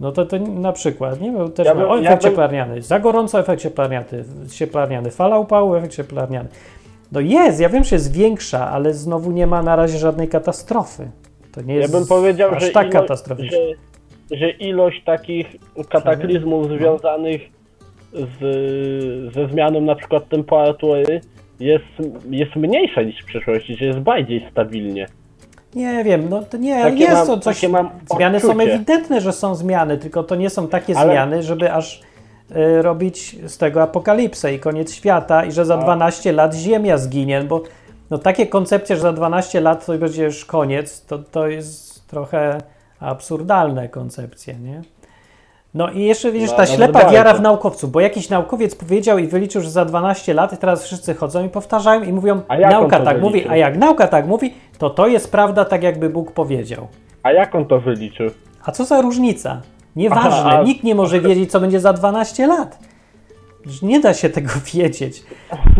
No 0.00 0.12
to, 0.12 0.26
to 0.26 0.38
na 0.38 0.72
przykład, 0.72 1.20
nie 1.20 1.32
wiem, 1.32 1.52
też 1.52 1.66
Ja 1.66 1.74
bym- 1.74 1.90
o, 1.90 1.96
ja 1.96 2.02
efekt 2.02 2.22
bym- 2.22 2.30
cieplarniany, 2.30 2.82
za 2.82 2.98
gorąco 3.00 3.40
efekt 3.40 3.62
cieplarniany, 3.62 4.06
cieplarniany, 4.52 5.10
fala 5.10 5.38
upału, 5.38 5.74
efekt 5.74 5.94
cieplarniany. 5.94 6.48
No 7.12 7.20
jest, 7.20 7.60
ja 7.60 7.68
wiem, 7.68 7.84
że 7.84 7.96
jest 7.96 8.12
większa, 8.12 8.70
ale 8.70 8.94
znowu 8.94 9.30
nie 9.30 9.46
ma 9.46 9.62
na 9.62 9.76
razie 9.76 9.98
żadnej 9.98 10.28
katastrofy. 10.28 11.10
To 11.52 11.62
nie 11.62 11.74
Ja 11.74 11.80
jest 11.80 11.92
bym 11.92 12.06
powiedział, 12.06 12.50
aż 12.54 12.62
że, 12.64 12.70
tak 12.70 12.86
ilo- 12.88 12.92
katastroficzne. 12.92 13.58
że, 14.30 14.36
że 14.36 14.50
ilość 14.50 15.04
takich 15.04 15.56
kataklizmów 15.88 16.66
związanych 16.68 17.40
z, 18.12 19.34
ze 19.34 19.48
zmianą 19.48 19.80
na 19.80 19.94
przykład 19.94 20.28
temperatury 20.28 21.20
jest, 21.60 21.84
jest 22.30 22.56
mniejsza 22.56 23.02
niż 23.02 23.22
w 23.22 23.24
przeszłości, 23.24 23.76
że 23.76 23.84
jest 23.84 23.98
bardziej 23.98 24.46
stabilnie. 24.50 25.06
Nie 25.74 26.04
wiem, 26.04 26.28
no 26.30 26.42
to 26.42 26.56
nie, 26.56 26.82
Takie 26.82 26.96
jest 27.04 27.12
mam- 27.14 27.26
to 27.26 27.38
coś. 27.38 27.60
Zmiany 28.16 28.40
są 28.40 28.60
ewidentne, 28.60 29.20
że 29.20 29.32
są 29.32 29.54
zmiany, 29.54 29.98
tylko 29.98 30.22
to 30.24 30.34
nie 30.34 30.50
są 30.50 30.68
takie 30.68 30.96
Ale- 30.98 31.12
zmiany, 31.12 31.42
żeby 31.42 31.72
aż 31.72 32.00
robić 32.82 33.36
z 33.46 33.58
tego 33.58 33.82
apokalipsę 33.82 34.54
i 34.54 34.58
koniec 34.58 34.94
świata 34.94 35.44
i 35.44 35.52
że 35.52 35.64
za 35.64 35.76
12 35.76 36.32
lat 36.32 36.54
Ziemia 36.54 36.98
zginie, 36.98 37.40
bo 37.42 37.62
no 38.10 38.18
takie 38.18 38.46
koncepcje, 38.46 38.96
że 38.96 39.02
za 39.02 39.12
12 39.12 39.60
lat 39.60 39.86
to 39.86 39.98
będzie 39.98 40.24
już 40.24 40.44
koniec, 40.44 41.06
to, 41.06 41.18
to 41.18 41.46
jest 41.46 42.08
trochę 42.08 42.58
absurdalne 43.00 43.88
koncepcje, 43.88 44.54
nie? 44.54 44.82
No 45.74 45.90
i 45.90 46.02
jeszcze 46.02 46.32
widzisz, 46.32 46.50
No, 46.50 46.56
ta 46.56 46.62
nawet 46.62 46.76
ślepa 46.76 46.92
bardzo. 46.92 47.12
wiara 47.12 47.34
w 47.34 47.40
naukowców, 47.40 47.90
bo 47.90 48.00
jakiś 48.00 48.28
naukowiec 48.30 48.74
powiedział 48.74 49.18
i 49.18 49.26
wyliczył, 49.26 49.62
że 49.62 49.70
za 49.70 49.84
12 49.84 50.34
lat 50.34 50.52
i 50.52 50.56
teraz 50.56 50.84
wszyscy 50.84 51.14
chodzą 51.14 51.46
i 51.46 51.48
powtarzają 51.48 52.02
i 52.02 52.12
mówią, 52.12 52.40
A 52.48 52.56
jak 52.56 52.72
on 52.72 52.80
nauka 52.80 53.00
tak 53.00 53.20
mówi, 53.20 53.48
a 53.48 53.56
jak 53.56 53.76
nauka 53.78 54.08
tak 54.08 54.26
mówi, 54.26 54.54
to 54.78 54.90
to 54.90 55.06
jest 55.06 55.32
prawda 55.32 55.64
tak 55.64 55.82
jakby 55.82 56.10
Bóg 56.10 56.32
powiedział. 56.32 56.88
A 57.22 57.32
jak 57.32 57.54
on 57.54 57.66
to 57.66 57.80
wyliczył? 57.80 58.30
A 58.64 58.72
co 58.72 58.84
za 58.84 59.00
różnica? 59.00 59.60
Nieważne, 59.98 60.50
Aha, 60.50 60.62
nikt 60.62 60.84
nie 60.84 60.94
może 60.94 61.20
wiedzieć, 61.20 61.50
co 61.50 61.60
będzie 61.60 61.80
za 61.80 61.92
12 61.92 62.46
lat. 62.46 62.78
Nie 63.82 64.00
da 64.00 64.14
się 64.14 64.30
tego 64.30 64.50
wiedzieć. 64.74 65.22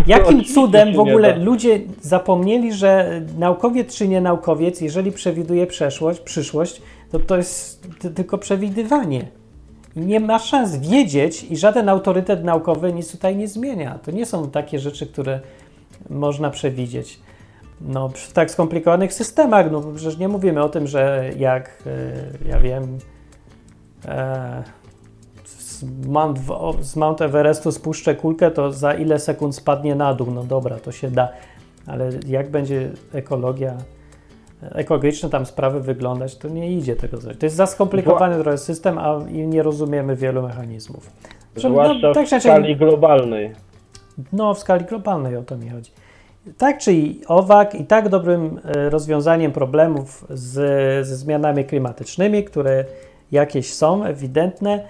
Jakim 0.07 0.45
cudem 0.45 0.95
w 0.95 1.01
ogóle 1.01 1.37
ludzie 1.39 1.81
zapomnieli, 2.01 2.73
że 2.73 3.23
naukowiec 3.39 3.97
czy 3.97 4.09
nie 4.09 4.21
naukowiec, 4.21 4.81
jeżeli 4.81 5.13
przewiduje 5.13 5.67
przeszłość, 5.67 6.21
przyszłość, 6.21 6.83
to 7.11 7.19
to 7.19 7.37
jest 7.37 7.87
ty- 7.99 8.11
tylko 8.11 8.39
przewidywanie. 8.39 9.25
Nie 9.97 10.21
ma 10.21 10.39
szans 10.39 10.77
wiedzieć 10.77 11.45
i 11.51 11.57
żaden 11.57 11.89
autorytet 11.89 12.45
naukowy 12.45 12.93
nic 12.93 13.13
tutaj 13.13 13.37
nie 13.37 13.49
zmienia. 13.49 13.99
To 14.05 14.11
nie 14.11 14.27
są 14.27 14.51
takie 14.51 14.79
rzeczy, 14.79 15.07
które 15.07 15.41
można 16.11 16.51
przewidzieć. 16.51 17.21
No, 17.81 18.09
przy 18.09 18.33
tak 18.33 18.51
skomplikowanych 18.51 19.13
systemach, 19.13 19.71
no 19.73 19.83
przecież 19.97 20.19
nie 20.19 20.29
mówimy 20.29 20.63
o 20.63 20.69
tym, 20.69 20.87
że 20.87 21.31
jak, 21.37 21.83
e, 21.87 22.49
ja 22.49 22.59
wiem, 22.61 22.99
e, 24.09 24.63
z, 25.45 25.85
Mount, 26.07 26.39
z 26.81 26.97
Mount 26.97 27.23
Everestu 27.23 27.73
spuszczę 27.73 28.15
kulkę, 28.15 28.51
to 28.51 28.73
za 28.73 28.95
ile 28.95 29.19
sekund 29.19 29.55
spadnie 29.57 29.95
na 29.95 30.15
dół? 30.15 30.31
No 30.31 30.45
dobra, 30.45 30.77
to 30.77 30.93
się 30.93 31.11
da, 31.11 31.29
ale 31.87 32.11
jak 32.27 32.51
będzie 32.51 32.91
ekologia, 33.13 33.77
ekologiczne 34.63 35.31
tam 35.31 35.47
sprawy 35.47 35.81
wyglądać, 35.81 36.37
to 36.37 36.49
nie 36.49 36.73
idzie 36.73 36.97
tego 36.97 37.17
zrobić. 37.17 37.41
To 37.41 37.47
jest 37.47 37.57
za 37.57 37.67
skomplikowany 37.67 38.43
trochę 38.43 38.59
system, 38.59 38.99
a 38.99 39.21
nie 39.31 39.63
rozumiemy 39.63 40.17
wielu 40.17 40.43
mechanizmów. 40.43 41.11
Że- 41.57 41.69
Zwłaszcza 41.69 42.15
tak 42.15 42.27
w 42.27 42.29
czy 42.29 42.35
inaczej- 42.35 42.41
skali 42.53 42.77
globalnej. 42.77 43.53
no, 44.33 44.55
w 44.55 44.59
skali 44.59 44.85
globalnej 44.85 45.37
o 45.37 45.43
to 45.43 45.57
mi 45.57 45.69
chodzi. 45.71 45.91
Tak 46.59 46.79
czy 46.79 46.93
owak, 47.27 47.75
i 47.75 47.85
tak 47.85 48.09
dobrym 48.09 48.61
e, 48.65 48.91
rozwiązaniem 48.91 49.53
problemów 49.53 50.27
z, 50.31 50.53
ze 51.07 51.17
zmianami 51.17 51.65
klimatycznymi, 51.65 52.45
które 52.45 52.85
jakieś 53.33 53.73
są 53.73 54.05
ewidentne, 54.05 54.85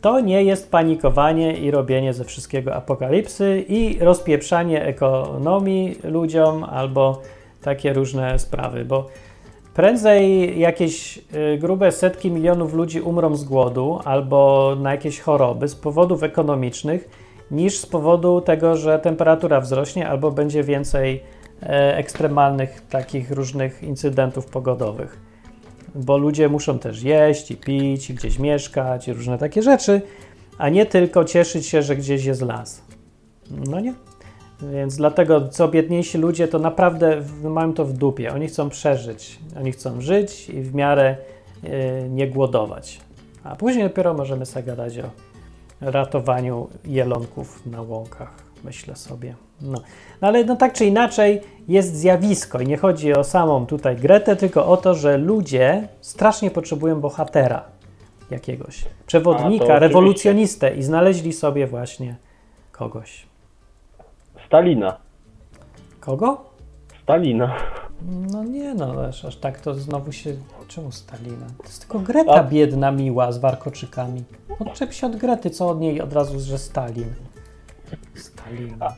to 0.00 0.20
nie 0.20 0.44
jest 0.44 0.70
panikowanie 0.70 1.58
i 1.58 1.70
robienie 1.70 2.14
ze 2.14 2.24
wszystkiego 2.24 2.74
apokalipsy 2.74 3.64
i 3.68 3.98
rozpieprzanie 3.98 4.84
ekonomii 4.84 5.98
ludziom 6.04 6.64
albo 6.64 7.22
takie 7.62 7.92
różne 7.92 8.38
sprawy, 8.38 8.84
bo 8.84 9.06
prędzej 9.74 10.58
jakieś 10.58 11.18
y, 11.18 11.58
grube 11.58 11.92
setki 11.92 12.30
milionów 12.30 12.74
ludzi 12.74 13.00
umrą 13.00 13.36
z 13.36 13.44
głodu 13.44 13.98
albo 14.04 14.72
na 14.80 14.90
jakieś 14.90 15.20
choroby 15.20 15.68
z 15.68 15.74
powodów 15.74 16.22
ekonomicznych, 16.22 17.08
niż 17.50 17.78
z 17.78 17.86
powodu 17.86 18.40
tego, 18.40 18.76
że 18.76 18.98
temperatura 18.98 19.60
wzrośnie 19.60 20.08
albo 20.08 20.30
będzie 20.30 20.62
więcej 20.62 21.22
e, 21.62 21.96
ekstremalnych 21.96 22.82
takich 22.90 23.30
różnych 23.30 23.82
incydentów 23.82 24.46
pogodowych. 24.46 25.25
Bo 25.96 26.18
ludzie 26.18 26.48
muszą 26.48 26.78
też 26.78 27.02
jeść 27.02 27.50
i 27.50 27.56
pić, 27.56 28.10
i 28.10 28.14
gdzieś 28.14 28.38
mieszkać, 28.38 29.08
i 29.08 29.12
różne 29.12 29.38
takie 29.38 29.62
rzeczy, 29.62 30.02
a 30.58 30.68
nie 30.68 30.86
tylko 30.86 31.24
cieszyć 31.24 31.66
się, 31.66 31.82
że 31.82 31.96
gdzieś 31.96 32.24
jest 32.24 32.42
las. 32.42 32.82
No 33.50 33.80
nie. 33.80 33.94
Więc 34.72 34.96
dlatego 34.96 35.48
co 35.48 35.68
biedniejsi 35.68 36.18
ludzie 36.18 36.48
to 36.48 36.58
naprawdę 36.58 37.22
mają 37.44 37.74
to 37.74 37.84
w 37.84 37.92
dupie. 37.92 38.32
Oni 38.32 38.48
chcą 38.48 38.70
przeżyć, 38.70 39.38
oni 39.58 39.72
chcą 39.72 40.00
żyć 40.00 40.50
i 40.50 40.62
w 40.62 40.74
miarę 40.74 41.16
e, 41.64 42.08
nie 42.08 42.28
głodować. 42.28 43.00
A 43.44 43.56
później 43.56 43.84
dopiero 43.84 44.14
możemy 44.14 44.46
sobie 44.46 44.62
gadać 44.62 44.98
o 44.98 45.10
ratowaniu 45.80 46.68
jelonków 46.84 47.66
na 47.66 47.82
łąkach, 47.82 48.45
myślę 48.66 48.96
sobie. 48.96 49.34
No. 49.60 49.78
no 50.20 50.28
ale 50.28 50.44
no 50.44 50.56
tak 50.56 50.72
czy 50.72 50.84
inaczej 50.84 51.40
jest 51.68 51.96
zjawisko 51.96 52.60
i 52.60 52.66
nie 52.66 52.76
chodzi 52.76 53.14
o 53.14 53.24
samą 53.24 53.66
tutaj 53.66 53.96
Gretę, 53.96 54.36
tylko 54.36 54.66
o 54.66 54.76
to, 54.76 54.94
że 54.94 55.18
ludzie 55.18 55.88
strasznie 56.00 56.50
potrzebują 56.50 57.00
bohatera 57.00 57.64
jakiegoś, 58.30 58.84
przewodnika, 59.06 59.78
rewolucjonistę 59.78 60.76
i 60.76 60.82
znaleźli 60.82 61.32
sobie 61.32 61.66
właśnie 61.66 62.16
kogoś. 62.72 63.26
Stalina. 64.46 64.96
Kogo? 66.00 66.44
Stalina. 67.02 67.56
No 68.32 68.44
nie 68.44 68.74
no, 68.74 69.04
aż, 69.08 69.24
aż 69.24 69.36
tak 69.36 69.60
to 69.60 69.74
znowu 69.74 70.12
się... 70.12 70.36
Czemu 70.68 70.92
Stalina? 70.92 71.46
To 71.58 71.64
jest 71.64 71.80
tylko 71.80 71.98
Greta 71.98 72.32
A- 72.32 72.44
biedna, 72.44 72.90
miła, 72.92 73.32
z 73.32 73.38
warkoczykami. 73.38 74.24
Odczep 74.58 74.92
się 74.92 75.06
od 75.06 75.16
Grety, 75.16 75.50
co 75.50 75.68
od 75.68 75.80
niej 75.80 76.00
od 76.00 76.12
razu, 76.12 76.40
że 76.40 76.58
Stalin. 76.58 77.14
Stalina. 78.46 78.94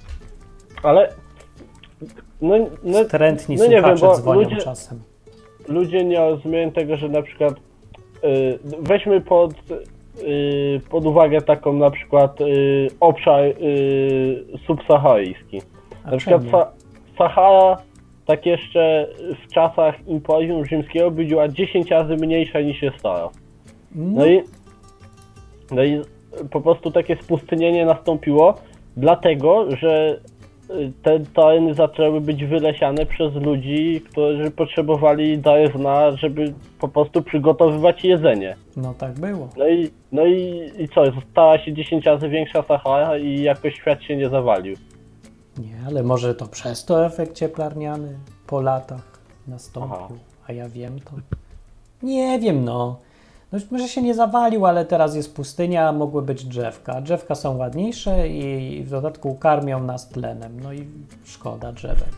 Ale. 0.82 1.08
No, 2.40 2.58
no, 2.58 2.68
no 2.84 2.98
nie 3.64 3.68
wiem, 3.68 3.82
słuchacze 3.98 4.06
bo 4.06 4.16
dzwonią 4.16 4.40
ludzie- 4.40 4.56
czasem. 4.56 5.02
ludzie 5.68 6.04
nie 6.04 6.18
rozumieją 6.18 6.70
tego, 6.70 6.96
że 6.96 7.08
na 7.08 7.22
przykład 7.22 7.54
y, 7.54 8.58
weźmy 8.80 9.20
pod, 9.20 9.52
y, 10.22 10.80
pod 10.90 11.06
uwagę 11.06 11.40
taką 11.42 11.72
na 11.72 11.90
przykład 11.90 12.40
y, 12.40 12.88
obszar 13.00 13.44
y, 13.44 13.54
subsaharyjski. 14.66 15.62
A 16.04 16.10
Na 16.10 16.16
przykład 16.16 16.42
czemu? 16.42 16.52
Sa 16.52 16.66
Sahara 17.18 17.76
tak 18.26 18.46
jeszcze 18.46 19.06
w 19.48 19.52
czasach 19.52 19.94
Imperium 20.06 20.64
Rzymskiego 20.66 21.10
była 21.10 21.48
10 21.48 21.90
razy 21.90 22.16
mniejsza 22.16 22.60
niż 22.60 22.82
jest 22.82 23.02
teraz. 23.02 23.30
No, 23.94 24.04
No 24.20 24.26
i, 24.26 24.42
no 25.70 25.84
i 25.84 26.00
po 26.50 26.60
prostu 26.60 26.90
takie 26.90 27.16
spustynienie 27.16 27.86
nastąpiło, 27.86 28.54
dlatego 28.98 29.76
że 29.76 30.20
y, 30.70 30.92
te 31.02 31.20
tereny 31.20 31.74
zaczęły 31.74 32.20
być 32.20 32.44
wylesiane 32.44 33.06
przez 33.06 33.34
ludzi, 33.34 34.00
którzy 34.10 34.50
potrzebowali 34.50 35.38
drewna, 35.38 36.10
żeby 36.10 36.54
po 36.80 36.88
prostu 36.88 37.22
przygotowywać 37.22 38.04
jedzenie. 38.04 38.56
no 38.76 38.94
tak 38.94 39.12
było. 39.12 39.48
No 39.56 39.68
i, 39.68 39.90
no 40.12 40.26
i, 40.26 40.70
i 40.78 40.88
co, 40.88 41.02
stała 41.30 41.58
się 41.58 41.72
10 41.72 42.06
razy 42.06 42.28
większa 42.28 42.62
Sahara 42.62 43.18
i 43.18 43.42
jakoś 43.42 43.74
świat 43.74 44.02
się 44.02 44.16
nie 44.16 44.28
zawalił. 44.28 44.76
Nie, 45.58 45.86
ale 45.86 46.02
może 46.02 46.34
to 46.34 46.46
przez 46.46 46.84
to 46.84 47.06
efekt 47.06 47.34
cieplarniany 47.34 48.18
po 48.46 48.60
latach 48.60 49.20
nastąpił, 49.48 49.96
Aha. 49.96 50.14
a 50.48 50.52
ja 50.52 50.68
wiem 50.68 51.00
to. 51.00 51.10
Nie 52.02 52.38
wiem, 52.38 52.64
no. 52.64 52.96
No. 53.52 53.58
Może 53.70 53.88
się 53.88 54.02
nie 54.02 54.14
zawalił, 54.14 54.66
ale 54.66 54.84
teraz 54.84 55.16
jest 55.16 55.36
pustynia, 55.36 55.92
mogły 55.92 56.22
być 56.22 56.44
drzewka. 56.44 57.00
Drzewka 57.00 57.34
są 57.34 57.56
ładniejsze 57.56 58.28
i 58.28 58.82
w 58.84 58.90
dodatku 58.90 59.34
karmią 59.34 59.82
nas 59.82 60.08
tlenem. 60.08 60.60
No 60.62 60.72
i 60.72 60.84
szkoda 61.24 61.72
drzewek. 61.72 62.08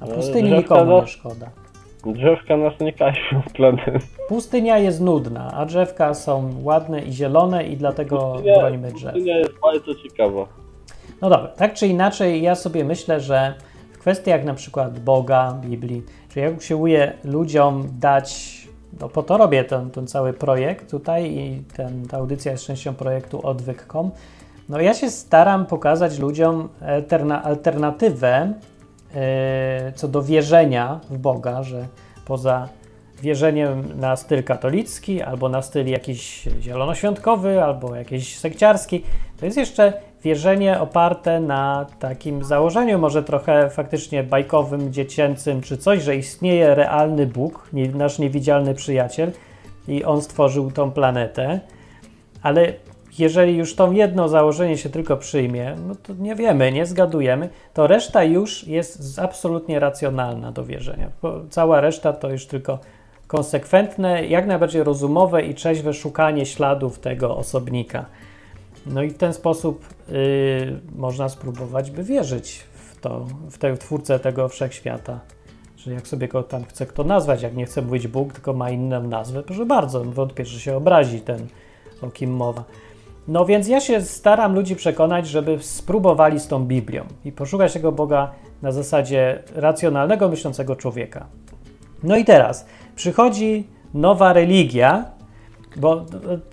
A 0.00 0.06
No, 0.06 0.14
pustyni 0.14 0.42
drzewka 0.50 0.74
nikomu 0.74 0.92
nie 0.94 1.00
nas- 1.00 1.10
szkoda. 1.10 1.46
Drzewka 2.06 2.56
nas 2.56 2.72
nie 2.80 2.92
kasią 2.92 3.42
tlenem. 3.54 3.98
Pustynia 4.28 4.78
jest 4.78 5.00
nudna, 5.00 5.52
a 5.54 5.66
drzewka 5.66 6.14
są 6.14 6.50
ładne 6.62 7.02
i 7.02 7.12
zielone 7.12 7.64
i 7.66 7.76
dlatego 7.76 8.16
Pustynia- 8.18 8.58
bronimy 8.58 8.92
drzew. 8.92 9.12
Pustynia 9.12 9.38
jest 9.38 9.52
bardzo 9.62 9.94
ciekawa. 9.94 10.46
No 11.22 11.30
dobra, 11.30 11.48
tak 11.48 11.74
czy 11.74 11.86
inaczej, 11.86 12.42
ja 12.42 12.54
sobie 12.54 12.84
myślę, 12.84 13.20
że 13.20 13.54
w 13.92 13.98
kwestiach 13.98 14.44
na 14.44 14.54
przykład 14.54 14.98
Boga, 14.98 15.58
Biblii, 15.62 16.02
czy 16.28 16.40
jak 16.40 16.58
usiłuję 16.58 17.12
ludziom 17.24 17.88
dać, 18.00 18.56
no 19.00 19.08
po 19.08 19.22
to 19.22 19.38
robię 19.38 19.64
ten, 19.64 19.90
ten 19.90 20.06
cały 20.06 20.32
projekt 20.32 20.90
tutaj 20.90 21.30
i 21.30 21.62
ten, 21.76 22.08
ta 22.08 22.16
audycja 22.16 22.52
jest 22.52 22.64
częścią 22.64 22.94
projektu 22.94 23.46
odwyk.com, 23.46 24.10
no 24.68 24.80
ja 24.80 24.94
się 24.94 25.10
staram 25.10 25.66
pokazać 25.66 26.18
ludziom 26.18 26.68
alterna, 26.80 27.42
alternatywę 27.42 28.52
e, 29.14 29.92
co 29.94 30.08
do 30.08 30.22
wierzenia 30.22 31.00
w 31.10 31.18
Boga, 31.18 31.62
że 31.62 31.86
poza 32.24 32.68
wierzeniem 33.22 34.00
na 34.00 34.16
styl 34.16 34.44
katolicki, 34.44 35.22
albo 35.22 35.48
na 35.48 35.62
styl 35.62 35.86
jakiś 35.86 36.48
zielonoświątkowy, 36.60 37.62
albo 37.62 37.94
jakiś 37.94 38.38
sekciarski, 38.38 39.02
to 39.40 39.46
jest 39.46 39.58
jeszcze 39.58 39.92
wierzenie 40.22 40.80
oparte 40.80 41.40
na 41.40 41.86
takim 41.98 42.44
założeniu, 42.44 42.98
może 42.98 43.22
trochę 43.22 43.70
faktycznie 43.70 44.22
bajkowym, 44.22 44.92
dziecięcym, 44.92 45.60
czy 45.60 45.76
coś, 45.76 46.02
że 46.02 46.16
istnieje 46.16 46.74
realny 46.74 47.26
Bóg, 47.26 47.68
nasz 47.94 48.18
niewidzialny 48.18 48.74
przyjaciel 48.74 49.32
i 49.88 50.04
on 50.04 50.22
stworzył 50.22 50.70
tą 50.70 50.90
planetę, 50.90 51.60
ale 52.42 52.72
jeżeli 53.18 53.56
już 53.56 53.74
to 53.74 53.92
jedno 53.92 54.28
założenie 54.28 54.78
się 54.78 54.90
tylko 54.90 55.16
przyjmie, 55.16 55.76
no 55.88 55.94
to 55.94 56.14
nie 56.18 56.34
wiemy, 56.34 56.72
nie 56.72 56.86
zgadujemy, 56.86 57.48
to 57.74 57.86
reszta 57.86 58.24
już 58.24 58.66
jest 58.66 59.18
absolutnie 59.18 59.80
racjonalna 59.80 60.52
do 60.52 60.64
wierzenia. 60.64 61.10
Cała 61.50 61.80
reszta 61.80 62.12
to 62.12 62.30
już 62.30 62.46
tylko 62.46 62.78
konsekwentne, 63.26 64.26
jak 64.26 64.46
najbardziej 64.46 64.84
rozumowe 64.84 65.42
i 65.42 65.54
trzeźwe 65.54 65.94
szukanie 65.94 66.46
śladów 66.46 66.98
tego 66.98 67.36
osobnika. 67.36 68.04
No 68.86 69.02
i 69.02 69.10
w 69.10 69.18
ten 69.18 69.32
sposób 69.32 69.86
y, 70.08 70.80
można 70.96 71.28
spróbować, 71.28 71.90
by 71.90 72.04
wierzyć 72.04 72.64
w 72.74 73.00
to, 73.00 73.26
w 73.50 73.58
tę 73.58 73.76
twórcę 73.76 74.18
tego 74.18 74.48
wszechświata. 74.48 75.20
Że 75.76 75.92
jak 75.92 76.08
sobie 76.08 76.28
go 76.28 76.42
tam 76.42 76.64
chce 76.64 76.86
kto 76.86 77.04
nazwać, 77.04 77.42
jak 77.42 77.56
nie 77.56 77.66
chce 77.66 77.82
mówić 77.82 78.08
Bóg, 78.08 78.32
tylko 78.32 78.52
ma 78.52 78.70
inną 78.70 79.02
nazwę, 79.02 79.42
proszę 79.42 79.66
bardzo, 79.66 80.04
wątpię, 80.04 80.44
że 80.44 80.60
się 80.60 80.76
obrazi 80.76 81.20
ten, 81.20 81.46
o 82.02 82.10
kim 82.10 82.30
mowa. 82.30 82.64
No 83.28 83.44
więc 83.44 83.68
ja 83.68 83.80
się 83.80 84.00
staram 84.00 84.54
ludzi 84.54 84.76
przekonać, 84.76 85.28
żeby 85.28 85.58
spróbowali 85.60 86.40
z 86.40 86.48
tą 86.48 86.64
Biblią 86.64 87.04
i 87.24 87.32
poszukać 87.32 87.72
tego 87.72 87.92
Boga 87.92 88.30
na 88.62 88.72
zasadzie 88.72 89.42
racjonalnego, 89.54 90.28
myślącego 90.28 90.76
człowieka. 90.76 91.26
No 92.02 92.16
i 92.16 92.24
teraz 92.24 92.66
przychodzi 92.96 93.68
nowa 93.94 94.32
religia, 94.32 95.04
bo 95.76 96.04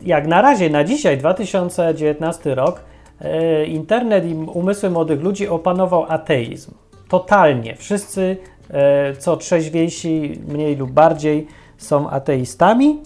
jak 0.01 0.27
na 0.27 0.41
razie, 0.41 0.69
na 0.69 0.83
dzisiaj, 0.83 1.17
2019 1.17 2.55
rok, 2.55 2.81
e, 3.21 3.65
internet 3.65 4.25
i 4.25 4.33
umysły 4.33 4.89
młodych 4.89 5.21
ludzi 5.21 5.47
opanował 5.47 6.05
ateizm. 6.09 6.71
Totalnie. 7.09 7.75
Wszyscy, 7.75 8.37
e, 8.69 9.15
co 9.15 9.37
trzeźwiejsi, 9.37 10.41
mniej 10.47 10.75
lub 10.75 10.91
bardziej, 10.91 11.47
są 11.77 12.09
ateistami. 12.09 12.99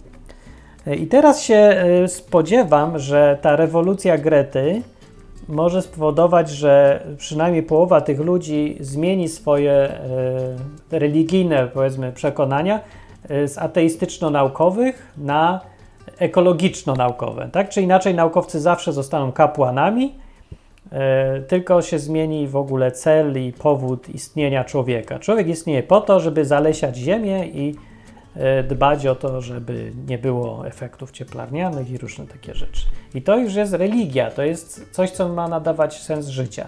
E, 0.87 0.95
I 0.95 1.07
teraz 1.07 1.41
się 1.41 1.55
e, 1.55 2.07
spodziewam, 2.07 2.99
że 2.99 3.37
ta 3.41 3.55
rewolucja 3.55 4.17
Grety 4.17 4.81
może 5.47 5.81
spowodować, 5.81 6.49
że 6.49 7.03
przynajmniej 7.17 7.63
połowa 7.63 8.01
tych 8.01 8.19
ludzi 8.19 8.77
zmieni 8.79 9.27
swoje 9.29 9.71
e, 9.71 9.99
religijne, 10.91 11.67
powiedzmy, 11.73 12.11
przekonania 12.11 12.79
e, 13.29 13.47
z 13.47 13.57
ateistyczno-naukowych 13.57 15.13
na 15.17 15.61
ekologiczno-naukowe. 16.19 17.49
Tak 17.51 17.69
czy 17.69 17.81
inaczej, 17.81 18.15
naukowcy 18.15 18.59
zawsze 18.59 18.93
zostaną 18.93 19.31
kapłanami, 19.31 20.15
e, 20.91 21.41
tylko 21.41 21.81
się 21.81 21.99
zmieni 21.99 22.47
w 22.47 22.55
ogóle 22.55 22.91
cel 22.91 23.45
i 23.47 23.53
powód 23.53 24.09
istnienia 24.09 24.63
człowieka. 24.63 25.19
Człowiek 25.19 25.47
istnieje 25.47 25.83
po 25.83 26.01
to, 26.01 26.19
żeby 26.19 26.45
zalesiać 26.45 26.97
ziemię 26.97 27.47
i 27.47 27.75
e, 28.35 28.63
dbać 28.63 29.05
o 29.05 29.15
to, 29.15 29.41
żeby 29.41 29.91
nie 30.07 30.17
było 30.17 30.67
efektów 30.67 31.11
cieplarnianych 31.11 31.91
i 31.91 31.97
różne 31.97 32.27
takie 32.27 32.53
rzeczy. 32.53 32.85
I 33.15 33.21
to 33.21 33.37
już 33.37 33.55
jest 33.55 33.73
religia, 33.73 34.31
to 34.31 34.43
jest 34.43 34.91
coś, 34.91 35.11
co 35.11 35.29
ma 35.29 35.47
nadawać 35.47 36.01
sens 36.01 36.27
życia. 36.27 36.67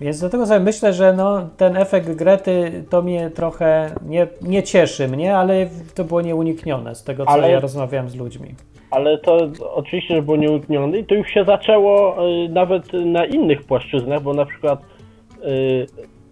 Więc 0.00 0.20
dlatego 0.20 0.46
sobie 0.46 0.60
myślę, 0.60 0.92
że 0.92 1.12
no, 1.12 1.48
ten 1.56 1.76
efekt 1.76 2.10
Grety 2.10 2.84
to 2.90 3.02
mnie 3.02 3.30
trochę 3.30 3.90
nie, 4.06 4.26
nie 4.42 4.62
cieszy 4.62 5.08
mnie, 5.08 5.36
ale 5.36 5.66
to 5.94 6.04
było 6.04 6.20
nieuniknione 6.20 6.94
z 6.94 7.04
tego, 7.04 7.24
co 7.24 7.30
Ale- 7.30 7.50
ja 7.50 7.60
rozmawiam 7.60 8.08
z 8.08 8.16
ludźmi. 8.16 8.54
Ale 8.90 9.18
to 9.18 9.48
oczywiście, 9.74 10.14
że 10.14 10.22
było 10.22 10.36
nieuniknione 10.36 10.98
i 10.98 11.04
to 11.04 11.14
już 11.14 11.28
się 11.28 11.44
zaczęło 11.44 12.16
y, 12.28 12.48
nawet 12.48 12.92
na 12.92 13.24
innych 13.24 13.62
płaszczyznach, 13.62 14.22
bo 14.22 14.34
na 14.34 14.44
przykład 14.44 14.80
y, 15.44 15.86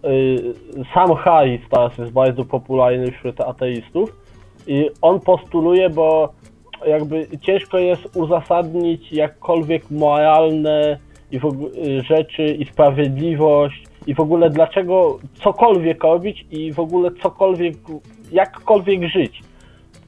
y, 0.09 0.53
sam 0.93 1.15
Harris 1.15 1.61
teraz 1.71 1.97
jest 1.97 2.11
bardzo 2.11 2.45
popularny 2.45 3.11
wśród 3.11 3.41
ateistów 3.41 4.15
i 4.67 4.89
on 5.01 5.19
postuluje, 5.19 5.89
bo 5.89 6.33
jakby 6.87 7.27
ciężko 7.41 7.77
jest 7.77 8.17
uzasadnić 8.17 9.13
jakkolwiek 9.13 9.91
moralne 9.91 10.97
i 11.31 11.39
w 11.39 11.45
ogóle, 11.45 11.71
y, 11.71 12.01
rzeczy 12.01 12.45
i 12.45 12.65
sprawiedliwość 12.65 13.83
i 14.07 14.13
w 14.13 14.19
ogóle 14.19 14.49
dlaczego 14.49 15.19
cokolwiek 15.33 16.03
robić 16.03 16.45
i 16.51 16.73
w 16.73 16.79
ogóle 16.79 17.11
cokolwiek, 17.21 17.75
jakkolwiek 18.31 19.03
żyć 19.03 19.41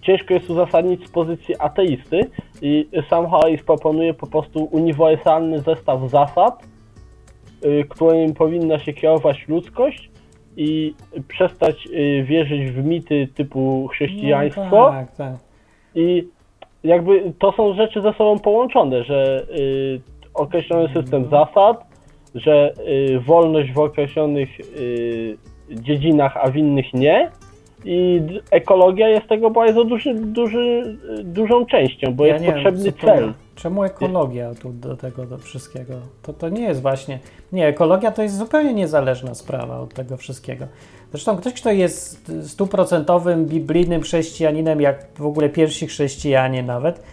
ciężko 0.01 0.33
jest 0.33 0.49
uzasadnić 0.49 1.07
z 1.07 1.11
pozycji 1.11 1.55
ateisty 1.59 2.21
i 2.61 2.87
sam 3.09 3.29
Harris 3.29 3.63
proponuje 3.63 4.13
po 4.13 4.27
prostu 4.27 4.69
uniwersalny 4.71 5.59
zestaw 5.59 6.09
zasad, 6.09 6.63
y, 7.65 7.85
którym 7.89 8.33
powinna 8.33 8.79
się 8.79 8.93
kierować 8.93 9.47
ludzkość 9.47 10.11
i 10.57 10.93
przestać 11.27 11.87
y, 11.87 12.23
wierzyć 12.23 12.71
w 12.71 12.85
mity 12.85 13.27
typu 13.35 13.87
chrześcijaństwo 13.87 14.65
No, 14.71 14.89
tak, 14.89 15.15
tak. 15.15 15.33
i 15.95 16.27
jakby 16.83 17.33
to 17.39 17.51
są 17.51 17.73
rzeczy 17.73 18.01
ze 18.01 18.13
sobą 18.13 18.39
połączone, 18.39 19.03
że 19.03 19.45
y, 19.59 20.01
określony 20.41 20.93
system 20.93 21.25
zasad, 21.29 21.85
że 22.35 22.73
y, 22.87 23.19
wolność 23.19 23.71
w 23.71 23.79
określonych 23.79 24.49
y, 24.59 25.37
dziedzinach, 25.71 26.37
a 26.37 26.51
w 26.51 26.55
innych 26.55 26.93
nie. 26.93 27.31
I 27.85 28.21
ekologia 28.51 29.09
jest 29.09 29.27
tego 29.27 29.49
bardzo 29.49 29.83
duży, 29.85 30.13
duży, 30.13 30.97
dużą 31.23 31.65
częścią, 31.65 32.13
bo 32.13 32.25
Ja 32.25 32.33
jest 32.33 32.45
wiem, 32.45 32.53
potrzebny 32.53 32.91
to- 32.91 33.07
cel. 33.07 33.33
Czemu 33.55 33.83
ekologia 33.83 34.55
tu 34.61 34.71
do 34.73 34.97
tego, 34.97 35.25
do 35.25 35.37
wszystkiego? 35.37 35.93
To, 36.21 36.33
to 36.33 36.49
nie 36.49 36.61
jest 36.61 36.81
właśnie. 36.81 37.19
Nie, 37.51 37.67
ekologia 37.67 38.11
to 38.11 38.23
jest 38.23 38.37
zupełnie 38.37 38.73
niezależna 38.73 39.35
sprawa 39.35 39.79
od 39.79 39.93
tego 39.93 40.17
wszystkiego. 40.17 40.65
Zresztą 41.11 41.37
ktoś, 41.37 41.53
kto 41.53 41.71
jest 41.71 42.31
stuprocentowym 42.47 43.45
biblijnym 43.45 44.01
chrześcijaninem, 44.01 44.81
jak 44.81 45.07
w 45.15 45.25
ogóle 45.25 45.49
pierwsi 45.49 45.87
chrześcijanie 45.87 46.63
nawet, 46.63 47.03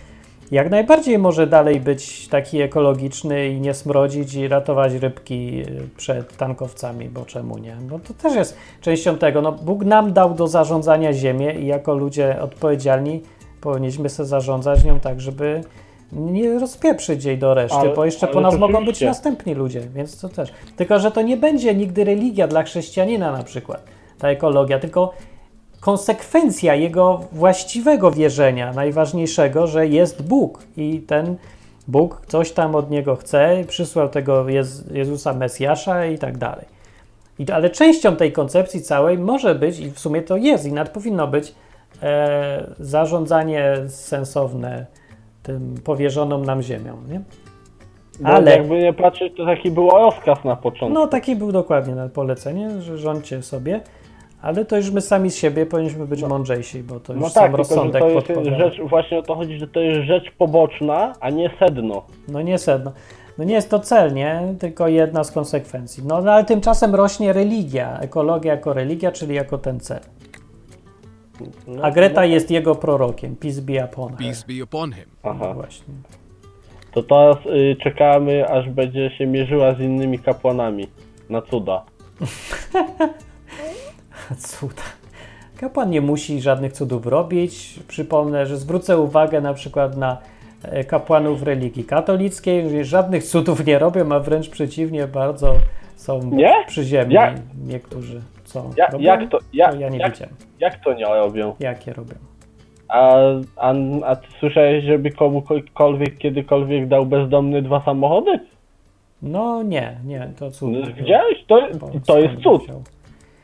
jak 0.51 0.71
najbardziej 0.71 1.19
może 1.19 1.47
dalej 1.47 1.81
być 1.81 2.29
taki 2.29 2.61
ekologiczny 2.61 3.49
i 3.49 3.61
nie 3.61 3.75
smrodzić 3.75 4.35
i 4.35 4.49
ratować 4.49 4.93
rybki 4.95 5.61
y, 5.61 5.89
przed 5.97 6.37
tankowcami, 6.37 7.09
bo 7.09 7.25
czemu 7.25 7.59
nie? 7.59 7.77
Bo 7.91 7.99
to 7.99 8.15
też 8.15 8.35
jest 8.35 8.57
częścią 8.81 9.19
tego. 9.19 9.43
No, 9.43 9.53
Bóg 9.53 9.85
nam 9.85 10.13
dał 10.13 10.35
do 10.35 10.49
zarządzania 10.49 11.13
ziemię 11.13 11.55
i 11.55 11.67
jako 11.67 11.95
ludzie 11.95 12.41
odpowiedzialni 12.41 13.23
powinniśmy 13.61 14.09
sobie 14.09 14.27
zarządzać 14.29 14.85
nią 14.85 15.01
tak, 15.01 15.21
żeby 15.21 15.61
nie 16.13 16.59
rozpieprzyć 16.59 17.25
jej 17.25 17.39
do 17.39 17.55
reszty, 17.55 17.79
Ale- 17.79 17.95
bo 17.95 18.05
jeszcze 18.05 18.27
po 18.27 18.41
nas 18.41 18.59
mogą 18.59 18.85
być 18.85 19.01
następni 19.01 19.55
ludzie, 19.55 19.81
więc 19.81 20.21
to 20.21 20.29
też. 20.29 20.53
Tylko, 20.77 20.99
że 21.01 21.11
to 21.11 21.23
nie 21.23 21.37
będzie 21.37 21.75
nigdy 21.75 22.05
religia 22.05 22.49
dla 22.49 22.63
chrześcijanina 22.63 23.33
na 23.33 23.43
przykład, 23.43 23.85
ta 24.19 24.29
ekologia, 24.29 24.79
tylko 24.79 25.13
konsekwencja 25.81 26.75
jego 26.75 27.21
właściwego 27.33 28.11
wierzenia, 28.11 28.73
najważniejszego, 28.73 29.67
że 29.67 29.87
jest 29.87 30.23
Bóg 30.23 30.63
i 30.77 31.01
ten 31.01 31.37
Bóg 31.89 32.23
coś 32.27 32.53
tam 32.53 32.75
od 32.75 32.91
niego 32.91 33.17
chce, 33.17 33.65
przysłał 33.69 34.09
tego 34.09 34.45
Jez- 34.45 34.95
Jezusa 34.95 35.33
Mesjasza 35.33 36.07
i 36.07 36.19
tak 36.19 36.39
dalej. 36.39 36.65
I, 37.39 37.51
ale 37.53 37.71
częścią 37.71 38.17
tej 38.17 38.33
koncepcji 38.33 38.83
całej 38.83 39.19
może 39.19 39.55
być, 39.55 39.79
i 39.81 39.91
w 39.91 39.99
sumie 39.99 40.23
to 40.23 40.37
jest, 40.37 40.67
i 40.67 40.73
nawet 40.73 40.93
powinno 40.93 41.27
być, 41.27 41.55
e, 42.03 42.67
zarządzanie 42.81 43.75
sensowne 43.89 44.87
tym 45.43 45.75
powierzoną 45.85 46.39
nam 46.39 46.63
ziemią. 46.63 46.97
Nie? 47.09 47.21
Bo 48.21 48.29
Ale- 48.29 48.51
jakby 48.57 48.79
nie 48.79 48.93
patrzeć, 48.93 49.37
to 49.37 49.47
taki 49.47 49.71
był 49.71 49.91
rozkaz 49.91 50.45
na 50.45 50.57
początku. 50.57 50.89
No 50.95 51.07
taki 51.07 51.37
był 51.37 51.53
dokładnie 51.53 51.95
na 51.95 52.09
polecenie, 52.09 52.81
że 52.81 52.99
rządźcie 52.99 53.43
sobie, 53.43 53.81
ale 54.43 54.65
to 54.65 54.77
już 54.77 54.91
my 54.91 55.01
sami 55.01 55.31
z 55.31 55.37
siebie 55.37 55.67
powinniśmy 55.67 56.07
być 56.07 56.23
mądrzejsi, 56.23 56.83
bo 56.83 57.01
to 57.01 57.13
już 57.13 57.23
no 57.23 57.29
sam 57.29 57.43
tak, 57.43 57.51
tylko 57.51 57.65
że 57.65 57.75
rozsądek 57.75 58.03
to 58.27 58.33
jest 58.33 58.59
rzecz, 58.59 58.81
właśnie 58.89 59.19
o 59.19 59.23
to 59.23 59.35
chodzi, 59.35 59.59
że 59.59 59.69
to 59.69 59.81
jest 59.81 60.07
rzecz 60.07 60.25
poboczna, 60.39 61.13
a 61.21 61.31
nie 61.31 61.51
sedno. 61.59 62.03
No 62.29 62.43
nie 62.43 62.59
sedno. 62.59 62.93
No 63.39 63.45
nie 63.45 63.55
jest 63.55 63.71
to 63.71 63.79
cel, 63.79 64.15
nie? 64.15 64.55
Tylko 64.59 64.89
jedna 64.89 65.25
z 65.25 65.33
konsekwencji. 65.33 66.05
No, 66.07 66.23
no 66.23 66.33
ale 66.33 66.45
tymczasem 66.45 66.95
rośnie 66.95 67.33
religia, 67.33 67.99
ekologia 67.99 68.53
jako 68.53 68.73
religia, 68.73 69.13
czyli 69.13 69.35
jako 69.35 69.59
ten 69.59 69.81
cel. 69.81 70.01
No, 71.67 71.83
A 71.83 71.91
Greta 71.91 72.21
no, 72.21 72.27
jest 72.27 72.51
jego 72.51 72.75
prorokiem. 72.75 73.37
Peace 73.37 73.63
be 73.63 73.85
upon 73.85 74.09
her. 74.09 74.19
Peace 74.19 74.45
be 74.49 74.65
upon 74.65 74.93
him. 74.93 75.05
Aha. 75.23 75.47
No 75.49 75.55
właśnie. 75.55 75.95
To 76.93 77.03
teraz 77.03 77.37
y, 77.47 77.77
czekamy, 77.83 78.49
aż 78.49 78.69
będzie 78.69 79.11
się 79.11 79.27
mierzyła 79.27 79.75
z 79.75 79.81
innymi 79.81 80.19
kapłanami. 80.19 80.89
Na 81.31 81.43
cuda. 81.43 81.85
Cuda. 84.37 84.83
Kapłan 85.61 85.91
nie 85.91 86.01
musi 86.01 86.41
żadnych 86.41 86.73
cudów 86.73 87.07
robić. 87.07 87.81
Przypomnę, 87.89 88.47
że 88.47 88.57
zwrócę 88.57 88.99
uwagę 88.99 89.41
na 89.41 89.55
przykład 89.55 89.97
na 89.97 90.19
e, 90.63 90.85
kapłanów 90.85 91.43
religii 91.43 91.85
katolickiej, 91.85 92.71
że 92.71 92.85
żadnych 92.85 93.25
cudów 93.25 93.67
nie 93.67 93.79
robią, 93.79 94.13
a 94.13 94.21
wręcz 94.21 94.49
przeciwnie, 94.49 95.07
bardzo 95.07 95.55
są 95.97 96.21
Nie? 96.33 96.53
przyziemni. 96.67 97.15
Jak? 97.15 97.35
Niektórzy 97.67 98.21
co 98.45 98.71
Ja, 98.77 98.87
robią? 98.87 99.05
jak 99.05 99.31
to, 99.31 99.39
ja, 99.53 99.69
to 99.73 99.77
ja 99.79 99.89
nie 99.89 99.99
jak, 99.99 100.13
widziałem, 100.13 100.35
jak 100.61 100.85
to 100.85 100.93
nie 100.93 101.05
robią? 101.05 101.55
jakie 101.61 101.93
robią. 101.93 102.15
A, 102.89 103.17
a, 103.57 103.75
a 104.07 104.17
ty 104.17 104.27
słyszałeś, 104.41 104.85
żeby 104.85 105.11
komukolwiek 105.11 106.19
kiedykolwiek 106.19 106.89
dał 106.89 107.07
bezdomny 107.07 107.63
dwa 107.63 107.83
samochody? 107.85 108.41
No 109.23 109.63
nie, 109.63 109.97
nie, 110.05 110.29
to 110.39 110.51
cud. 110.51 110.73
No, 110.73 110.93
Widziałeś? 110.97 111.39
To, 111.47 111.61
to 112.07 112.19
jest 112.19 112.35
cud. 112.43 112.63
wziął? 112.65 112.83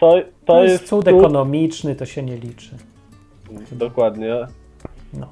To, 0.00 0.12
to, 0.12 0.22
To 0.46 0.62
jest 0.62 0.72
jest 0.72 0.86
cud 0.86 1.08
ekonomiczny, 1.08 1.94
to 1.94 2.06
się 2.06 2.22
nie 2.22 2.36
liczy. 2.36 2.70
Dokładnie. 3.72 4.34
No. 5.14 5.26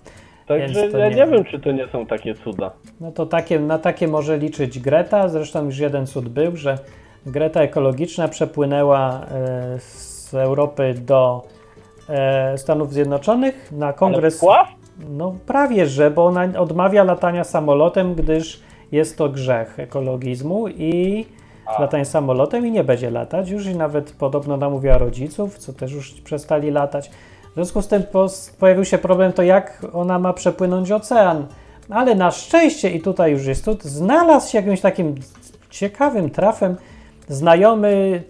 Także 0.46 0.86
ja 0.88 1.08
nie- 1.08 1.14
nie 1.14 1.26
wiem, 1.26 1.44
czy 1.44 1.60
to 1.60 1.72
nie 1.72 1.88
są 1.88 2.06
takie 2.06 2.34
cuda. 2.34 2.70
No 3.00 3.12
to 3.12 3.26
takie, 3.26 3.58
na 3.60 3.78
takie 3.78 4.08
może 4.08 4.38
liczyć 4.38 4.78
Greta. 4.78 5.28
Zresztą 5.28 5.64
już 5.64 5.78
jeden 5.78 6.06
cud 6.06 6.28
był, 6.28 6.56
że 6.56 6.78
Greta 7.26 7.60
ekologiczna 7.62 8.28
przepłynęła 8.28 9.20
e, 9.20 9.78
z 9.78 10.34
Europy 10.34 10.94
do 10.94 11.42
e, 12.08 12.58
Stanów 12.58 12.92
Zjednoczonych 12.92 13.72
na 13.72 13.92
kongres. 13.92 14.40
No 15.10 15.34
prawie, 15.46 15.86
że, 15.86 16.10
bo 16.10 16.26
ona 16.26 16.44
odmawia 16.58 17.04
latania 17.04 17.44
samolotem, 17.44 18.14
gdyż 18.14 18.60
jest 18.92 19.18
to 19.18 19.28
grzech 19.28 19.78
ekologizmu 19.78 20.68
i 20.68 21.24
latanie 21.78 22.04
samolotem 22.04 22.66
i 22.66 22.70
nie 22.70 22.84
będzie 22.84 23.10
latać 23.10 23.50
już 23.50 23.66
i 23.66 23.76
nawet 23.76 24.12
podobno 24.12 24.56
namówiła 24.56 24.98
rodziców, 24.98 25.58
co 25.58 25.72
też 25.72 25.92
już 25.92 26.10
przestali 26.10 26.70
latać. 26.70 27.10
W 27.50 27.54
związku 27.54 27.82
z 27.82 27.88
tym 27.88 28.02
pojawił 28.58 28.84
się 28.84 28.98
problem 28.98 29.32
to 29.32 29.42
jak 29.42 29.86
ona 29.92 30.18
ma 30.18 30.32
przepłynąć 30.32 30.90
ocean. 30.90 31.46
Ale 31.90 32.14
na 32.14 32.30
szczęście 32.30 32.90
i 32.90 33.00
tutaj 33.00 33.32
już 33.32 33.46
jest 33.46 33.64
tu, 33.64 33.76
znalazł 33.80 34.50
się 34.50 34.58
jakimś 34.58 34.80
takim 34.80 35.14
ciekawym 35.70 36.30
trafem 36.30 36.76
znajomy 37.28 38.22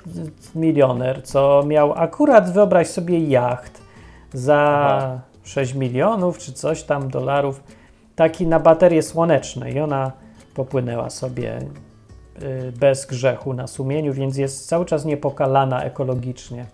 milioner, 0.55 1.23
co 1.25 1.63
miał 1.67 1.93
akurat, 1.93 2.53
wyobraź 2.53 2.87
sobie, 2.87 3.19
jacht 3.19 3.83
za 4.33 4.59
Aha. 4.59 5.21
6 5.45 5.75
milionów 5.75 6.39
czy 6.39 6.53
coś 6.53 6.83
tam 6.83 7.11
dolarów, 7.11 7.61
taki 8.17 8.47
na 8.47 8.61
baterie 8.61 9.03
słoneczne 9.03 9.71
i 9.71 9.81
ona 9.81 10.13
popłynęła 10.55 11.11
sobie 11.11 11.59
bez 12.81 13.07
grzechu 13.07 13.55
na 13.55 13.67
sumieniu, 13.67 14.13
więc 14.13 14.37
jest 14.37 14.69
cały 14.69 14.85
czas 14.85 15.05
niepokalana 15.05 15.83
ekologicznie. 15.83 16.67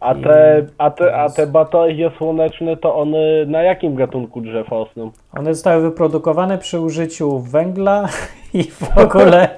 A 0.00 0.14
te, 0.14 0.66
a 0.78 0.90
te, 0.90 1.16
a 1.16 1.30
te 1.30 1.46
baterie 1.46 2.10
słoneczne 2.18 2.76
to 2.76 2.96
one 2.96 3.46
na 3.46 3.62
jakim 3.62 3.94
gatunku 3.94 4.40
drzew 4.40 4.68
rosną? 4.68 5.10
One 5.32 5.54
zostały 5.54 5.82
wyprodukowane 5.82 6.58
przy 6.58 6.80
użyciu 6.80 7.38
węgla 7.38 8.08
i 8.54 8.64
w 8.64 8.98
ogóle 8.98 9.48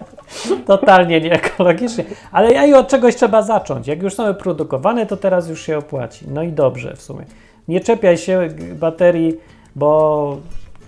totalnie 0.66 1.20
nieekologicznie. 1.20 2.04
Ale 2.32 2.52
ja 2.52 2.66
i 2.66 2.74
od 2.74 2.88
czegoś 2.88 3.16
trzeba 3.16 3.42
zacząć. 3.42 3.88
Jak 3.88 4.02
już 4.02 4.14
są 4.14 4.24
wyprodukowane, 4.24 5.06
to 5.06 5.16
teraz 5.16 5.48
już 5.48 5.62
się 5.62 5.78
opłaci. 5.78 6.24
No 6.28 6.42
i 6.42 6.52
dobrze 6.52 6.96
w 6.96 7.02
sumie. 7.02 7.24
Nie 7.68 7.80
czepiaj 7.80 8.18
się 8.18 8.48
baterii, 8.74 9.36
bo 9.76 10.36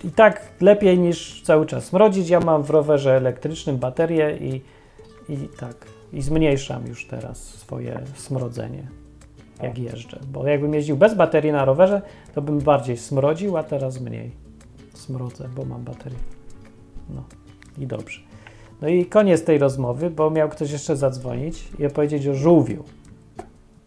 i 0.05 0.11
tak 0.11 0.41
lepiej 0.61 0.99
niż 0.99 1.43
cały 1.43 1.67
czas 1.67 1.85
smrodzić. 1.85 2.29
Ja 2.29 2.41
mam 2.41 2.63
w 2.63 2.71
rowerze 2.71 3.17
elektrycznym 3.17 3.77
baterię 3.77 4.37
i, 4.41 4.63
i 5.33 5.49
tak. 5.61 5.87
I 6.13 6.23
zmniejszam 6.23 6.87
już 6.87 7.07
teraz 7.07 7.45
swoje 7.45 8.01
smrodzenie, 8.15 8.89
jak 9.63 9.79
jeżdżę. 9.79 10.19
Bo 10.33 10.47
jakbym 10.47 10.75
jeździł 10.75 10.97
bez 10.97 11.15
baterii 11.15 11.53
na 11.53 11.65
rowerze, 11.65 12.03
to 12.35 12.43
bym 12.43 12.59
bardziej 12.59 12.97
smrodził, 12.97 13.57
a 13.57 13.63
teraz 13.63 14.01
mniej 14.01 14.31
smrodzę, 14.95 15.49
bo 15.57 15.65
mam 15.65 15.85
baterię. 15.85 16.19
No 17.11 17.25
i 17.79 17.87
dobrze. 17.87 18.21
No 18.83 18.89
i 18.89 19.07
koniec 19.07 19.45
tej 19.45 19.59
rozmowy, 19.59 20.11
bo 20.11 20.31
miał 20.31 20.49
ktoś 20.49 20.71
jeszcze 20.71 20.97
zadzwonić 20.97 21.69
i 21.79 21.87
opowiedzieć 21.87 22.27
o 22.27 22.35
żółwiu. 22.35 22.85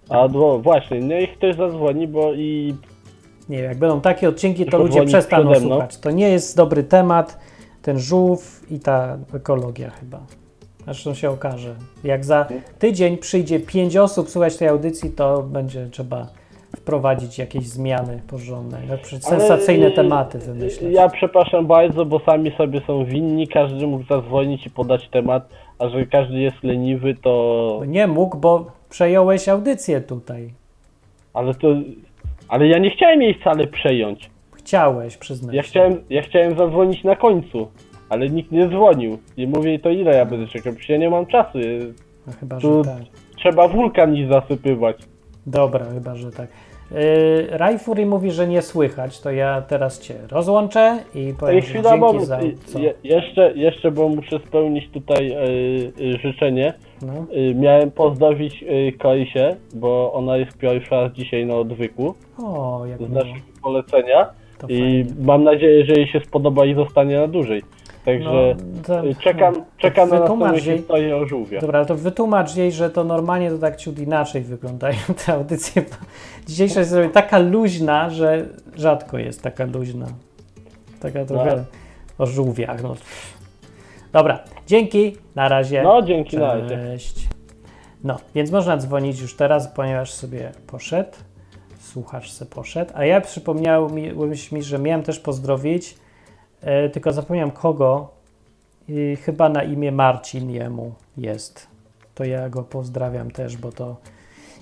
A 0.09 0.27
no 0.27 0.59
właśnie, 0.59 0.99
niech 0.99 1.37
ktoś 1.37 1.55
zadzwoni, 1.55 2.07
bo 2.07 2.33
i 2.33 2.75
Nie 3.49 3.57
wiem, 3.57 3.65
jak 3.65 3.77
będą 3.77 4.01
takie 4.01 4.29
odcinki, 4.29 4.65
to 4.65 4.77
ludzie 4.77 5.05
przestaną 5.05 5.55
słuchać. 5.55 5.97
To 5.97 6.11
nie 6.11 6.29
jest 6.29 6.57
dobry 6.57 6.83
temat, 6.83 7.39
ten 7.81 7.99
żółw 7.99 8.71
i 8.71 8.79
ta 8.79 9.17
ekologia 9.33 9.89
chyba. 9.89 10.19
Zresztą 10.85 11.13
się 11.13 11.29
okaże. 11.29 11.75
Jak 12.03 12.25
za 12.25 12.47
tydzień 12.79 13.17
przyjdzie 13.17 13.59
pięć 13.59 13.97
osób 13.97 14.29
słuchać 14.29 14.57
tej 14.57 14.67
audycji, 14.67 15.09
to 15.09 15.43
będzie 15.43 15.87
trzeba 15.91 16.27
wprowadzić 16.75 17.37
jakieś 17.37 17.67
zmiany 17.67 18.21
porządne, 18.27 18.81
Ale, 18.89 19.19
sensacyjne 19.19 19.87
y, 19.87 19.91
tematy 19.91 20.39
wymyśleć. 20.39 20.93
Ja 20.95 21.09
przepraszam 21.09 21.67
bardzo, 21.67 22.05
bo 22.05 22.19
sami 22.19 22.51
sobie 22.57 22.81
są 22.87 23.05
winni, 23.05 23.47
każdy 23.47 23.87
mógł 23.87 24.05
zadzwonić 24.05 24.65
i 24.65 24.69
podać 24.69 25.09
temat, 25.09 25.49
a 25.79 25.89
że 25.89 26.05
każdy 26.05 26.39
jest 26.39 26.63
leniwy, 26.63 27.15
to... 27.15 27.81
Nie 27.87 28.07
mógł, 28.07 28.37
bo 28.37 28.65
przejąłeś 28.89 29.49
audycję 29.49 30.01
tutaj. 30.01 30.53
Ale 31.33 31.55
to... 31.55 31.67
Ale 32.51 32.67
ja 32.67 32.77
nie 32.77 32.89
chciałem 32.89 33.21
jej 33.21 33.33
wcale 33.33 33.67
przejąć. 33.67 34.29
Chciałeś, 34.55 35.17
przyznać. 35.17 35.55
Ja 35.55 35.63
się. 35.63 35.69
chciałem, 35.69 36.03
ja 36.09 36.21
chciałem 36.21 36.57
zadzwonić 36.57 37.03
na 37.03 37.15
końcu, 37.15 37.67
ale 38.09 38.29
nikt 38.29 38.51
nie 38.51 38.67
dzwonił. 38.67 39.17
I 39.37 39.47
mówię, 39.47 39.79
to 39.79 39.89
ile 39.89 40.15
ja 40.17 40.25
będę 40.25 40.47
czekał? 40.47 40.73
Przecież 40.73 40.89
ja 40.89 40.97
nie 40.97 41.09
mam 41.09 41.25
czasu. 41.25 41.57
No, 42.27 42.33
chyba, 42.39 42.57
Tu- 42.59 42.83
że 42.83 42.89
tak. 42.89 43.03
Trzeba 43.37 43.67
wulkan 43.67 44.15
iść 44.15 44.29
zasypywać. 44.29 44.97
Dobra, 45.45 45.85
chyba, 45.85 46.15
że 46.15 46.31
tak. 46.31 46.47
Yy, 46.91 46.97
Rajfury 47.49 48.05
mówi, 48.05 48.31
że 48.31 48.47
nie 48.47 48.61
słychać, 48.61 49.19
to 49.21 49.31
ja 49.31 49.61
teraz 49.61 49.99
cię 49.99 50.15
rozłączę 50.31 50.97
i 51.15 51.33
powiem, 51.39 51.55
Ej, 51.55 51.61
że 51.61 51.67
chwila, 51.67 51.89
dzięki 51.89 51.99
moment. 51.99 52.25
za... 52.25 52.39
Co? 52.65 52.79
Je, 52.79 52.93
jeszcze, 53.03 53.53
jeszcze, 53.55 53.91
bo 53.91 54.09
muszę 54.09 54.39
spełnić 54.47 54.89
tutaj 54.89 55.31
y, 55.99 56.17
życzenie. 56.17 56.73
No, 57.01 57.13
Y, 57.37 57.55
miałem 57.55 57.91
pozdrowić 57.91 58.63
y, 58.63 58.93
bo 59.75 60.13
ona 60.13 60.37
jest 60.37 60.57
pierwszy 60.57 60.91
raz 60.91 61.11
dzisiaj 61.13 61.45
na 61.45 61.55
odwyku 61.55 62.13
o, 62.43 62.81
jak 62.89 62.97
z 62.97 63.01
miło. 63.01 63.13
naszego 63.13 63.39
polecenia 63.63 64.29
To 64.57 64.67
i 64.67 64.79
fajnie. 64.79 65.05
mam 65.25 65.43
nadzieję, 65.43 65.85
że 65.85 65.93
jej 65.93 66.07
się 66.07 66.19
spodoba 66.19 66.65
i 66.65 66.75
zostanie 66.75 67.17
na 67.19 67.27
dłużej. 67.27 67.61
Także 68.05 68.55
No, 68.75 68.83
to- 68.83 69.05
y, 69.07 69.15
czekam, 69.15 69.55
to 69.55 69.61
czekam 69.77 70.09
na 70.09 70.19
wytłumacz 70.19 70.51
następną 70.51 70.71
jej- 70.71 70.77
historię 70.79 71.17
o 71.17 71.25
żółwie. 71.25 71.59
Dobra, 71.59 71.85
to 71.85 71.95
wytłumacz 71.95 72.55
jej, 72.55 72.71
że 72.71 72.89
to 72.89 73.03
normalnie 73.03 73.49
to 73.51 73.57
tak 73.57 73.75
ciut 73.77 73.99
inaczej 73.99 74.41
wyglądają 74.41 74.97
te 75.25 75.33
audycje. 75.33 75.83
Dzisiejsza 76.47 76.79
jest 76.79 76.95
taka 77.13 77.39
luźna, 77.39 78.09
że 78.09 78.45
rzadko 78.75 79.17
jest 79.17 79.41
taka 79.43 79.65
luźna. 79.65 80.05
Taka 81.01 81.25
trochę 81.25 81.63
o 82.17 82.25
żółwiach. 82.25 82.83
No. 82.83 82.95
Dobra, 84.11 84.39
dzięki, 84.67 85.17
na 85.35 85.49
razie. 85.49 85.83
No, 85.83 86.01
dzięki, 86.01 86.37
na 86.37 86.55
razie. 86.55 86.97
No, 88.03 88.17
więc 88.35 88.51
można 88.51 88.77
dzwonić 88.77 89.21
już 89.21 89.35
teraz, 89.35 89.67
ponieważ 89.67 90.13
sobie 90.13 90.51
poszedł, 90.67 91.17
słuchacz 91.79 92.31
se 92.31 92.45
poszedł, 92.45 92.91
a 92.95 93.05
ja 93.05 93.21
przypomniałem 93.21 93.95
mi, 94.51 94.63
że 94.63 94.79
miałem 94.79 95.03
też 95.03 95.19
pozdrowić, 95.19 95.97
e, 96.61 96.89
tylko 96.89 97.13
zapomniałem 97.13 97.51
kogo 97.51 98.09
i 98.87 99.15
chyba 99.15 99.49
na 99.49 99.63
imię 99.63 99.91
Marcin 99.91 100.49
jemu 100.49 100.93
jest. 101.17 101.67
To 102.15 102.23
ja 102.23 102.49
go 102.49 102.63
pozdrawiam 102.63 103.31
też, 103.31 103.57
bo 103.57 103.71
to 103.71 103.95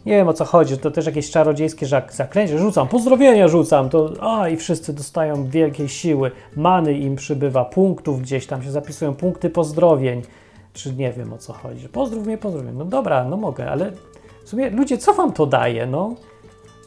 nie 0.06 0.14
wiem 0.14 0.28
o 0.28 0.34
co 0.34 0.46
chodzi, 0.46 0.78
to 0.78 0.92
też 0.92 1.06
jakieś 1.06 1.32
czarodziejskie 1.32 1.86
zaklęcie, 2.10 2.60
rzucam, 2.60 2.88
pozdrowienia 2.88 3.48
rzucam, 3.48 3.90
to 3.90 4.12
a 4.22 4.50
i 4.50 4.58
wszyscy 4.58 4.94
dostają 4.94 5.50
wielkiej 5.50 5.90
siły, 5.90 6.32
many 6.56 6.94
im 6.94 7.16
przybywa, 7.16 7.66
punktów 7.66 8.22
gdzieś 8.22 8.48
tam 8.48 8.64
się 8.64 8.72
zapisują, 8.72 9.16
punkty 9.16 9.50
pozdrowień, 9.50 10.22
czy 10.74 10.94
nie 10.94 11.12
wiem 11.12 11.34
o 11.34 11.38
co 11.38 11.54
chodzi, 11.54 11.90
pozdrów 11.90 12.26
mnie, 12.26 12.38
pozdrów 12.38 12.64
mnie, 12.64 12.74
no 12.74 12.86
dobra, 12.86 13.24
no 13.24 13.38
mogę, 13.38 13.72
ale 13.72 13.92
w 14.46 14.50
sumie 14.50 14.70
ludzie, 14.70 14.98
co 14.98 15.14
wam 15.14 15.34
to 15.34 15.46
daje, 15.46 15.86
no? 15.86 16.16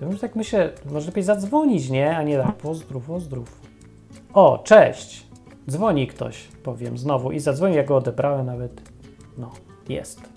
Ja 0.00 0.08
już 0.08 0.20
tak 0.20 0.36
myślę, 0.36 0.72
może 0.92 1.06
lepiej 1.06 1.22
zadzwonić, 1.22 1.90
nie? 1.90 2.16
A 2.16 2.22
nie 2.22 2.38
tak, 2.38 2.56
pozdrów, 2.56 3.06
pozdrów. 3.06 3.60
O, 4.34 4.62
cześć! 4.64 5.26
Dzwoni 5.70 6.06
ktoś, 6.06 6.48
powiem 6.62 6.98
znowu 6.98 7.32
i 7.32 7.40
zadzwoni, 7.40 7.76
ja 7.76 7.84
go 7.84 7.96
odebrałem 7.96 8.46
nawet. 8.46 8.82
No, 9.38 9.50
jest. 9.88 10.31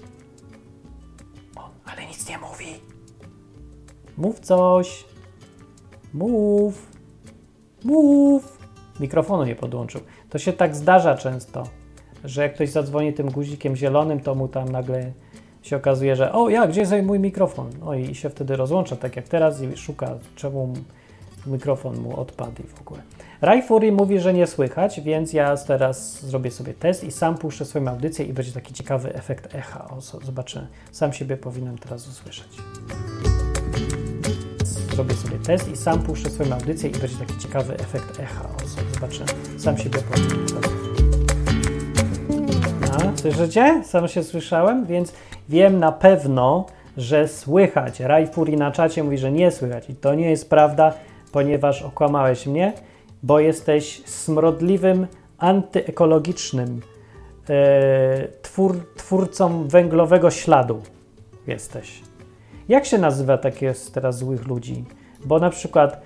Ale 1.98 2.08
nic 2.08 2.30
nie 2.30 2.38
mówi. 2.38 2.66
Mów 4.18 4.40
coś. 4.40 5.06
Mów. 6.14 6.92
Mów. 7.84 8.58
Mikrofonu 9.00 9.44
nie 9.44 9.56
podłączył. 9.56 10.02
To 10.30 10.38
się 10.38 10.54
tak 10.54 10.76
zdarza 10.76 11.18
często, 11.18 11.64
że 12.24 12.42
jak 12.42 12.54
ktoś 12.54 12.70
zadzwoni 12.70 13.14
tym 13.14 13.32
guzikiem 13.32 13.76
zielonym, 13.76 14.20
to 14.20 14.36
mu 14.36 14.48
tam 14.48 14.70
nagle 14.70 15.12
się 15.62 15.76
okazuje, 15.76 16.16
że 16.16 16.32
o, 16.34 16.50
ja, 16.50 16.68
gdzie 16.68 16.82
jest 16.82 16.94
mój 17.04 17.20
mikrofon? 17.20 17.70
No 17.80 17.94
i 17.94 18.16
się 18.16 18.30
wtedy 18.30 18.56
rozłącza, 18.56 18.96
tak 18.96 19.16
jak 19.16 19.28
teraz 19.28 19.62
i 19.62 19.78
szuka, 19.78 20.18
czemu 20.36 20.74
mikrofon 21.48 22.00
mu 22.00 22.20
odpadł 22.20 22.62
i 22.64 22.68
w 22.68 22.82
ogóle. 22.82 23.02
Rajfury 23.46 23.92
mówi, 23.92 24.20
że 24.20 24.34
nie 24.34 24.48
słychać, 24.48 25.02
więc 25.02 25.34
ja 25.34 25.58
teraz 25.58 26.26
zrobię 26.26 26.52
sobie 26.52 26.74
test 26.74 27.04
i 27.04 27.12
sam 27.12 27.38
puszczę 27.38 27.66
swoją 27.66 27.88
audycję 27.88 28.26
i 28.26 28.34
będzie 28.34 28.52
taki 28.52 28.74
ciekawy 28.74 29.16
efekt 29.16 29.56
echa. 29.56 29.88
O, 29.90 30.02
zobaczymy. 30.02 30.68
Sam 30.92 31.14
siebie 31.14 31.38
powinienem 31.38 31.78
teraz 31.78 32.08
usłyszeć. 32.08 32.48
Zrobię 34.64 35.14
sobie 35.14 35.38
test 35.40 35.72
i 35.72 35.76
sam 35.76 36.04
puszczę 36.04 36.30
swoją 36.30 36.54
audycję 36.54 36.90
i 36.90 36.94
będzie 36.94 37.18
taki 37.18 37.38
ciekawy 37.38 37.74
efekt 37.74 38.20
echa. 38.20 38.44
O, 38.44 38.68
zobaczymy. 38.94 39.26
Sam 39.58 39.78
siebie 39.78 40.00
powinienem 40.12 40.46
teraz. 40.48 40.72
Słyszycie? 43.22 43.84
Sam 43.86 44.08
się 44.08 44.24
słyszałem, 44.24 44.86
więc 44.86 45.14
wiem 45.50 45.80
na 45.80 45.92
pewno, 45.92 46.66
że 46.98 47.28
słychać. 47.28 48.00
Rajfuri 48.00 48.58
na 48.58 48.72
czacie 48.72 49.04
mówi, 49.04 49.18
że 49.18 49.32
nie 49.32 49.52
słychać 49.52 49.90
i 49.90 49.96
to 49.96 50.16
nie 50.16 50.30
jest 50.30 50.50
prawda, 50.50 50.94
ponieważ 51.32 51.82
okłamałeś 51.82 52.48
mnie, 52.48 52.74
bo 53.24 53.40
jesteś 53.40 54.02
smrodliwym, 54.06 55.08
antyekologicznym 55.38 56.82
e, 57.50 58.28
twór, 58.42 58.94
twórcą 58.96 59.68
węglowego 59.68 60.32
śladu. 60.32 60.82
Jesteś. 61.48 62.02
Jak 62.70 62.86
się 62.86 62.98
nazywa 62.98 63.38
takie 63.38 63.74
teraz 63.94 64.18
złych 64.18 64.48
ludzi? 64.48 64.86
Bo 65.26 65.40
na 65.40 65.50
przykład 65.50 66.02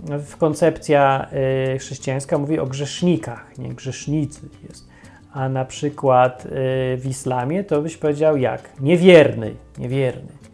w 0.00 0.36
koncepcja 0.36 1.26
y, 1.74 1.78
chrześcijańska 1.78 2.38
mówi 2.38 2.58
o 2.58 2.66
grzesznikach, 2.66 3.58
nie 3.58 3.68
grzesznicy 3.68 4.40
jest. 4.68 4.88
A 5.32 5.48
na 5.48 5.64
przykład 5.64 6.46
y, 6.46 6.48
w 6.96 7.06
islamie 7.06 7.64
to 7.64 7.82
byś 7.82 7.96
powiedział 7.96 8.36
jak? 8.36 8.70
Niewierny, 8.80 9.54
niewierny. 9.78 10.45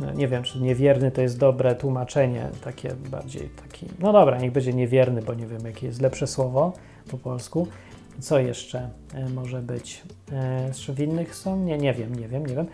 No, 0.00 0.12
nie 0.12 0.28
wiem, 0.28 0.42
czy 0.42 0.60
niewierny 0.60 1.10
to 1.10 1.22
jest 1.22 1.38
dobre 1.38 1.74
tłumaczenie, 1.74 2.48
takie 2.64 2.94
bardziej 3.10 3.48
taki. 3.48 3.86
No 3.98 4.12
dobra, 4.12 4.38
niech 4.38 4.52
będzie 4.52 4.72
niewierny, 4.72 5.22
bo 5.22 5.34
nie 5.34 5.46
wiem, 5.46 5.66
jakie 5.66 5.86
jest 5.86 6.00
lepsze 6.02 6.26
słowo 6.26 6.72
po 7.10 7.18
polsku. 7.18 7.66
Co 8.20 8.38
jeszcze 8.38 8.88
e, 9.14 9.28
może 9.28 9.62
być? 9.62 10.02
E, 10.32 10.66
Jeszcze 10.68 10.92
w 10.92 11.00
innych 11.00 11.34
są? 11.34 11.56
Nie, 11.56 11.78
nie 11.78 11.94
wiem, 11.94 12.14
nie 12.14 12.28
wiem, 12.28 12.46
nie 12.46 12.54
wiem. 12.54 12.66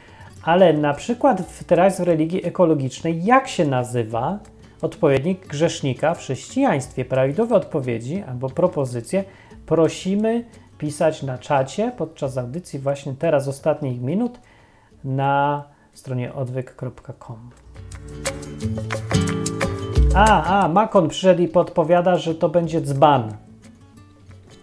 Ale 0.42 0.72
na 0.72 0.94
przykład 0.94 1.40
w, 1.40 1.64
teraz 1.64 2.00
w 2.00 2.04
religii 2.04 2.46
ekologicznej, 2.46 3.24
jak 3.24 3.48
się 3.48 3.64
nazywa 3.64 4.38
odpowiednik 4.82 5.46
grzesznika 5.46 6.14
w 6.14 6.18
chrześcijaństwie? 6.18 7.04
Prawidłowe 7.04 7.54
odpowiedzi 7.54 8.22
albo 8.28 8.50
propozycje 8.50 9.24
prosimy 9.66 10.44
pisać 10.78 11.22
na 11.22 11.38
czacie 11.38 11.92
podczas 11.96 12.38
audycji 12.38 12.78
właśnie 12.78 13.14
teraz 13.18 13.48
ostatnich 13.48 14.00
minut 14.00 14.40
na 15.04 15.64
stronie 15.92 16.34
odwyk.com. 16.34 17.50
A, 20.14 20.62
a, 20.62 20.68
Makon 20.68 21.08
przyszedł 21.08 21.42
i 21.42 21.48
podpowiada, 21.48 22.16
że 22.16 22.34
to 22.34 22.48
będzie 22.48 22.80
dzban. 22.80 23.32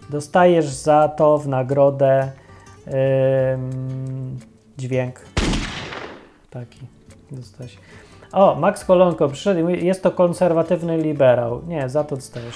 Dostajesz 0.09 0.65
za 0.65 1.09
to 1.09 1.37
w 1.37 1.47
nagrodę 1.47 2.31
ym, 3.53 4.39
dźwięk. 4.77 5.21
Taki 6.49 6.79
dostałeś. 7.31 7.77
O, 8.31 8.55
Max 8.55 8.85
Kolonko 8.85 9.29
przyszedł 9.29 9.59
i 9.59 9.63
mówi, 9.63 9.85
jest 9.85 10.03
to 10.03 10.11
konserwatywny 10.11 10.97
liberał. 10.97 11.61
Nie, 11.67 11.89
za 11.89 12.03
to 12.03 12.15
dostajesz. 12.15 12.55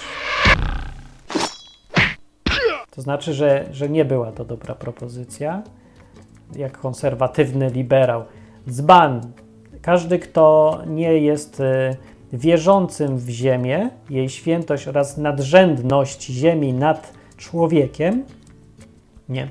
To 2.92 3.02
znaczy, 3.02 3.34
że, 3.34 3.66
że 3.72 3.90
nie 3.90 4.06
była 4.06 4.32
to 4.32 4.46
dobra 4.46 4.76
propozycja. 4.76 5.62
Jak 6.56 6.78
konserwatywny 6.78 7.70
liberał. 7.70 8.24
Dzban. 8.70 9.22
Każdy, 9.82 10.20
kto 10.20 10.78
nie 10.88 11.18
jest 11.18 11.60
y, 11.60 11.98
wierzącym 12.34 13.18
w 13.18 13.30
ziemię, 13.30 13.90
jej 14.10 14.30
świętość 14.30 14.88
oraz 14.88 15.18
nadrzędność 15.18 16.26
ziemi 16.26 16.74
nad 16.74 17.14
człowiekiem, 17.38 18.24
nie, 19.30 19.48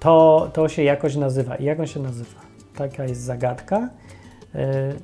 to, 0.00 0.50
to 0.52 0.68
się 0.68 0.82
jakoś 0.82 1.16
nazywa. 1.16 1.56
I 1.56 1.64
jak 1.64 1.80
on 1.80 1.86
się 1.86 2.00
nazywa? 2.00 2.40
Taka 2.76 3.04
jest 3.04 3.20
zagadka. 3.20 3.88
Y, 4.54 4.58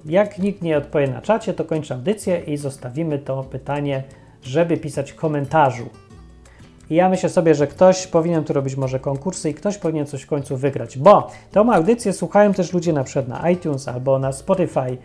Jak 0.04 0.38
nikt 0.38 0.62
nie 0.62 0.78
odpowie 0.78 1.08
na 1.08 1.22
czacie, 1.22 1.54
to 1.54 1.64
kończę 1.64 1.94
audycję 1.94 2.38
i 2.46 2.56
zostawimy 2.56 3.18
to 3.18 3.44
pytanie, 3.44 4.02
żeby 4.42 4.76
pisać 4.76 5.12
w 5.12 5.16
komentarzu. 5.16 5.88
I 6.90 6.94
ja 6.94 7.08
myślę 7.08 7.28
sobie, 7.28 7.54
że 7.54 7.66
ktoś 7.66 8.06
powinien 8.06 8.44
tu 8.44 8.52
robić 8.52 8.76
może 8.76 9.00
konkursy 9.00 9.50
i 9.50 9.54
ktoś 9.54 9.78
powinien 9.78 10.06
coś 10.06 10.22
w 10.22 10.26
końcu 10.26 10.56
wygrać, 10.56 10.98
bo 10.98 11.30
tą 11.50 11.72
audycję 11.72 12.12
słuchają 12.12 12.54
też 12.54 12.72
ludzie 12.72 12.92
na 12.92 13.04
przykład 13.04 13.28
na 13.28 13.50
iTunes 13.50 13.88
albo 13.88 14.18
na 14.18 14.32
Spotify 14.32 14.98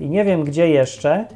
i 0.00 0.08
nie 0.08 0.24
wiem 0.24 0.44
gdzie 0.44 0.68
jeszcze, 0.68 1.26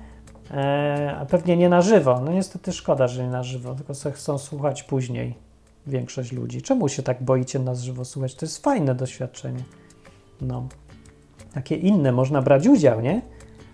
e, 0.51 1.17
a 1.21 1.27
pewnie 1.27 1.57
nie 1.57 1.69
na 1.69 1.83
żywo. 1.83 2.21
No 2.25 2.33
niestety 2.33 2.73
szkoda, 2.73 3.09
że 3.09 3.23
nie 3.23 3.31
na 3.31 3.43
żywo, 3.43 3.75
tylko 3.75 3.93
chcą 4.13 4.39
słuchać 4.39 4.83
później 4.83 5.35
większość 5.87 6.33
ludzi. 6.33 6.63
Czemu 6.63 6.89
się 6.89 7.03
tak 7.03 7.23
boicie 7.23 7.59
nas 7.59 7.83
żywo 7.83 8.05
słuchać? 8.05 8.35
To 8.35 8.47
jest 8.47 8.65
fajne 8.65 8.95
doświadczenie. 8.95 9.63
No. 10.41 10.69
Takie 11.55 11.77
inne, 11.77 12.13
można 12.13 12.43
brać 12.43 12.67
udział, 12.67 13.01
nie? 13.01 13.23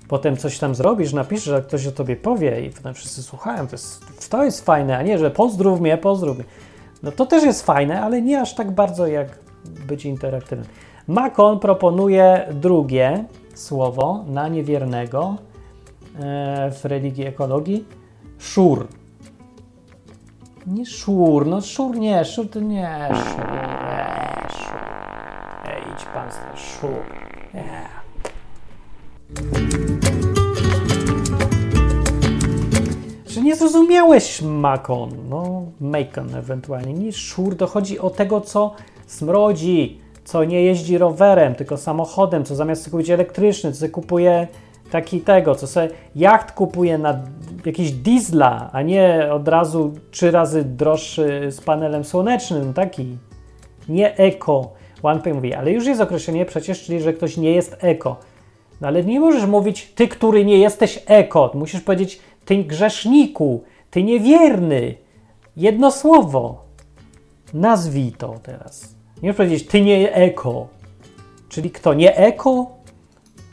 Potem 0.08 0.36
coś 0.36 0.58
tam 0.58 0.74
zrobisz, 0.74 1.12
napiszesz, 1.12 1.44
że 1.44 1.62
ktoś 1.62 1.86
o 1.86 1.92
tobie 1.92 2.16
powie 2.16 2.66
i 2.66 2.70
potem 2.70 2.94
wszyscy 2.94 3.22
słuchają. 3.22 3.66
To 3.66 3.72
jest, 3.72 4.04
to 4.30 4.44
jest 4.44 4.64
fajne, 4.64 4.98
a 4.98 5.02
nie, 5.02 5.18
że 5.18 5.30
pozdrów 5.30 5.80
mnie, 5.80 5.98
pozdrów 5.98 6.36
mnie. 6.36 6.46
No 7.02 7.12
to 7.12 7.26
też 7.26 7.44
jest 7.44 7.66
fajne, 7.66 8.02
ale 8.02 8.22
nie 8.22 8.40
aż 8.40 8.54
tak 8.54 8.70
bardzo 8.70 9.06
jak 9.06 9.38
być 9.86 10.04
interaktywnym. 10.04 10.68
Makon 11.08 11.58
proponuje 11.58 12.48
drugie 12.52 13.24
słowo 13.54 14.24
na 14.26 14.48
niewiernego 14.48 15.36
e, 16.18 16.70
w 16.70 16.84
religii 16.84 17.26
ekologii. 17.26 17.84
Szur. 18.38 18.86
Nie 20.66 20.86
szur, 20.86 21.46
no 21.46 21.60
szur 21.60 21.96
nie, 21.98 22.24
szur 22.24 22.48
to 22.48 22.60
nie, 22.60 23.08
szur, 23.08 23.52
nie, 23.52 24.48
szur. 24.48 24.78
Ej, 25.64 25.82
idź 25.94 26.04
pan, 26.04 26.28
szur. 26.56 27.13
Nie 33.44 33.56
zrozumiałeś 33.56 34.42
Makon, 34.42 35.10
no 35.28 35.62
Macon 35.80 36.34
ewentualnie, 36.34 36.94
nie 36.94 37.12
szur, 37.12 37.56
to 37.56 37.66
chodzi 37.66 37.98
o 37.98 38.10
tego, 38.10 38.40
co 38.40 38.74
smrodzi, 39.06 40.00
co 40.24 40.44
nie 40.44 40.62
jeździ 40.62 40.98
rowerem, 40.98 41.54
tylko 41.54 41.76
samochodem, 41.76 42.44
co 42.44 42.54
zamiast 42.54 42.90
kupić 42.90 43.10
elektryczny, 43.10 43.72
co 43.72 43.88
kupuje 43.88 44.48
taki 44.90 45.20
tego, 45.20 45.54
co 45.54 45.66
sobie 45.66 45.88
jacht 46.16 46.52
kupuje 46.52 46.98
na 46.98 47.20
jakiś 47.66 47.92
diesla, 47.92 48.70
a 48.72 48.82
nie 48.82 49.28
od 49.32 49.48
razu 49.48 49.92
trzy 50.10 50.30
razy 50.30 50.64
droższy 50.64 51.46
z 51.50 51.60
panelem 51.60 52.04
słonecznym, 52.04 52.74
taki 52.74 53.18
nie 53.88 54.16
eko. 54.16 54.72
OnePay 55.02 55.34
mówi, 55.34 55.54
ale 55.54 55.72
już 55.72 55.86
jest 55.86 56.00
określenie 56.00 56.44
przecież, 56.44 56.84
czyli 56.84 57.00
że 57.00 57.12
ktoś 57.12 57.36
nie 57.36 57.50
jest 57.50 57.76
eko. 57.80 58.16
No 58.80 58.88
ale 58.88 59.04
nie 59.04 59.20
możesz 59.20 59.46
mówić, 59.46 59.92
ty, 59.94 60.08
który 60.08 60.44
nie 60.44 60.58
jesteś 60.58 61.02
eko. 61.06 61.50
Musisz 61.54 61.80
powiedzieć, 61.80 62.20
ty 62.44 62.64
grzeszniku, 62.64 63.64
ty 63.90 64.02
niewierny. 64.02 64.94
Jedno 65.56 65.90
słowo. 65.90 66.64
Nazwij 67.54 68.12
to 68.12 68.34
teraz. 68.42 68.94
Nie 69.22 69.28
możesz 69.28 69.36
powiedzieć, 69.36 69.66
ty 69.66 69.80
nie 69.80 70.14
eko. 70.14 70.68
Czyli 71.48 71.70
kto, 71.70 71.94
nie 71.94 72.16
eko? 72.16 72.70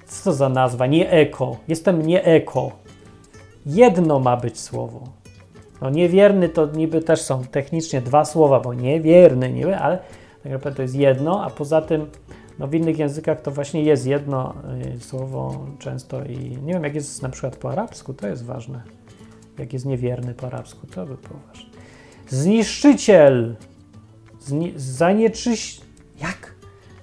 Co 0.06 0.34
za 0.34 0.50
nazwa? 0.50 0.88
Nie 0.88 1.12
eko. 1.12 1.58
Jestem 1.68 2.08
nie 2.08 2.24
eko. 2.24 2.72
Jedno 3.66 4.20
ma 4.20 4.38
być 4.38 4.60
słowo. 4.60 5.04
No 5.82 5.90
niewierny 5.90 6.50
to 6.50 6.66
niby 6.66 7.02
też 7.02 7.22
są 7.22 7.44
technicznie 7.44 8.02
dwa 8.02 8.26
słowa, 8.26 8.60
bo 8.60 8.74
niewierny 8.74 9.52
niby, 9.52 9.78
ale 9.78 10.00
tak 10.44 10.52
naprawdę 10.52 10.76
to 10.76 10.82
jest 10.82 10.96
jedno, 10.96 11.44
a 11.44 11.50
poza 11.50 11.82
tym 11.82 12.10
no 12.60 12.68
w 12.68 12.74
innych 12.74 13.00
językach 13.00 13.42
to 13.42 13.52
właśnie 13.52 13.84
jest 13.84 14.06
jedno 14.06 14.54
y, 14.96 15.00
słowo 15.00 15.66
często 15.80 16.24
i 16.26 16.38
nie 16.38 16.74
wiem 16.74 16.84
jak 16.84 16.96
jest 16.96 17.22
na 17.22 17.30
przykład 17.30 17.56
po 17.56 17.72
arabsku, 17.72 18.14
to 18.14 18.28
jest 18.28 18.46
ważne. 18.46 18.84
Jak 19.60 19.74
jest 19.74 19.86
niewierny 19.86 20.34
po 20.34 20.48
arabsku, 20.48 20.88
to 20.88 21.06
by 21.06 21.18
było 21.18 21.40
ważne. 21.48 21.70
Zniszczyciel. 22.30 23.56
Zni 24.42 24.74
zanieczyś... 24.76 25.82
Jak? 26.22 26.56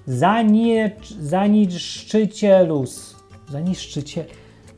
Zanie... 0.06 0.96
Zaniszczycielus. 1.20 3.16
Zaniszczyciel. 3.48 4.24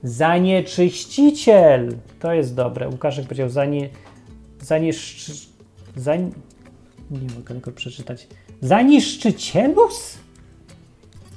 Zanieczyściciel. 0.03 1.97
To 2.21 2.33
jest 2.33 2.55
dobre. 2.55 2.89
Łukaszek 2.89 3.25
powiedział 3.25 3.49
zanie... 3.49 3.89
Zaniszczy... 4.61 5.33
Zań... 5.97 6.33
Nie 7.11 7.35
mogę 7.37 7.55
tego 7.55 7.73
przeczytać. 7.73 8.29
Zaniszczycielus? 8.61 10.19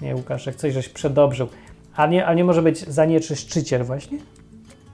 Nie, 0.03 0.15
Łukaszek, 0.15 0.55
coś 0.55 0.73
żeś 0.73 0.89
przedobrzył. 0.89 1.47
A 1.95 2.07
nie, 2.07 2.25
a 2.25 2.33
nie 2.33 2.43
może 2.43 2.61
być 2.61 2.79
zanieczyszczyciel 2.79 3.83
właśnie? 3.83 4.19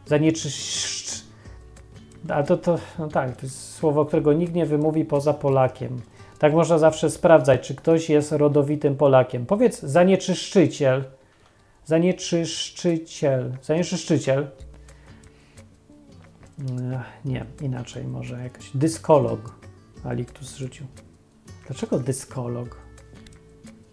Zanieczyszcz... 0.05 1.23
A 2.29 2.43
to, 2.43 2.57
to, 2.57 2.77
no 2.99 3.07
tak, 3.07 3.35
to 3.35 3.41
jest 3.45 3.73
słowo, 3.73 4.05
którego 4.05 4.33
nikt 4.33 4.53
nie 4.53 4.65
wymówi 4.65 5.05
poza 5.05 5.33
Polakiem. 5.33 6.01
Tak 6.39 6.53
można 6.53 6.77
zawsze 6.77 7.09
sprawdzać, 7.09 7.67
czy 7.67 7.75
ktoś 7.75 8.09
jest 8.09 8.31
rodowitym 8.31 8.95
Polakiem. 8.95 9.45
Powiedz 9.45 9.81
zanieczyszczyciel. 9.81 11.03
Zanieczyszczyciel. 11.85 13.57
Zanieczyszczyciel. 13.61 14.47
Nie, 17.25 17.45
inaczej 17.61 18.03
może 18.03 18.43
jakoś. 18.43 18.71
Dyskolog. 18.75 19.55
Aliktus 20.03 20.55
rzucił. 20.55 20.85
Dlaczego 21.67 21.99
dyskolog? 21.99 22.88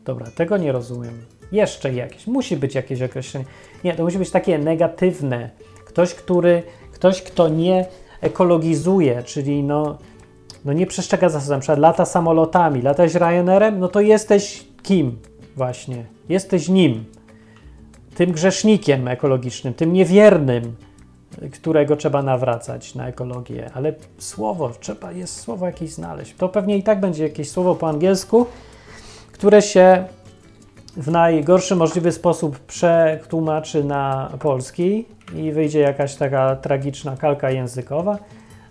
Dobra, 0.06 0.26
tego 0.34 0.56
nie 0.56 0.72
rozumiem. 0.72 1.22
Jeszcze 1.52 1.92
jakieś. 1.92 2.26
Musi 2.26 2.56
być 2.56 2.74
jakieś 2.74 3.02
określenie. 3.02 3.46
Nie, 3.84 3.94
to 3.94 4.04
musi 4.04 4.18
być 4.18 4.30
takie 4.30 4.58
negatywne. 4.58 5.50
Ktoś, 5.84 6.14
który, 6.14 6.62
ktoś 6.92 7.22
kto 7.22 7.48
nie 7.48 7.86
ekologizuje, 8.20 9.22
czyli 9.22 9.62
no, 9.62 9.98
no 10.64 10.72
nie 10.72 10.86
przestrzega 10.86 11.28
zasad, 11.28 11.50
na 11.50 11.58
przykład 11.58 11.78
lata 11.78 12.04
samolotami, 12.04 12.82
latać 12.82 13.14
Ryanerem, 13.14 13.78
no 13.78 13.88
to 13.88 14.00
jesteś 14.00 14.64
kim 14.82 15.18
właśnie? 15.56 16.04
Jesteś 16.28 16.68
nim. 16.68 17.04
Tym 18.14 18.32
grzesznikiem 18.32 19.08
ekologicznym, 19.08 19.74
tym 19.74 19.92
niewiernym, 19.92 20.76
którego 21.52 21.96
trzeba 21.96 22.22
nawracać 22.22 22.94
na 22.94 23.08
ekologię. 23.08 23.70
Ale 23.74 23.94
słowo, 24.18 24.70
trzeba 24.80 25.12
jest 25.12 25.40
słowo 25.40 25.66
jakieś 25.66 25.90
znaleźć. 25.90 26.34
To 26.38 26.48
pewnie 26.48 26.76
i 26.76 26.82
tak 26.82 27.00
będzie 27.00 27.22
jakieś 27.22 27.50
słowo 27.50 27.74
po 27.74 27.88
angielsku, 27.88 28.46
które 29.36 29.62
się 29.62 30.04
w 30.96 31.10
najgorszy 31.10 31.76
możliwy 31.76 32.12
sposób 32.12 32.58
przetłumaczy 32.58 33.84
na 33.84 34.30
polski 34.38 35.04
i 35.34 35.52
wyjdzie 35.52 35.80
jakaś 35.80 36.14
taka 36.14 36.56
tragiczna 36.56 37.16
kalka 37.16 37.50
językowa. 37.50 38.18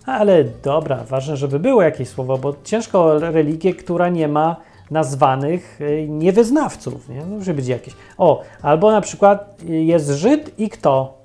Ale 0.06 0.44
dobra, 0.44 0.96
ważne, 1.04 1.36
żeby 1.36 1.58
było 1.58 1.82
jakieś 1.82 2.08
słowo, 2.08 2.38
bo 2.38 2.54
ciężko 2.64 3.18
religię, 3.18 3.74
która 3.74 4.08
nie 4.08 4.28
ma 4.28 4.56
nazwanych 4.90 5.80
y, 5.80 6.06
niewyznawców. 6.08 7.08
Nie? 7.08 7.20
No, 7.20 7.26
Musi 7.26 7.52
być 7.52 7.68
jakieś. 7.68 7.94
O, 8.18 8.42
albo 8.62 8.90
na 8.90 9.00
przykład 9.00 9.62
jest 9.68 10.10
Żyd 10.10 10.58
i 10.58 10.68
kto? 10.68 11.18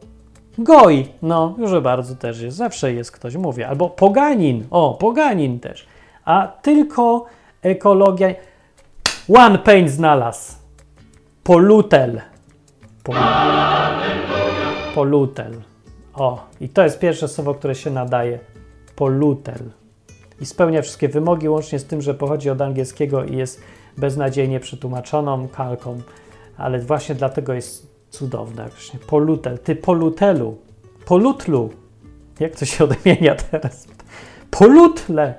Goj. 0.58 1.08
No, 1.22 1.56
już 1.58 1.80
bardzo 1.80 2.16
też 2.16 2.42
jest. 2.42 2.58
Zawsze 2.58 2.94
jest 2.94 3.12
ktoś, 3.12 3.36
mówię. 3.36 3.68
Albo 3.68 3.90
poganin. 3.90 4.66
O, 4.72 4.94
poganin 5.00 5.60
też. 5.60 5.86
a 6.26 6.48
tylko 6.62 7.26
ekologia. 7.62 8.28
One 9.30 9.58
Pain 9.60 9.90
znalazł. 9.90 10.54
Polutel. 11.44 12.22
Pol- 13.04 13.16
Polutel. 14.96 15.54
O, 16.14 16.48
i 16.62 16.70
to 16.70 16.84
jest 16.84 17.00
pierwsze 17.00 17.28
słowo, 17.28 17.54
które 17.54 17.76
się 17.76 17.90
nadaje. 17.90 18.40
Polutel. 18.96 19.72
I 20.42 20.46
spełnia 20.46 20.82
wszystkie 20.82 21.10
wymogi, 21.10 21.50
łącznie 21.50 21.80
z 21.80 21.86
tym, 21.86 22.02
że 22.02 22.14
pochodzi 22.14 22.50
od 22.50 22.62
angielskiego 22.62 23.24
i 23.24 23.38
jest 23.38 23.62
beznadziejnie 23.98 24.60
przetłumaczoną 24.60 25.48
kalką, 25.48 26.02
ale 26.58 26.80
właśnie 26.80 27.16
dlatego 27.16 27.54
jest 27.54 27.88
cudowne. 28.10 28.70
Właśnie 28.70 29.00
polutel. 29.00 29.60
Ty 29.60 29.76
polutelu. 29.76 30.58
Polutlu. 31.06 31.70
Jak 32.40 32.56
to 32.56 32.66
się 32.66 32.84
odmienia 32.90 33.36
teraz? 33.36 33.88
Polutle. 34.52 35.34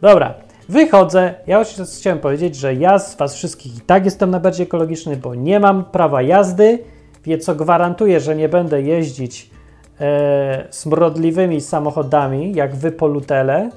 Dobra, 0.00 0.34
wychodzę. 0.70 1.34
Ja 1.46 1.58
już 1.58 1.68
chciałem 1.98 2.18
powiedzieć, 2.18 2.56
że 2.56 2.74
ja 2.74 2.98
z 2.98 3.16
Was 3.16 3.34
wszystkich 3.34 3.76
i 3.76 3.80
tak 3.80 4.04
jestem 4.04 4.30
najbardziej 4.30 4.66
ekologiczny, 4.66 5.16
bo 5.16 5.34
nie 5.34 5.60
mam 5.60 5.84
prawa 5.84 6.22
jazdy, 6.22 6.78
więc 7.24 7.44
co 7.44 7.54
gwarantuję, 7.54 8.20
że 8.20 8.36
nie 8.36 8.48
będę 8.48 8.82
jeździć 8.82 9.50
e, 10.00 10.66
smrodliwymi 10.70 11.60
samochodami, 11.60 12.54
jak 12.54 12.76
Wy 12.76 12.92
polutele, 12.92 13.70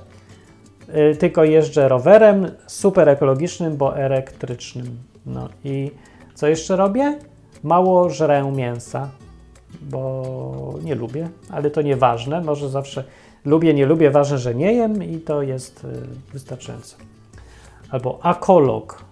e, 0.87 1.15
tylko 1.15 1.43
jeżdżę 1.43 1.87
rowerem 1.87 2.51
super 2.67 3.09
ekologicznym, 3.09 3.77
bo 3.77 3.97
elektrycznym. 3.97 4.97
No 5.25 5.49
i 5.63 5.91
co 6.35 6.47
jeszcze 6.47 6.75
robię? 6.75 7.19
Mało 7.63 8.09
żrę 8.09 8.51
mięsa, 8.51 9.09
bo 9.81 10.73
nie 10.83 10.95
lubię, 10.95 11.29
ale 11.49 11.71
to 11.71 11.81
nieważne. 11.81 12.41
Może 12.41 12.69
zawsze 12.69 13.03
lubię, 13.45 13.73
nie 13.73 13.85
lubię, 13.85 14.11
ważne, 14.11 14.37
że 14.37 14.55
nie 14.55 14.73
jem 14.73 15.03
i 15.03 15.19
to 15.19 15.41
jest 15.41 15.83
y, 15.83 15.87
wystarczające. 16.33 16.95
Albo 17.91 18.19
akolog. 18.21 19.03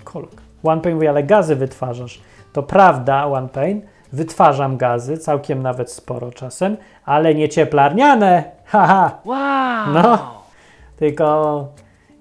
Akolog. 0.00 0.30
One 0.62 0.80
Pain 0.80 0.94
mówi, 0.94 1.08
ale 1.08 1.22
gazy 1.22 1.56
wytwarzasz. 1.56 2.20
To 2.52 2.62
prawda, 2.62 3.26
One 3.26 3.48
Pain, 3.48 3.82
wytwarzam 4.12 4.76
gazy, 4.76 5.18
całkiem 5.18 5.62
nawet 5.62 5.90
sporo 5.90 6.32
czasem, 6.32 6.76
ale 7.04 7.34
nie 7.34 7.48
cieplarniane. 7.48 8.44
Haha. 8.64 9.18
Wow! 9.24 9.94
No, 9.94 10.42
tylko 10.96 11.68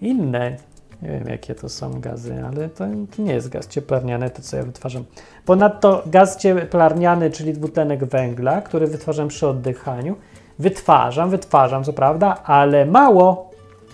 inne. 0.02 0.58
Nie 1.02 1.10
wiem, 1.10 1.28
jakie 1.28 1.56
to 1.56 1.70
są 1.70 2.02
gazy, 2.02 2.44
ale 2.48 2.70
to, 2.70 2.86
to 3.16 3.22
nie 3.22 3.34
jest 3.34 3.50
gaz 3.50 3.68
cieplarniany, 3.68 4.30
to 4.30 4.42
co 4.42 4.58
ja 4.58 4.64
wytwarzam. 4.64 5.04
Ponadto 5.46 6.04
gaz 6.06 6.38
cieplarniany, 6.38 7.32
czyli 7.32 7.54
dwutlenek 7.54 8.06
węgla, 8.06 8.62
który 8.62 8.88
wytwarzam 8.88 9.28
przy 9.28 9.48
oddychaniu, 9.48 10.16
wytwarzam, 10.60 11.30
wytwarzam, 11.30 11.84
co 11.84 11.94
prawda, 11.94 12.44
ale 12.44 12.86
mało, 12.86 13.50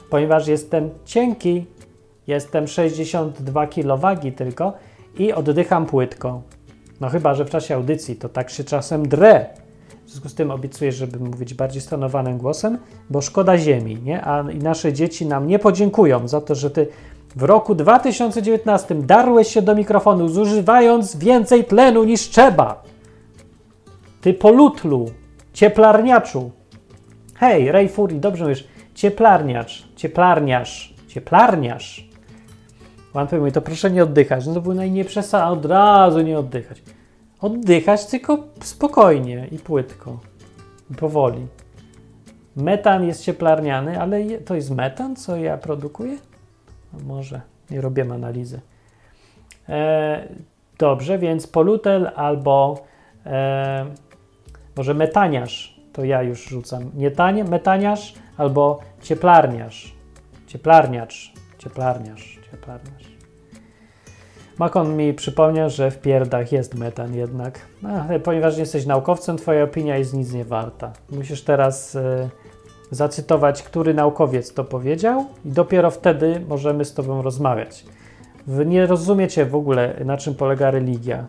ponieważ 0.10 0.48
jestem 0.48 0.90
cienki, 1.06 1.66
jestem 2.28 2.68
62 2.68 3.68
kg 3.68 4.02
wagi 4.02 4.32
tylko 4.32 4.74
i 5.18 5.34
oddycham 5.34 5.86
płytko. 5.86 6.42
No 7.02 7.10
chyba, 7.10 7.34
że 7.34 7.46
w 7.46 7.50
czasie 7.50 7.76
audycji 7.76 8.16
to 8.16 8.30
tak 8.30 8.50
się 8.50 8.64
czasem 8.64 9.08
drę. 9.08 9.46
W 10.06 10.10
związku 10.10 10.30
z 10.30 10.36
tym 10.36 10.52
obiecuję, 10.52 10.92
żeby 10.92 11.20
mówić 11.20 11.54
bardziej 11.54 11.82
stonowanym 11.82 12.38
głosem, 12.38 12.78
bo 13.10 13.22
szkoda 13.22 13.58
ziemi, 13.58 13.98
nie? 14.04 14.22
A 14.22 14.44
nasze 14.44 14.94
dzieci 14.94 15.26
nam 15.26 15.48
nie 15.48 15.60
podziękują 15.60 16.28
za 16.28 16.42
to, 16.42 16.56
że 16.56 16.72
ty 16.72 16.88
w 17.36 17.44
roku 17.44 17.76
2019 17.76 18.96
darłeś 18.96 19.48
się 19.48 19.62
do 19.62 19.76
mikrofonu, 19.76 20.30
zużywając 20.30 21.16
więcej 21.16 21.66
tlenu 21.66 22.04
niż 22.04 22.22
trzeba. 22.22 22.84
Ty 24.22 24.34
polutlu, 24.34 25.12
cieplarniaczu. 25.54 26.52
Hej, 27.36 27.72
Ray 27.72 27.90
Fury, 27.90 28.16
dobrze 28.16 28.44
mówisz. 28.44 28.68
Cieplarniacz, 28.96 29.88
cieplarniarz, 29.96 30.94
cieplarniarz. 31.08 32.10
One 33.14 33.40
mówi, 33.40 33.52
to 33.52 33.62
proszę 33.62 33.92
nie 33.92 34.04
oddychać. 34.04 34.48
No 34.48 34.54
to 34.54 34.62
był 34.62 34.74
naj- 34.74 34.92
nie 34.92 35.06
przesa 35.06 35.50
od 35.52 35.66
razu 35.66 36.22
nie 36.22 36.40
oddychać. 36.40 36.82
Oddychać 37.42 38.06
tylko 38.06 38.44
spokojnie 38.62 39.48
i 39.52 39.60
płytko. 39.60 40.20
I 40.92 40.96
powoli. 40.96 41.48
Metan 42.56 43.08
jest 43.08 43.24
cieplarniany, 43.24 44.02
ale 44.02 44.24
to 44.46 44.56
jest 44.56 44.72
metan, 44.72 45.16
co 45.16 45.36
ja 45.38 45.58
produkuję? 45.58 46.18
No 46.94 47.00
może, 47.08 47.42
nie 47.72 47.82
robię 47.82 48.06
analizy. 48.14 48.60
E, 49.70 50.28
dobrze, 50.78 51.18
więc 51.18 51.48
polutel 51.48 52.12
albo 52.16 52.84
e, 53.26 53.86
może 54.80 54.94
metaniarz, 54.94 55.76
to 55.94 56.04
ja 56.04 56.24
już 56.24 56.46
rzucam. 56.50 56.92
Nie 56.96 57.12
tanie, 57.12 57.44
metaniarz 57.44 58.14
albo 58.38 58.80
cieplarniarz. 59.02 59.96
Cieplarniacz, 60.48 61.34
cieplarniarz, 61.58 62.40
cieplarniarz. 62.52 63.04
Makon 64.60 64.98
mi 64.98 65.14
przypomniał, 65.14 65.70
że 65.70 65.92
w 65.92 66.02
pierdach 66.02 66.52
jest 66.52 66.76
metan 66.76 67.16
jednak. 67.16 67.60
No, 67.82 67.90
ale 67.90 68.20
ponieważ 68.20 68.54
nie 68.54 68.60
jesteś 68.60 68.86
naukowcem, 68.86 69.38
twoja 69.38 69.64
opinia 69.64 69.98
jest 69.98 70.14
nic 70.14 70.34
nie 70.34 70.46
warta. 70.46 70.94
Musisz 71.12 71.42
teraz 71.42 71.96
e, 71.96 72.30
zacytować, 72.92 73.64
który 73.64 73.94
naukowiec 73.94 74.54
to 74.54 74.64
powiedział 74.64 75.26
i 75.46 75.50
dopiero 75.50 75.92
wtedy 75.92 76.42
możemy 76.48 76.86
z 76.86 76.94
tobą 76.94 77.22
rozmawiać. 77.22 77.86
Wy 78.48 78.66
nie 78.66 78.86
rozumiecie 78.86 79.46
w 79.46 79.56
ogóle, 79.56 79.96
na 80.06 80.18
czym 80.18 80.36
polega 80.36 80.72
religia. 80.72 81.28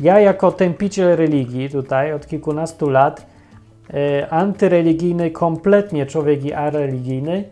Ja 0.00 0.20
jako 0.20 0.52
tępiciel 0.52 1.16
religii 1.16 1.70
tutaj 1.70 2.12
od 2.12 2.26
kilkunastu 2.26 2.90
lat, 2.90 3.26
e, 3.94 4.30
antyreligijny 4.30 5.30
kompletnie 5.30 6.06
człowiek 6.06 6.44
i 6.44 6.52
areligijny, 6.52 7.44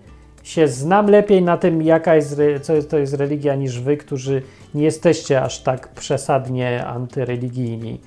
się 0.42 0.68
znam 0.68 1.06
lepiej 1.06 1.42
na 1.42 1.56
tym, 1.56 1.82
jaka 1.82 2.14
jest, 2.14 2.40
co 2.62 2.74
jest, 2.74 2.90
to 2.90 2.98
jest 2.98 3.14
religia, 3.14 3.54
niż 3.54 3.80
wy, 3.80 3.96
którzy 3.96 4.42
nie 4.74 4.82
jesteście 4.82 5.42
aż 5.42 5.62
tak 5.62 5.88
przesadnie 5.88 6.86
antyreligijni 6.86 8.00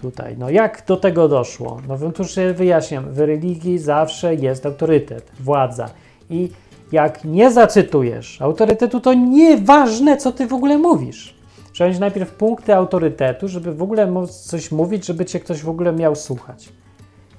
tutaj. 0.00 0.36
No 0.38 0.50
jak 0.50 0.82
do 0.86 0.96
tego 0.96 1.28
doszło? 1.28 1.80
No 1.88 1.98
więc 1.98 2.18
już 2.18 2.34
wyjaśniam. 2.54 3.12
W 3.12 3.18
religii 3.18 3.78
zawsze 3.78 4.34
jest 4.34 4.66
autorytet, 4.66 5.30
władza. 5.40 5.90
I 6.30 6.50
jak 6.92 7.24
nie 7.24 7.50
zacytujesz 7.50 8.42
autorytetu, 8.42 9.00
to 9.00 9.14
nieważne, 9.14 10.16
co 10.16 10.32
ty 10.32 10.46
w 10.46 10.52
ogóle 10.52 10.78
mówisz. 10.78 11.35
Mieć 11.80 11.98
najpierw 11.98 12.30
punkty 12.30 12.74
autorytetu, 12.74 13.48
żeby 13.48 13.74
w 13.74 13.82
ogóle 13.82 14.06
móc 14.06 14.30
coś 14.30 14.72
mówić, 14.72 15.06
żeby 15.06 15.24
cię 15.24 15.40
ktoś 15.40 15.62
w 15.62 15.68
ogóle 15.68 15.92
miał 15.92 16.16
słuchać. 16.16 16.68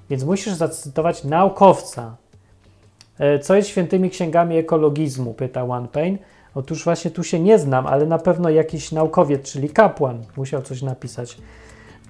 Więc 0.09 0.23
musisz 0.23 0.53
zacytować 0.53 1.23
naukowca. 1.23 2.15
E, 3.19 3.39
Co 3.39 3.55
jest 3.55 3.69
świętymi 3.69 4.09
księgami 4.09 4.57
ekologizmu? 4.57 5.33
Pyta 5.33 5.63
One 5.63 5.87
Pain. 5.87 6.17
Otóż 6.55 6.83
właśnie 6.83 7.11
tu 7.11 7.23
się 7.23 7.39
nie 7.39 7.59
znam, 7.59 7.87
ale 7.87 8.05
na 8.05 8.17
pewno 8.17 8.49
jakiś 8.49 8.91
naukowiec, 8.91 9.51
czyli 9.51 9.69
kapłan, 9.69 10.23
musiał 10.37 10.61
coś 10.61 10.81
napisać. 10.81 11.37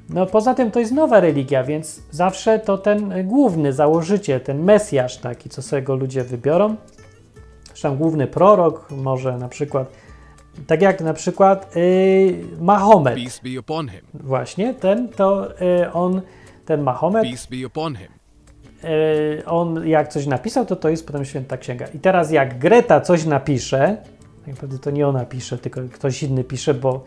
No 0.09 0.25
poza 0.25 0.53
tym 0.53 0.71
to 0.71 0.79
jest 0.79 0.91
nowa 0.91 1.19
religia, 1.19 1.63
więc 1.63 2.01
zawsze 2.11 2.59
to 2.59 2.77
ten 2.77 3.27
główny 3.27 3.73
założyciel, 3.73 4.41
ten 4.41 4.63
mesjasz 4.63 5.17
taki, 5.17 5.49
co 5.49 5.61
sobie 5.61 5.81
go 5.81 5.95
ludzie 5.95 6.23
wybiorą. 6.23 6.75
Zresztą 7.67 7.97
główny 7.97 8.27
prorok, 8.27 8.91
może 8.91 9.37
na 9.37 9.49
przykład, 9.49 9.87
tak 10.67 10.81
jak 10.81 11.01
na 11.01 11.13
przykład 11.13 11.75
yy, 11.75 12.35
Mahomet, 12.61 13.15
właśnie, 14.13 14.73
ten 14.73 15.09
to 15.09 15.47
yy, 15.61 15.91
on, 15.93 16.21
ten 16.65 16.81
Mahomet, 16.81 17.23
Peace 17.23 17.47
be 17.51 17.67
upon 17.67 17.95
him. 17.95 18.07
yy, 18.83 19.45
on 19.45 19.87
jak 19.87 20.07
coś 20.07 20.25
napisał, 20.25 20.65
to 20.65 20.75
to 20.75 20.89
jest 20.89 21.07
potem 21.07 21.25
święta 21.25 21.57
księga. 21.57 21.87
I 21.87 21.99
teraz 21.99 22.31
jak 22.31 22.59
Greta 22.59 23.01
coś 23.01 23.25
napisze, 23.25 23.97
tak 24.39 24.47
naprawdę 24.47 24.79
to 24.79 24.91
nie 24.91 25.07
ona 25.07 25.25
pisze, 25.25 25.57
tylko 25.57 25.81
ktoś 25.93 26.23
inny 26.23 26.43
pisze, 26.43 26.73
bo 26.73 27.03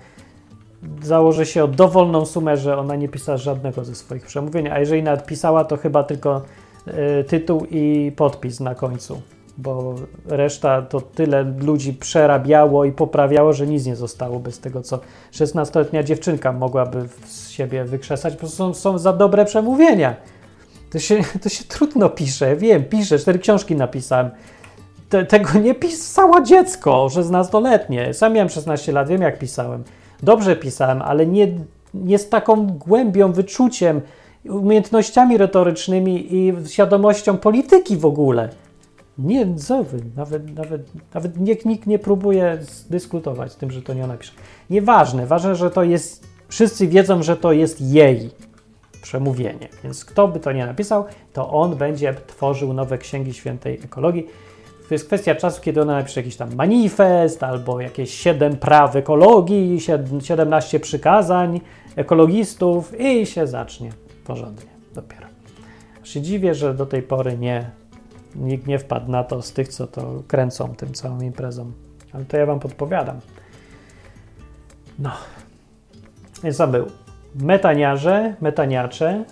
założę 1.03 1.47
się 1.47 1.65
o 1.65 1.69
dowolną 1.69 2.27
sumę, 2.27 2.57
że 2.57 2.79
ona 2.79 2.97
nie 2.97 3.09
pisała 3.09 3.39
żadnego 3.39 3.85
ze 3.85 3.95
swoich 3.95 4.27
przemówień, 4.27 4.69
a 4.69 4.79
jeżeli 4.79 5.03
nawet 5.03 5.27
pisała, 5.27 5.65
to 5.65 5.77
chyba 5.77 6.05
tylko 6.05 6.43
y, 7.21 7.25
tytuł 7.25 7.67
i 7.71 8.13
podpis 8.17 8.61
na 8.61 8.75
końcu, 8.75 9.23
bo 9.63 9.95
reszta 10.27 10.83
to 10.83 11.01
tyle 11.01 11.43
ludzi 11.43 11.93
przerabiało 11.95 12.85
i 12.85 12.93
poprawiało, 12.93 13.53
że 13.53 13.67
nic 13.67 13.87
nie 13.87 13.97
zostało 13.97 14.39
bez 14.39 14.61
tego, 14.61 14.83
co 14.83 15.01
16-letnia 15.33 16.03
dziewczynka 16.03 16.53
mogłaby 16.53 17.09
z 17.25 17.49
siebie 17.49 17.85
wykrzesać, 17.85 18.37
prostu 18.37 18.57
są, 18.57 18.75
są 18.75 18.99
za 18.99 19.13
dobre 19.13 19.45
przemówienia. 19.45 20.17
To 20.91 20.99
się, 20.99 21.21
to 21.43 21.49
się 21.49 21.65
trudno 21.65 22.09
pisze, 22.09 22.57
wiem, 22.57 22.85
piszę, 22.85 23.19
cztery 23.19 23.39
książki 23.39 23.77
napisałem. 23.77 24.31
Te, 25.09 25.27
tego 25.27 25.59
nie 25.59 25.75
pisało 25.75 26.41
dziecko, 26.41 27.07
16-letnie. 27.07 28.15
Sam 28.15 28.33
miałem 28.33 28.49
16 28.49 28.93
lat, 28.93 29.09
wiem 29.09 29.23
jak 29.23 29.39
pisałem. 29.39 29.85
Dobrze 30.23 30.57
pisałem, 30.57 31.03
ale 31.03 31.27
nie, 31.27 31.49
nie 31.95 32.19
z 32.19 32.29
taką 32.29 32.67
głębią, 32.67 33.33
wyczuciem, 33.33 34.01
umiejętnościami 34.45 35.39
retorycznymi 35.39 36.35
i 36.35 36.53
świadomością 36.69 37.37
polityki 37.39 37.97
w 37.97 38.07
ogóle. 38.07 38.49
Nie, 39.25 39.55
co 39.55 39.85
wy, 39.85 39.99
nawet, 40.17 40.57
nawet, 40.57 40.83
nawet 41.15 41.41
nikt, 41.41 41.65
nikt 41.67 41.87
nie 41.87 41.99
próbuje 41.99 42.59
dyskutować 42.91 43.53
z 43.53 43.57
tym, 43.57 43.71
że 43.71 43.83
to 43.83 43.95
nie 43.95 44.05
ona 44.05 44.17
pisze. 44.17 44.33
Nieważne, 44.71 45.27
ważne, 45.27 45.57
że 45.57 45.71
to 45.71 45.83
jest, 45.83 46.27
wszyscy 46.49 46.89
wiedzą, 46.89 47.23
że 47.23 47.37
to 47.37 47.53
jest 47.53 47.81
jej 47.81 48.31
przemówienie. 49.03 49.69
Więc 49.85 50.05
kto 50.05 50.29
by 50.29 50.41
to 50.41 50.53
nie 50.53 50.67
napisał, 50.67 51.05
to 51.33 51.51
on 51.51 51.77
będzie 51.77 52.15
tworzył 52.27 52.73
nowe 52.73 52.99
księgi 52.99 53.33
świętej 53.35 53.81
ekologii. 53.85 54.27
To 54.89 54.95
jest 54.95 55.07
kwestia 55.07 55.35
czasu, 55.35 55.63
kiedy 55.63 55.83
ona 55.83 55.93
napisze 55.93 56.21
jakiś 56.21 56.37
tam 56.37 56.55
manifest 56.55 57.43
albo 57.43 57.81
jakieś 57.81 58.15
7 58.15 58.57
praw 58.57 58.97
ekologii, 58.97 59.79
sied- 59.79 60.25
17 60.25 60.81
przykazań 60.81 61.61
ekologistów 61.97 63.01
i 63.01 63.27
się 63.27 63.47
zacznie 63.47 63.91
porządnie 64.25 64.71
dopiero. 64.95 65.27
Się 66.05 66.23
dziwię, 66.23 66.55
że 66.55 66.75
do 66.75 66.87
tej 66.87 67.03
pory 67.03 67.39
nie, 67.39 67.71
nikt 68.37 68.67
nie 68.67 68.79
wpadł 68.79 69.11
na 69.11 69.25
to 69.25 69.43
z 69.43 69.53
tych, 69.53 69.69
co 69.69 69.87
to 69.87 70.23
kręcą 70.29 70.75
tym 70.75 70.95
całą 70.95 71.21
imprezą. 71.21 71.73
Ale 72.13 72.25
to 72.25 72.37
ja 72.37 72.47
wam 72.47 72.61
podpowiadam. 72.61 73.21
No. 74.99 75.11
Więc 76.43 76.57
to 76.57 76.69
był 76.69 76.87
metaniarze, 77.35 78.35
metaniacze, 78.41 79.25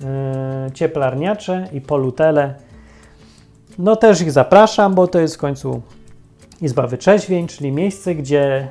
yy, 0.00 0.06
cieplarniacze 0.72 1.68
i 1.72 1.80
polutele. 1.80 2.54
No 3.78 3.96
też 3.96 4.20
ich 4.20 4.32
zapraszam, 4.32 4.94
bo 4.94 5.06
to 5.06 5.18
jest 5.18 5.34
w 5.34 5.38
końcu 5.38 5.82
Izba 6.60 6.86
Wyczeźwień, 6.86 7.46
czyli 7.46 7.72
miejsce, 7.72 8.14
gdzie 8.14 8.68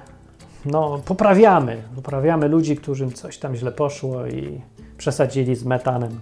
no, 0.65 0.99
poprawiamy, 1.05 1.77
poprawiamy 1.95 2.47
ludzi, 2.47 2.75
którym 2.75 3.13
coś 3.13 3.37
tam 3.37 3.55
źle 3.55 3.71
poszło 3.71 4.27
i 4.27 4.61
przesadzili 4.97 5.55
z 5.55 5.65
metanem 5.65 6.19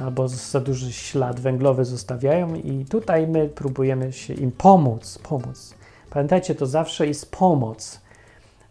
albo 0.00 0.28
za 0.28 0.60
duży 0.60 0.92
ślad 0.92 1.40
węglowy 1.40 1.84
zostawiają 1.84 2.54
i 2.54 2.84
tutaj 2.84 3.26
my 3.26 3.48
próbujemy 3.48 4.12
się 4.12 4.34
im 4.34 4.52
pomóc, 4.52 5.18
pomóc. 5.22 5.74
Pamiętajcie, 6.10 6.54
to 6.54 6.66
zawsze 6.66 7.06
jest 7.06 7.36
pomoc. 7.36 8.00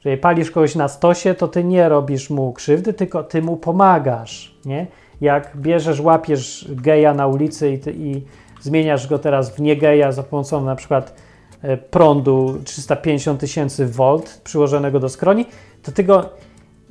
Jeżeli 0.05 0.21
palisz 0.21 0.51
kogoś 0.51 0.75
na 0.75 0.88
stosie, 0.88 1.34
to 1.34 1.47
ty 1.47 1.63
nie 1.63 1.89
robisz 1.89 2.30
mu 2.30 2.53
krzywdy, 2.53 2.93
tylko 2.93 3.23
ty 3.23 3.41
mu 3.41 3.57
pomagasz, 3.57 4.55
nie? 4.65 4.88
Jak 5.21 5.57
bierzesz, 5.57 5.99
łapiesz 5.99 6.67
geja 6.69 7.13
na 7.13 7.27
ulicy 7.27 7.71
i, 7.71 7.80
ty, 7.80 7.93
i 7.97 8.21
zmieniasz 8.61 9.07
go 9.07 9.19
teraz 9.19 9.55
w 9.55 9.61
niegeja 9.61 10.11
za 10.11 10.23
pomocą 10.23 10.63
na 10.63 10.75
przykład 10.75 11.13
e, 11.61 11.77
prądu 11.77 12.61
350 12.63 13.39
tysięcy 13.39 13.86
V 13.86 14.19
przyłożonego 14.43 14.99
do 14.99 15.09
skroni, 15.09 15.45
to 15.84 15.91
ty 15.91 16.03
go 16.03 16.30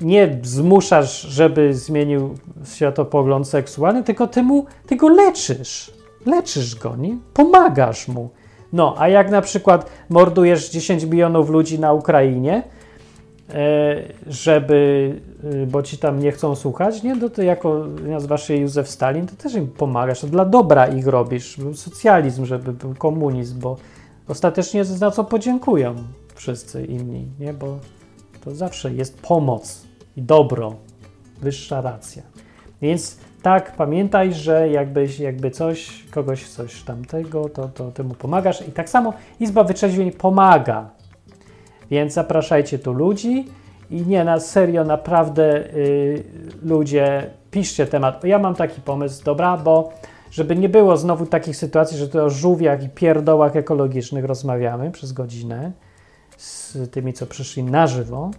nie 0.00 0.38
zmuszasz, 0.42 1.20
żeby 1.20 1.74
zmienił 1.74 2.34
światopogląd 2.64 3.48
seksualny, 3.48 4.04
tylko 4.04 4.26
ty, 4.26 4.42
mu, 4.42 4.66
ty 4.86 4.96
go 4.96 5.08
leczysz. 5.08 5.92
Leczysz 6.26 6.74
go, 6.74 6.96
nie? 6.96 7.16
Pomagasz 7.34 8.08
mu. 8.08 8.30
No, 8.72 8.94
a 8.98 9.08
jak 9.08 9.30
na 9.30 9.40
przykład 9.40 9.90
mordujesz 10.08 10.70
10 10.70 11.04
milionów 11.04 11.50
ludzi 11.50 11.78
na 11.78 11.92
Ukrainie, 11.92 12.62
e, 13.54 13.96
żeby, 14.26 15.12
e, 15.62 15.66
bo 15.66 15.82
ci 15.82 15.98
tam 15.98 16.20
nie 16.20 16.32
chcą 16.32 16.56
słuchać, 16.56 17.02
nie? 17.02 17.16
To 17.16 17.30
ty 17.30 17.44
jako 17.44 17.84
nazywasz 18.08 18.48
się 18.48 18.56
Józef 18.56 18.88
Stalin, 18.88 19.26
to 19.26 19.36
też 19.36 19.54
im 19.54 19.68
pomagasz. 19.68 20.20
To 20.20 20.26
dla 20.26 20.44
dobra 20.44 20.86
ich 20.86 21.06
robisz. 21.06 21.56
Był 21.56 21.74
socjalizm, 21.74 22.44
żeby 22.44 22.72
był 22.72 22.94
komunizm, 22.94 23.60
bo 23.60 23.76
ostatecznie 24.28 24.84
za 24.84 25.10
co 25.10 25.24
podziękują 25.24 25.94
wszyscy 26.34 26.84
inni, 26.84 27.26
nie? 27.40 27.52
Bo 27.52 27.78
to 28.44 28.54
zawsze 28.54 28.94
jest 28.94 29.22
pomoc 29.22 29.87
i 30.18 30.22
dobro, 30.22 30.74
wyższa 31.40 31.80
racja. 31.80 32.22
Więc 32.82 33.18
tak, 33.42 33.72
pamiętaj, 33.76 34.34
że 34.34 34.68
jakbyś, 34.68 35.20
jakby 35.20 35.50
coś, 35.50 36.04
kogoś 36.10 36.48
coś 36.48 36.82
tamtego, 36.82 37.48
to, 37.48 37.68
to 37.68 37.90
temu 37.90 38.14
pomagasz. 38.14 38.68
I 38.68 38.72
tak 38.72 38.88
samo 38.88 39.12
Izba 39.40 39.64
Wyczeźwień 39.64 40.12
pomaga. 40.12 40.90
Więc 41.90 42.12
zapraszajcie 42.12 42.78
tu 42.78 42.92
ludzi 42.92 43.44
i 43.90 44.06
nie, 44.06 44.24
na 44.24 44.40
serio, 44.40 44.84
naprawdę 44.84 45.74
y, 45.74 46.24
ludzie, 46.62 47.30
piszcie 47.50 47.86
temat. 47.86 48.24
Ja 48.24 48.38
mam 48.38 48.54
taki 48.54 48.80
pomysł, 48.80 49.24
dobra, 49.24 49.56
bo 49.56 49.92
żeby 50.30 50.56
nie 50.56 50.68
było 50.68 50.96
znowu 50.96 51.26
takich 51.26 51.56
sytuacji, 51.56 51.98
że 51.98 52.08
to 52.08 52.24
o 52.24 52.30
żółwiach 52.30 52.82
i 52.82 52.88
pierdołach 52.88 53.56
ekologicznych 53.56 54.24
rozmawiamy 54.24 54.90
przez 54.90 55.12
godzinę 55.12 55.72
z 56.36 56.76
tymi, 56.90 57.12
co 57.12 57.26
przyszli 57.26 57.62
na 57.62 57.86
żywo, 57.86 58.30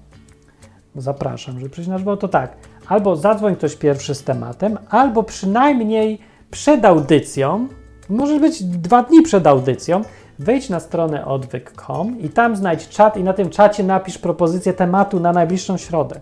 zapraszam, 0.95 1.59
żeby 1.59 1.69
przyjść 1.69 1.89
na 1.89 1.97
żywo, 1.97 2.17
to 2.17 2.27
tak, 2.27 2.57
albo 2.87 3.15
zadzwoń 3.15 3.55
ktoś 3.55 3.75
pierwszy 3.75 4.15
z 4.15 4.23
tematem, 4.23 4.77
albo 4.89 5.23
przynajmniej 5.23 6.19
przed 6.51 6.85
audycją, 6.85 7.67
może 8.09 8.39
być 8.39 8.63
dwa 8.63 9.03
dni 9.03 9.21
przed 9.21 9.47
audycją, 9.47 10.01
wejdź 10.39 10.69
na 10.69 10.79
stronę 10.79 11.25
odwyk.com 11.25 12.19
i 12.19 12.29
tam 12.29 12.55
znajdź 12.55 12.89
czat 12.89 13.17
i 13.17 13.23
na 13.23 13.33
tym 13.33 13.49
czacie 13.49 13.83
napisz 13.83 14.17
propozycję 14.17 14.73
tematu 14.73 15.19
na 15.19 15.33
najbliższą 15.33 15.77
środę. 15.77 16.21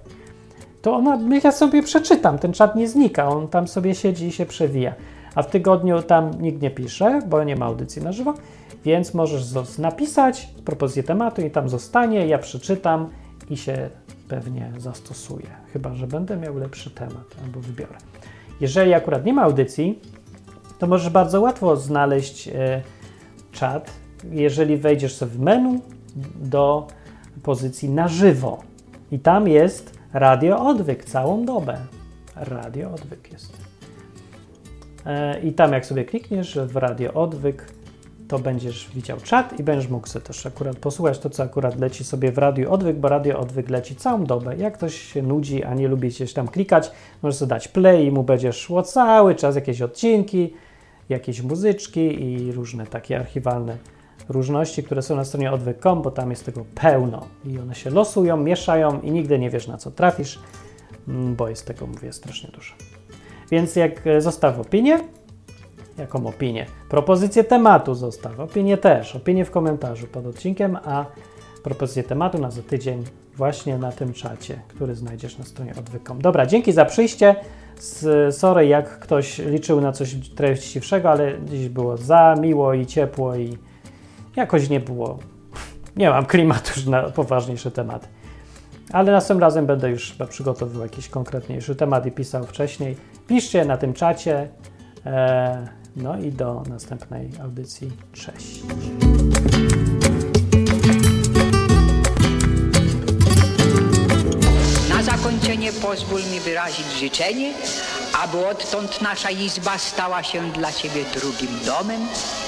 To 0.82 0.95
ona, 0.95 1.20
ja 1.43 1.51
sobie 1.51 1.84
przeczytam, 1.84 2.38
ten 2.38 2.53
czat 2.53 2.76
nie 2.76 2.88
znika, 2.88 3.30
on 3.30 3.47
tam 3.47 3.68
sobie 3.68 3.95
siedzi 3.95 4.28
i 4.28 4.32
się 4.32 4.45
przewija. 4.45 4.93
A 5.36 5.43
w 5.43 5.49
tygodniu 5.49 6.01
tam 6.01 6.41
nikt 6.41 6.61
nie 6.61 6.72
pisze, 6.72 7.20
bo 7.28 7.43
nie 7.43 7.55
ma 7.55 7.65
audycji 7.65 8.01
na 8.01 8.11
żywo, 8.11 8.34
więc 8.86 9.13
możesz 9.13 9.78
napisać 9.78 10.49
propozycję 10.65 11.03
tematu 11.03 11.41
i 11.41 11.51
tam 11.51 11.70
zostanie, 11.70 12.28
ja 12.28 12.38
przeczytam 12.38 13.09
i 13.49 13.57
się 13.57 13.89
pewnie 14.28 14.71
zastosuję. 14.78 15.47
Chyba, 15.73 15.93
że 15.93 16.07
będę 16.07 16.38
miał 16.38 16.57
lepszy 16.57 16.91
temat 16.91 17.36
albo 17.43 17.59
wybiorę. 17.59 17.97
Jeżeli 18.61 18.93
akurat 18.93 19.25
nie 19.25 19.34
ma 19.34 19.41
audycji, 19.41 19.99
to 20.80 20.88
możesz 20.88 21.09
bardzo 21.09 21.41
łatwo 21.41 21.75
znaleźć 21.75 22.47
e, 22.47 22.82
czat, 23.51 23.91
jeżeli 24.32 24.78
wejdziesz 24.78 25.15
sobie 25.15 25.32
w 25.32 25.39
menu 25.39 25.82
do 26.36 26.88
pozycji 27.43 27.89
na 27.89 28.07
żywo. 28.07 28.63
I 29.11 29.19
tam 29.19 29.47
jest 29.47 29.99
Radio 30.13 30.59
Odwyk 30.59 31.05
całą 31.05 31.45
dobę. 31.45 31.78
Radio 32.36 32.91
Odwyk 32.91 33.32
jest. 33.32 33.57
E, 35.05 35.39
I 35.39 35.53
tam 35.53 35.73
jak 35.73 35.86
sobie 35.86 36.05
klikniesz 36.05 36.59
w 36.65 36.75
Radio 36.75 37.13
Odwyk, 37.13 37.76
to 38.28 38.39
będziesz 38.39 38.89
widział 38.95 39.17
czat 39.19 39.59
i 39.59 39.63
będziesz 39.63 39.89
mógł 39.89 40.07
sobie 40.07 40.25
też 40.25 40.45
akurat 40.45 40.78
posłuchać 40.78 41.19
to, 41.19 41.30
co 41.30 41.43
akurat 41.43 41.80
leci 41.80 42.03
sobie 42.03 42.32
w 42.32 42.38
Radiu 42.38 42.71
Odwyk, 42.71 42.97
bo 42.97 43.09
Radio 43.09 43.39
Odwyk 43.39 43.69
leci 43.69 43.95
całą 43.95 44.23
dobę. 44.23 44.57
Jak 44.57 44.73
ktoś 44.73 45.01
się 45.01 45.21
nudzi, 45.21 45.63
a 45.63 45.73
nie 45.73 45.88
lubi 45.88 46.09
gdzieś 46.09 46.34
tam 46.34 46.47
klikać, 46.47 46.91
możesz 47.21 47.38
sobie 47.38 47.49
dać 47.49 47.67
play 47.67 48.05
i 48.05 48.11
mu 48.11 48.23
będzie 48.23 48.53
szło 48.53 48.84
cały 48.84 49.36
czas 49.36 49.55
jakieś 49.55 49.82
odcinki, 49.82 50.53
jakieś 51.09 51.41
muzyczki 51.41 52.23
i 52.23 52.51
różne 52.51 52.88
takie 52.88 53.19
archiwalne 53.19 53.78
różności, 54.30 54.84
które 54.84 55.01
są 55.01 55.15
na 55.15 55.25
stronie 55.25 55.51
odwyk.com, 55.51 56.01
bo 56.01 56.11
tam 56.11 56.30
jest 56.30 56.45
tego 56.45 56.65
pełno 56.75 57.28
i 57.45 57.59
one 57.59 57.75
się 57.75 57.89
losują, 57.89 58.38
mieszają 58.38 59.01
i 59.01 59.11
nigdy 59.11 59.39
nie 59.39 59.49
wiesz 59.49 59.67
na 59.67 59.78
co 59.78 59.91
trafisz, 59.91 60.39
mm, 61.07 61.36
bo 61.36 61.49
jest 61.49 61.65
tego, 61.65 61.88
mówię, 61.88 62.13
strasznie 62.13 62.49
dużo. 62.49 62.73
Więc 63.51 63.75
jak 63.75 64.07
e, 64.07 64.21
zostaw 64.21 64.59
opinię, 64.59 64.99
jaką 65.97 66.27
opinię? 66.27 66.65
Propozycję 66.89 67.43
tematu 67.43 67.95
zostaw, 67.95 68.39
opinię 68.39 68.77
też, 68.77 69.15
opinię 69.15 69.45
w 69.45 69.51
komentarzu 69.51 70.07
pod 70.07 70.25
odcinkiem, 70.25 70.77
a 70.85 71.05
propozycję 71.63 72.03
tematu 72.03 72.37
na 72.37 72.51
za 72.51 72.61
tydzień 72.61 73.03
właśnie 73.35 73.77
na 73.77 73.91
tym 73.91 74.13
czacie, 74.13 74.59
który 74.67 74.95
znajdziesz 74.95 75.37
na 75.37 75.45
stronie 75.45 75.71
odwyk.com. 75.79 76.21
Dobra, 76.21 76.45
dzięki 76.45 76.71
za 76.71 76.85
przyjście. 76.85 77.35
Sorry, 78.31 78.67
jak 78.67 78.99
ktoś 78.99 79.37
liczył 79.37 79.81
na 79.81 79.91
coś 79.91 80.15
treściwszego, 80.35 81.09
ale 81.09 81.33
dziś 81.45 81.69
było 81.69 81.97
za 81.97 82.35
miło 82.41 82.73
i 82.73 82.85
ciepło 82.85 83.35
i 83.35 83.57
jakoś 84.36 84.69
nie 84.69 84.79
było. 84.79 85.19
Nie 85.95 86.09
mam 86.09 86.25
klimatu 86.25 86.71
już 86.75 86.86
na 86.86 87.03
poważniejsze 87.03 87.71
tematy. 87.71 88.07
Ale 88.91 89.11
następnym 89.11 89.41
razem 89.41 89.65
będę 89.65 89.89
już 89.89 90.11
chyba 90.11 90.28
przygotowywał 90.28 90.83
jakiś 90.83 91.09
konkretniejszy 91.09 91.75
temat 91.75 92.05
i 92.05 92.11
pisał 92.11 92.45
wcześniej. 92.45 92.95
Piszcie 93.28 93.65
na 93.65 93.78
tym 93.78 93.93
czacie. 93.93 94.49
E, 95.05 95.67
no 95.97 96.19
i 96.19 96.32
do 96.32 96.63
następnej 96.69 97.32
audycji. 97.43 97.91
Cześć. 98.13 98.61
Na 104.89 105.03
zakończenie 105.03 105.74
pozwól 105.74 106.21
mi 106.32 106.39
wyrazić 106.39 106.86
życzenie, 106.99 107.53
aby 108.24 108.47
odtąd 108.47 109.01
nasza 109.01 109.32
izba 109.32 109.78
stała 109.78 110.24
się 110.24 110.51
dla 110.51 110.71
Ciebie 110.71 111.05
drugim 111.15 111.59
domem. 111.65 112.01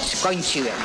Skończyłem. 0.05 0.75